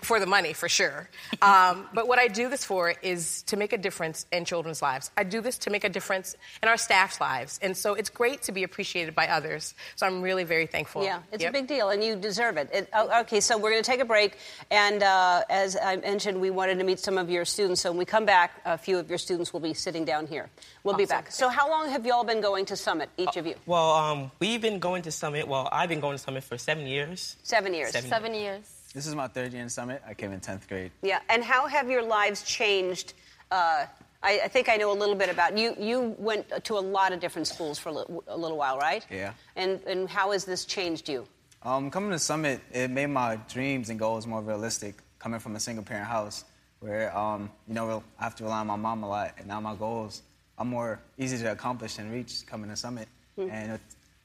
for 0.03 0.19
the 0.19 0.27
money, 0.27 0.53
for 0.53 0.69
sure. 0.69 1.09
Um, 1.43 1.89
but 1.93 2.07
what 2.07 2.21
I 2.21 2.29
do 2.29 2.49
this 2.49 2.65
for 2.65 2.95
is 3.03 3.43
to 3.45 3.57
make 3.57 3.73
a 3.73 3.79
difference 3.79 4.27
in 4.31 4.45
children's 4.45 4.81
lives. 4.81 5.11
I 5.17 5.25
do 5.25 5.41
this 5.41 5.59
to 5.59 5.71
make 5.71 5.83
a 5.83 5.89
difference 5.89 6.37
in 6.63 6.69
our 6.69 6.77
staff's 6.77 7.21
lives. 7.21 7.59
And 7.63 7.77
so 7.77 7.95
it's 7.95 8.11
great 8.11 8.43
to 8.43 8.53
be 8.53 8.63
appreciated 8.63 9.15
by 9.15 9.27
others. 9.27 9.75
So 9.97 10.07
I'm 10.07 10.23
really 10.23 10.45
very 10.45 10.67
thankful. 10.67 11.03
Yeah, 11.03 11.21
it's 11.33 11.43
yep. 11.43 11.51
a 11.51 11.53
big 11.53 11.67
deal, 11.67 11.89
and 11.89 12.03
you 12.05 12.15
deserve 12.15 12.59
it. 12.59 12.71
it 12.73 12.89
oh, 12.95 13.23
okay, 13.23 13.41
so 13.41 13.59
we're 13.59 13.73
going 13.73 13.83
to 13.83 13.91
take 13.91 14.01
a 14.01 14.05
break. 14.05 14.37
And 14.71 15.03
uh, 15.03 15.43
as 15.51 15.77
I 15.77 15.97
mentioned, 15.97 16.41
we 16.41 16.51
wanted 16.51 16.79
to 16.79 16.85
meet 16.85 17.01
some 17.01 17.19
of 17.19 17.29
your 17.29 17.45
students. 17.45 17.81
So 17.81 17.91
when 17.91 17.99
we 17.99 18.05
come 18.05 18.25
back, 18.25 18.61
a 18.65 18.79
few 18.79 18.99
of 18.99 19.09
your 19.09 19.19
students 19.19 19.53
will 19.53 19.61
be 19.61 19.75
sitting 19.75 20.05
down 20.05 20.29
here. 20.29 20.49
We'll 20.85 20.95
awesome. 20.95 21.05
be 21.05 21.09
back. 21.09 21.33
So 21.33 21.49
how 21.49 21.69
long 21.69 21.91
have 21.91 22.07
you 22.07 22.13
all 22.13 22.25
been 22.25 22.41
going 22.41 22.67
to 22.67 22.77
Summit, 22.77 23.11
each 23.17 23.37
of 23.37 23.47
you? 23.47 23.57
Well, 23.67 23.91
um, 23.93 24.31
we've 24.39 24.63
been 24.63 24.79
going 24.79 25.03
to 25.03 25.11
Summit. 25.11 25.49
Well, 25.49 25.69
I've 25.73 25.91
been 25.93 26.01
going 26.01 26.17
to 26.17 26.23
Summit 26.23 26.43
for 26.43 26.57
seven 26.57 26.87
years. 26.87 27.37
Seven 27.43 27.75
years. 27.75 27.93
Seven, 27.93 28.09
seven 28.09 28.35
years. 28.35 28.65
This 28.95 29.07
is 29.07 29.15
my 29.15 29.29
third 29.29 29.53
year 29.53 29.63
in 29.63 29.69
Summit. 29.69 30.03
I 30.09 30.15
came 30.15 30.33
in 30.33 30.41
10th 30.41 30.67
grade. 30.67 30.91
Yeah, 31.03 31.21
and 31.29 31.45
how 31.45 31.67
have 31.67 31.91
your 31.91 32.03
lives 32.03 32.43
changed? 32.45 33.13
Uh, 33.51 33.85
I, 34.23 34.41
I, 34.45 34.49
think 34.49 34.71
I 34.71 34.77
know 34.77 34.91
a 34.91 34.97
little 34.97 35.15
bit 35.15 35.29
about 35.29 35.59
you. 35.59 35.75
You 35.79 36.17
went 36.19 36.65
to 36.65 36.79
a 36.79 36.81
lot 36.81 37.13
of 37.13 37.21
different 37.21 37.47
schools 37.47 37.79
for 37.79 37.91
a 37.91 37.93
little, 37.93 38.25
a 38.27 38.39
little 38.39 38.57
while, 38.57 38.79
right? 38.79 39.05
Yeah. 39.11 39.35
And 39.55 39.81
and 39.87 40.09
how 40.09 40.31
has 40.33 40.47
this 40.47 40.65
changed 40.65 41.11
you? 41.11 41.27
Um, 41.63 41.91
coming 41.91 42.11
to 42.13 42.19
Summit, 42.19 42.61
it 42.73 42.91
made 42.91 43.09
my 43.09 43.37
dreams 43.51 43.91
and 43.91 43.99
goals 43.99 44.27
more 44.27 44.41
realistic. 44.41 44.95
Coming 45.19 45.41
from 45.41 45.55
a 45.57 45.61
single 45.61 45.85
parent 45.85 46.07
house, 46.07 46.45
where 46.81 47.15
um, 47.17 47.51
you 47.69 47.75
know 47.75 48.03
I 48.19 48.25
have 48.25 48.35
to 48.37 48.45
rely 48.45 48.61
on 48.61 48.67
my 48.67 48.77
mom 48.77 49.03
a 49.03 49.09
lot, 49.09 49.35
and 49.37 49.47
now 49.47 49.61
my 49.61 49.75
goals 49.75 50.23
are 50.57 50.65
more 50.65 51.01
easy 51.19 51.37
to 51.39 51.53
accomplish 51.53 51.99
and 51.99 52.11
reach 52.11 52.47
coming 52.47 52.71
to 52.71 52.77
Summit. 52.77 53.09
Mm-hmm. 53.39 53.51
And 53.51 53.81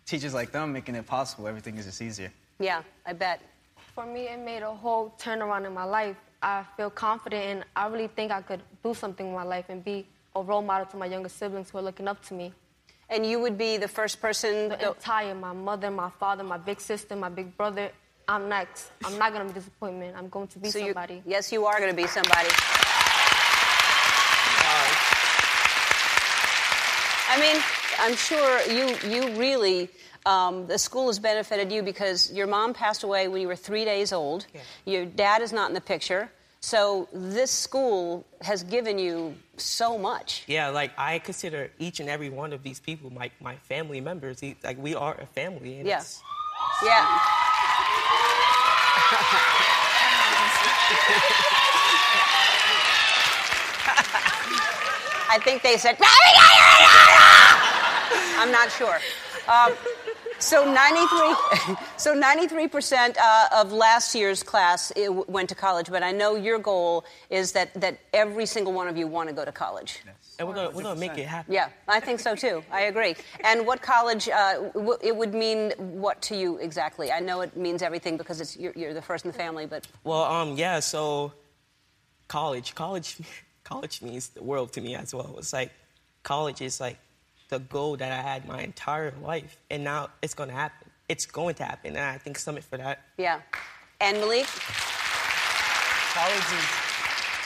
teachers 0.07 0.33
like 0.33 0.51
them 0.51 0.73
making 0.73 0.95
it 0.95 1.05
possible, 1.05 1.47
everything 1.47 1.77
is 1.77 1.85
just 1.85 2.01
easier. 2.01 2.31
Yeah, 2.59 2.81
I 3.05 3.13
bet. 3.13 3.41
For 3.93 4.05
me, 4.05 4.27
it 4.27 4.39
made 4.39 4.63
a 4.63 4.73
whole 4.73 5.13
turnaround 5.19 5.67
in 5.67 5.73
my 5.73 5.83
life. 5.83 6.15
I 6.41 6.63
feel 6.75 6.89
confident 6.89 7.43
and 7.43 7.65
I 7.75 7.87
really 7.87 8.07
think 8.07 8.31
I 8.31 8.41
could 8.41 8.61
do 8.83 8.93
something 8.93 9.27
in 9.27 9.33
my 9.33 9.43
life 9.43 9.65
and 9.69 9.83
be 9.83 10.07
a 10.35 10.41
role 10.41 10.61
model 10.61 10.85
to 10.87 10.97
my 10.97 11.07
younger 11.07 11.29
siblings 11.29 11.69
who 11.69 11.79
are 11.79 11.81
looking 11.81 12.07
up 12.07 12.23
to 12.27 12.33
me. 12.33 12.53
And 13.09 13.25
you 13.25 13.39
would 13.39 13.57
be 13.57 13.77
the 13.77 13.87
first 13.87 14.21
person? 14.21 14.69
The 14.69 14.89
entire, 14.89 15.33
my 15.33 15.53
mother, 15.53 15.89
my 15.89 16.09
father, 16.19 16.43
my 16.43 16.57
big 16.57 16.79
sister, 16.79 17.15
my 17.15 17.29
big 17.29 17.55
brother. 17.57 17.91
I'm 18.27 18.49
next. 18.49 18.91
I'm 19.05 19.17
not 19.17 19.33
going 19.33 19.47
to 19.47 19.53
be 19.53 19.59
disappointment. 19.59 20.15
I'm 20.17 20.27
going 20.27 20.47
to 20.49 20.59
be 20.59 20.69
so 20.69 20.79
somebody. 20.79 21.15
You, 21.15 21.23
yes, 21.25 21.51
you 21.51 21.65
are 21.65 21.79
going 21.79 21.89
to 21.89 21.95
be 21.95 22.07
somebody. 22.07 22.49
I 27.29 27.39
mean, 27.39 27.61
I'm 27.99 28.15
sure 28.15 28.62
you, 28.67 28.95
you 29.10 29.38
really 29.38 29.89
um, 30.27 30.67
the 30.67 30.77
school 30.77 31.07
has 31.07 31.19
benefited 31.19 31.71
you 31.71 31.81
because 31.81 32.31
your 32.33 32.47
mom 32.47 32.73
passed 32.73 33.03
away 33.03 33.29
when 33.29 33.41
you 33.41 33.47
were 33.47 33.55
three 33.55 33.86
days 33.86 34.12
old. 34.12 34.45
Yeah. 34.53 34.62
Your 34.86 35.05
dad 35.05 35.41
is 35.41 35.53
not 35.53 35.69
in 35.69 35.73
the 35.73 35.81
picture. 35.81 36.29
So 36.60 37.07
this 37.13 37.49
school 37.49 38.25
has 38.41 38.63
given 38.63 38.99
you 38.99 39.36
so 39.55 39.97
much. 39.97 40.43
Yeah, 40.47 40.67
like 40.69 40.91
I 40.97 41.19
consider 41.19 41.71
each 41.79 42.01
and 42.01 42.10
every 42.10 42.29
one 42.29 42.51
of 42.51 42.62
these 42.62 42.79
people 42.79 43.10
my, 43.10 43.31
my 43.39 43.56
family 43.56 44.02
members. 44.02 44.41
Like 44.63 44.77
we 44.77 44.95
are 44.95 45.15
a 45.15 45.27
family. 45.27 45.81
yeah. 45.85 46.04
Yeah. 46.83 47.06
I 55.29 55.39
think 55.39 55.62
they 55.62 55.77
said, 55.77 55.98
I'm 58.37 58.51
not 58.51 58.71
sure. 58.71 58.99
Um, 59.47 59.73
So 60.39 60.63
93, 60.71 61.75
so 61.97 62.13
93% 62.15 63.17
uh, 63.17 63.47
of 63.55 63.73
last 63.73 64.13
year's 64.13 64.43
class 64.43 64.91
went 64.95 65.49
to 65.49 65.55
college, 65.55 65.89
but 65.89 66.03
I 66.03 66.12
know 66.12 66.35
your 66.35 66.60
goal 66.60 67.05
is 67.31 67.53
that, 67.53 67.73
that 67.73 67.97
every 68.13 68.45
single 68.45 68.71
one 68.71 68.87
of 68.87 68.97
you 68.97 69.08
want 69.08 69.29
to 69.29 69.35
go 69.35 69.43
to 69.43 69.51
college. 69.51 69.99
Yes. 70.05 70.35
And 70.37 70.47
we're 70.47 70.53
going 70.53 70.75
we're 70.75 70.83
to 70.83 70.95
make 70.95 71.17
it 71.17 71.25
happen. 71.25 71.51
Yeah, 71.51 71.69
I 71.87 71.99
think 71.99 72.19
so 72.19 72.35
too. 72.35 72.63
I 72.71 72.81
agree. 72.81 73.15
And 73.43 73.65
what 73.65 73.81
college, 73.81 74.29
uh, 74.29 74.69
w- 74.75 74.99
it 75.01 75.15
would 75.15 75.33
mean 75.33 75.71
what 75.79 76.21
to 76.23 76.35
you 76.35 76.58
exactly? 76.58 77.12
I 77.12 77.19
know 77.19 77.41
it 77.41 77.58
means 77.58 77.81
everything 77.81 78.15
because 78.15 78.39
it's, 78.39 78.55
you're, 78.55 78.73
you're 78.75 78.93
the 78.93 79.01
first 79.01 79.25
in 79.25 79.31
the 79.31 79.37
family, 79.37 79.65
but. 79.65 79.87
Well, 80.03 80.21
um, 80.21 80.55
yeah, 80.55 80.81
so 80.81 81.33
college, 82.27 82.75
college, 82.75 83.17
college 83.63 84.03
means 84.03 84.29
the 84.29 84.43
world 84.43 84.71
to 84.73 84.81
me 84.81 84.93
as 84.93 85.15
well. 85.15 85.35
It's 85.39 85.51
like 85.51 85.71
college 86.21 86.62
is 86.62 86.79
like 86.79 86.99
the 87.50 87.60
goal 87.60 87.98
that 87.98 88.12
I 88.12 88.21
had 88.21 88.48
my 88.48 88.62
entire 88.62 89.13
life, 89.23 89.58
and 89.69 89.83
now 89.83 90.10
it's 90.21 90.33
going 90.33 90.50
to 90.50 90.56
happen. 90.56 90.89
It's 91.10 91.25
going 91.25 91.56
to 91.56 91.63
happen, 91.63 91.95
and 91.95 92.04
I 92.04 92.17
think 92.17 92.37
Summit 92.37 92.63
for 92.63 92.77
that. 92.77 93.04
Yeah. 93.17 93.39
And 94.02 94.17
Malik? 94.17 94.48
College 96.13 96.52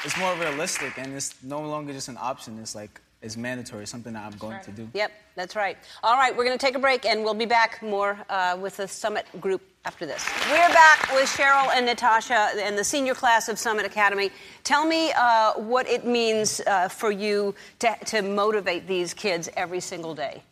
is, 0.05 0.11
is 0.11 0.17
more 0.17 0.35
realistic, 0.35 0.97
and 0.97 1.13
it's 1.13 1.35
no 1.43 1.61
longer 1.61 1.93
just 1.93 2.07
an 2.07 2.17
option. 2.19 2.57
It's 2.59 2.73
like 2.73 2.99
is 3.21 3.37
mandatory, 3.37 3.85
something 3.85 4.13
that 4.13 4.25
I'm 4.25 4.37
going 4.37 4.53
right. 4.53 4.63
to 4.63 4.71
do. 4.71 4.89
Yep, 4.93 5.11
that's 5.35 5.55
right. 5.55 5.77
All 6.03 6.15
right, 6.15 6.35
we're 6.35 6.43
going 6.43 6.57
to 6.57 6.65
take 6.65 6.75
a 6.75 6.79
break 6.79 7.05
and 7.05 7.23
we'll 7.23 7.33
be 7.33 7.45
back 7.45 7.81
more 7.81 8.17
uh, 8.29 8.57
with 8.59 8.77
the 8.77 8.87
Summit 8.87 9.25
group 9.39 9.61
after 9.85 10.05
this. 10.05 10.27
We're 10.49 10.69
back 10.69 11.11
with 11.13 11.29
Cheryl 11.29 11.69
and 11.73 11.85
Natasha 11.85 12.51
and 12.57 12.77
the 12.77 12.83
senior 12.83 13.13
class 13.13 13.47
of 13.47 13.59
Summit 13.59 13.85
Academy. 13.85 14.31
Tell 14.63 14.85
me 14.85 15.11
uh, 15.13 15.53
what 15.53 15.87
it 15.87 16.05
means 16.05 16.61
uh, 16.61 16.87
for 16.87 17.11
you 17.11 17.55
to, 17.79 17.95
to, 18.05 18.21
motivate 18.21 18.87
these 18.87 19.13
kids 19.13 19.49
every 19.55 19.79
single 19.79 20.13
day. 20.15 20.43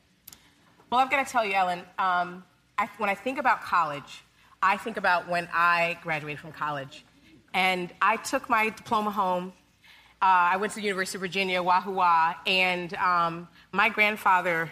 Well, 0.90 1.00
I've 1.00 1.12
got 1.12 1.26
to 1.26 1.32
tell 1.32 1.46
you, 1.46 1.54
Ellen, 1.54 1.80
um, 2.00 2.44
I, 2.78 2.90
when 2.98 3.10
I 3.10 3.16
think 3.16 3.38
about 3.38 3.62
college, 3.62 4.24
I 4.62 4.78
think 4.78 4.98
about 4.98 5.28
when 5.30 5.48
I 5.54 5.98
graduated 6.02 6.40
from 6.40 6.52
college. 6.52 7.06
And 7.54 7.92
I 8.02 8.18
took 8.18 8.50
my 8.50 8.70
diploma 8.70 9.12
home 9.12 9.54
uh, 10.22 10.52
I 10.52 10.58
went 10.58 10.74
to 10.74 10.78
the 10.78 10.82
University 10.84 11.18
of 11.18 11.22
Virginia, 11.22 11.64
Wahoo, 11.64 12.02
and 12.46 12.94
um, 12.96 13.48
my 13.72 13.88
grandfather 13.88 14.70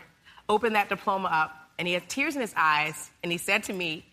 opened 0.50 0.76
that 0.76 0.90
diploma 0.90 1.30
up, 1.32 1.70
and 1.80 1.88
he 1.88 1.94
had 1.94 2.10
tears 2.10 2.36
in 2.36 2.42
his 2.42 2.54
eyes, 2.58 3.12
and 3.24 3.32
he 3.32 3.38
said 3.38 3.64
to 3.64 3.74
me 3.74 4.06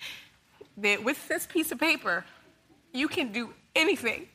that 0.77 1.03
with 1.03 1.27
this 1.27 1.47
piece 1.47 1.73
of 1.73 1.81
paper, 1.81 2.25
you 2.93 3.09
can 3.09 3.33
do 3.33 3.53
anything. 3.75 4.29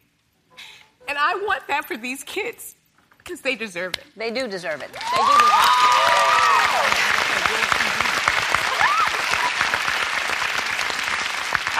And 1.08 1.18
I 1.18 1.36
want 1.36 1.66
that 1.68 1.86
for 1.86 1.96
these 1.96 2.24
kids 2.24 2.76
because 3.18 3.40
they 3.42 3.56
deserve 3.56 3.94
it. 3.94 4.04
They 4.18 4.32
do 4.32 4.48
deserve 4.48 4.82
it. 4.82 4.92
They 4.92 5.00
do 5.00 5.34
deserve 5.38 5.50
it. 5.52 6.50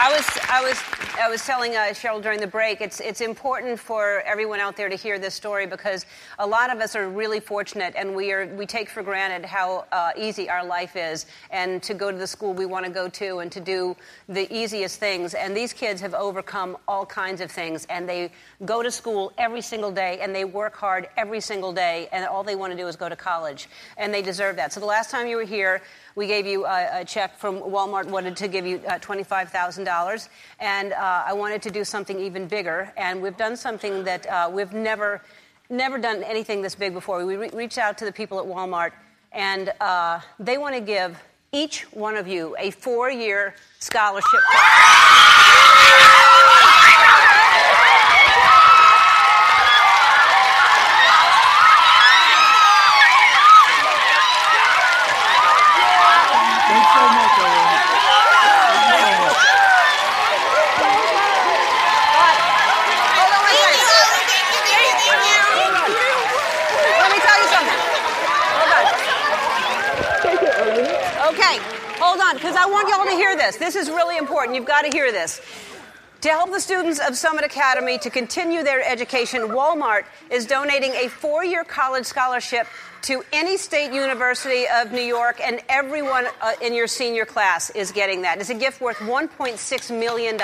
I 0.02 0.10
was, 0.16 0.26
I 0.48 0.62
was, 0.62 0.78
I 1.20 1.28
was 1.28 1.44
telling 1.44 1.76
uh, 1.76 1.90
Cheryl 1.90 2.22
during 2.22 2.40
the 2.40 2.46
break. 2.46 2.80
It's, 2.80 2.98
it's 2.98 3.20
important 3.20 3.78
for 3.78 4.22
everyone 4.22 4.58
out 4.58 4.74
there 4.74 4.88
to 4.88 4.96
hear 4.96 5.18
this 5.18 5.34
story 5.34 5.66
because 5.66 6.06
a 6.38 6.46
lot 6.46 6.74
of 6.74 6.80
us 6.80 6.96
are 6.96 7.10
really 7.10 7.40
fortunate, 7.40 7.92
and 7.94 8.16
we 8.16 8.32
are, 8.32 8.46
we 8.56 8.64
take 8.64 8.88
for 8.88 9.02
granted 9.02 9.44
how 9.44 9.84
uh, 9.92 10.12
easy 10.16 10.48
our 10.48 10.64
life 10.64 10.96
is, 10.96 11.26
and 11.50 11.82
to 11.82 11.92
go 11.92 12.10
to 12.10 12.16
the 12.16 12.26
school 12.26 12.54
we 12.54 12.64
want 12.64 12.86
to 12.86 12.90
go 12.90 13.06
to, 13.06 13.40
and 13.40 13.52
to 13.52 13.60
do 13.60 13.94
the 14.30 14.50
easiest 14.50 14.98
things. 14.98 15.34
And 15.34 15.54
these 15.54 15.74
kids 15.74 16.00
have 16.00 16.14
overcome 16.14 16.78
all 16.88 17.04
kinds 17.04 17.42
of 17.42 17.50
things, 17.50 17.86
and 17.90 18.08
they 18.08 18.32
go 18.64 18.82
to 18.82 18.90
school 18.90 19.34
every 19.36 19.60
single 19.60 19.92
day, 19.92 20.20
and 20.22 20.34
they 20.34 20.46
work 20.46 20.74
hard 20.74 21.06
every 21.18 21.42
single 21.42 21.74
day, 21.74 22.08
and 22.12 22.24
all 22.24 22.42
they 22.42 22.56
want 22.56 22.72
to 22.72 22.78
do 22.78 22.88
is 22.88 22.96
go 22.96 23.10
to 23.10 23.16
college, 23.16 23.68
and 23.98 24.14
they 24.14 24.22
deserve 24.22 24.56
that. 24.56 24.72
So 24.72 24.80
the 24.80 24.86
last 24.86 25.10
time 25.10 25.26
you 25.26 25.36
were 25.36 25.44
here, 25.44 25.82
we 26.20 26.26
gave 26.26 26.46
you 26.46 26.66
a, 26.66 27.00
a 27.00 27.04
check 27.06 27.38
from 27.38 27.60
Walmart, 27.60 28.04
wanted 28.04 28.36
to 28.36 28.46
give 28.46 28.66
you 28.66 28.76
uh, 28.86 28.98
$25,000. 28.98 30.28
And 30.58 30.92
uh, 30.92 31.22
I 31.26 31.32
wanted 31.32 31.62
to 31.62 31.70
do 31.70 31.82
something 31.82 32.20
even 32.20 32.46
bigger. 32.46 32.92
And 32.98 33.22
we've 33.22 33.38
done 33.38 33.56
something 33.56 34.04
that 34.04 34.26
uh, 34.26 34.50
we've 34.52 34.74
never, 34.74 35.22
never 35.70 35.96
done 35.96 36.22
anything 36.22 36.60
this 36.60 36.74
big 36.74 36.92
before. 36.92 37.24
We 37.24 37.36
re- 37.36 37.50
reached 37.54 37.78
out 37.78 37.96
to 37.96 38.04
the 38.04 38.12
people 38.12 38.38
at 38.38 38.44
Walmart, 38.44 38.92
and 39.32 39.72
they 40.38 40.58
want 40.58 40.74
to 40.74 40.82
give 40.82 41.18
each 41.52 41.84
one 41.92 42.16
of 42.16 42.28
you 42.28 42.54
a 42.58 42.70
four 42.70 43.10
year 43.10 43.54
scholarship. 43.78 44.40
Because 72.40 72.56
I 72.56 72.66
want 72.66 72.88
y'all 72.88 73.04
to 73.04 73.10
hear 73.10 73.36
this. 73.36 73.56
This 73.56 73.76
is 73.76 73.88
really 73.88 74.16
important. 74.16 74.54
You've 74.56 74.66
got 74.66 74.82
to 74.82 74.90
hear 74.90 75.12
this. 75.12 75.40
To 76.22 76.28
help 76.28 76.50
the 76.52 76.60
students 76.60 77.00
of 77.00 77.16
Summit 77.16 77.44
Academy 77.44 77.98
to 77.98 78.10
continue 78.10 78.62
their 78.62 78.82
education, 78.82 79.42
Walmart 79.42 80.04
is 80.30 80.46
donating 80.46 80.92
a 80.92 81.08
four 81.08 81.44
year 81.44 81.64
college 81.64 82.04
scholarship 82.04 82.66
to 83.02 83.22
any 83.32 83.56
state 83.56 83.92
university 83.92 84.66
of 84.68 84.92
New 84.92 85.00
York, 85.00 85.40
and 85.42 85.60
everyone 85.68 86.26
uh, 86.42 86.52
in 86.60 86.74
your 86.74 86.86
senior 86.86 87.24
class 87.24 87.70
is 87.70 87.90
getting 87.90 88.22
that. 88.22 88.38
It's 88.38 88.50
a 88.50 88.54
gift 88.54 88.80
worth 88.80 88.98
$1.6 88.98 89.98
million. 89.98 90.36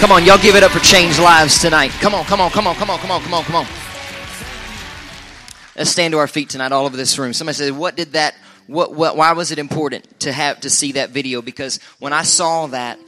Come 0.00 0.12
on, 0.12 0.24
y'all 0.24 0.38
give 0.38 0.56
it 0.56 0.62
up 0.62 0.72
for 0.72 0.78
Change 0.78 1.18
Lives 1.18 1.60
tonight. 1.60 1.90
Come 2.00 2.14
on, 2.14 2.24
come 2.24 2.40
on, 2.40 2.50
come 2.50 2.66
on, 2.66 2.74
come 2.74 2.88
on, 2.88 2.98
come 3.00 3.10
on, 3.10 3.20
come 3.20 3.34
on, 3.34 3.44
come 3.44 3.56
on. 3.56 3.66
Let's 5.76 5.90
stand 5.90 6.12
to 6.12 6.18
our 6.18 6.26
feet 6.26 6.48
tonight 6.48 6.72
all 6.72 6.86
over 6.86 6.96
this 6.96 7.18
room. 7.18 7.34
Somebody 7.34 7.56
said, 7.56 7.76
What 7.76 7.96
did 7.96 8.12
that 8.14 8.34
what, 8.66 8.94
what 8.94 9.14
why 9.14 9.32
was 9.32 9.52
it 9.52 9.58
important 9.58 10.20
to 10.20 10.32
have 10.32 10.60
to 10.60 10.70
see 10.70 10.92
that 10.92 11.10
video? 11.10 11.42
Because 11.42 11.80
when 11.98 12.14
I 12.14 12.22
saw 12.22 12.68
that, 12.68 12.98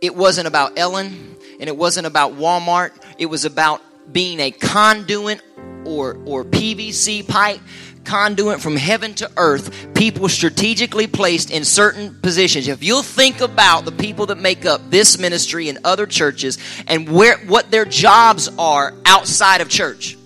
it 0.00 0.14
wasn't 0.14 0.46
about 0.46 0.78
Ellen 0.78 1.36
and 1.58 1.68
it 1.68 1.76
wasn't 1.76 2.06
about 2.06 2.34
Walmart. 2.34 2.92
It 3.18 3.26
was 3.26 3.44
about 3.44 3.82
being 4.12 4.38
a 4.38 4.52
conduit 4.52 5.42
or 5.84 6.18
or 6.24 6.44
PVC 6.44 7.26
pipe 7.26 7.60
conduit 8.08 8.60
from 8.60 8.74
heaven 8.74 9.14
to 9.14 9.30
earth, 9.36 9.94
people 9.94 10.28
strategically 10.28 11.06
placed 11.06 11.50
in 11.50 11.64
certain 11.64 12.14
positions. 12.20 12.66
If 12.66 12.82
you'll 12.82 13.02
think 13.02 13.40
about 13.40 13.84
the 13.84 13.92
people 13.92 14.26
that 14.26 14.38
make 14.38 14.64
up 14.64 14.90
this 14.90 15.18
ministry 15.18 15.68
and 15.68 15.78
other 15.84 16.06
churches 16.06 16.58
and 16.86 17.08
where 17.08 17.36
what 17.38 17.70
their 17.70 17.84
jobs 17.84 18.48
are 18.58 18.94
outside 19.04 19.60
of 19.60 19.68
church. 19.68 20.16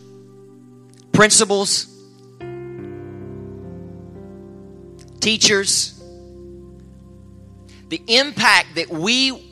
Principals, 1.12 1.86
teachers, 5.20 6.00
the 7.88 8.02
impact 8.06 8.76
that 8.76 8.88
we 8.88 9.51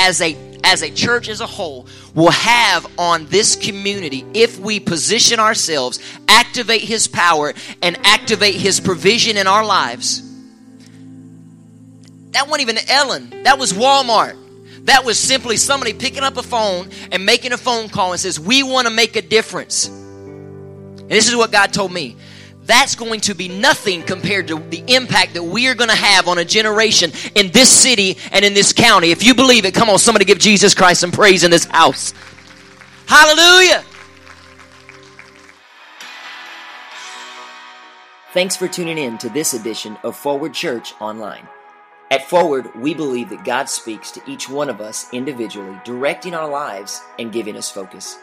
as 0.00 0.20
a 0.22 0.36
as 0.62 0.82
a 0.82 0.90
church 0.90 1.28
as 1.28 1.40
a 1.40 1.46
whole 1.46 1.86
will 2.14 2.30
have 2.30 2.86
on 2.98 3.26
this 3.26 3.56
community 3.56 4.24
if 4.34 4.58
we 4.58 4.78
position 4.80 5.40
ourselves, 5.40 5.98
activate 6.28 6.82
His 6.82 7.08
power, 7.08 7.54
and 7.82 7.98
activate 8.04 8.56
His 8.56 8.80
provision 8.80 9.36
in 9.36 9.46
our 9.46 9.64
lives. 9.64 10.22
That 12.32 12.48
wasn't 12.48 12.62
even 12.62 12.78
Ellen, 12.88 13.42
that 13.44 13.58
was 13.58 13.72
Walmart. 13.72 14.36
That 14.86 15.04
was 15.04 15.18
simply 15.18 15.58
somebody 15.58 15.92
picking 15.92 16.22
up 16.22 16.38
a 16.38 16.42
phone 16.42 16.88
and 17.12 17.26
making 17.26 17.52
a 17.52 17.58
phone 17.58 17.90
call 17.90 18.12
and 18.12 18.20
says, 18.20 18.40
We 18.40 18.62
want 18.62 18.88
to 18.88 18.92
make 18.92 19.14
a 19.14 19.22
difference. 19.22 19.88
And 19.88 21.10
this 21.10 21.28
is 21.28 21.36
what 21.36 21.52
God 21.52 21.72
told 21.72 21.92
me 21.92 22.16
that's 22.70 22.94
going 22.94 23.20
to 23.22 23.34
be 23.34 23.48
nothing 23.48 24.02
compared 24.02 24.48
to 24.48 24.58
the 24.58 24.84
impact 24.86 25.34
that 25.34 25.42
we 25.42 25.68
are 25.68 25.74
going 25.74 25.90
to 25.90 25.96
have 25.96 26.28
on 26.28 26.38
a 26.38 26.44
generation 26.44 27.10
in 27.34 27.50
this 27.50 27.70
city 27.70 28.16
and 28.32 28.44
in 28.44 28.54
this 28.54 28.72
county. 28.72 29.10
If 29.10 29.24
you 29.24 29.34
believe 29.34 29.64
it, 29.64 29.74
come 29.74 29.90
on, 29.90 29.98
somebody 29.98 30.24
give 30.24 30.38
Jesus 30.38 30.74
Christ 30.74 31.00
some 31.00 31.12
praise 31.12 31.44
in 31.44 31.50
this 31.50 31.64
house. 31.64 32.14
Hallelujah. 33.06 33.84
Thanks 38.32 38.54
for 38.54 38.68
tuning 38.68 38.98
in 38.98 39.18
to 39.18 39.28
this 39.28 39.54
edition 39.54 39.98
of 40.04 40.16
Forward 40.16 40.54
Church 40.54 40.94
Online. 41.00 41.48
At 42.12 42.28
Forward, 42.28 42.72
we 42.76 42.94
believe 42.94 43.28
that 43.30 43.44
God 43.44 43.68
speaks 43.68 44.12
to 44.12 44.22
each 44.28 44.48
one 44.48 44.68
of 44.68 44.80
us 44.80 45.12
individually, 45.12 45.80
directing 45.84 46.34
our 46.34 46.48
lives 46.48 47.00
and 47.18 47.32
giving 47.32 47.56
us 47.56 47.70
focus. 47.70 48.18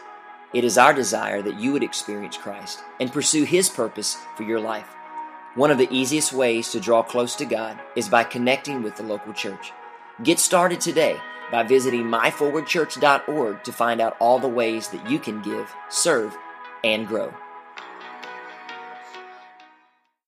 It 0.54 0.64
is 0.64 0.78
our 0.78 0.94
desire 0.94 1.42
that 1.42 1.60
you 1.60 1.72
would 1.72 1.82
experience 1.82 2.38
Christ 2.38 2.82
and 3.00 3.12
pursue 3.12 3.44
His 3.44 3.68
purpose 3.68 4.16
for 4.36 4.44
your 4.44 4.60
life. 4.60 4.88
One 5.54 5.70
of 5.70 5.76
the 5.76 5.88
easiest 5.90 6.32
ways 6.32 6.70
to 6.70 6.80
draw 6.80 7.02
close 7.02 7.36
to 7.36 7.44
God 7.44 7.78
is 7.96 8.08
by 8.08 8.24
connecting 8.24 8.82
with 8.82 8.96
the 8.96 9.02
local 9.02 9.34
church. 9.34 9.72
Get 10.22 10.38
started 10.38 10.80
today 10.80 11.18
by 11.52 11.64
visiting 11.64 12.04
myforwardchurch.org 12.04 13.64
to 13.64 13.72
find 13.72 14.00
out 14.00 14.16
all 14.20 14.38
the 14.38 14.48
ways 14.48 14.88
that 14.88 15.10
you 15.10 15.18
can 15.18 15.42
give, 15.42 15.70
serve, 15.90 16.36
and 16.82 17.06
grow. 17.06 17.32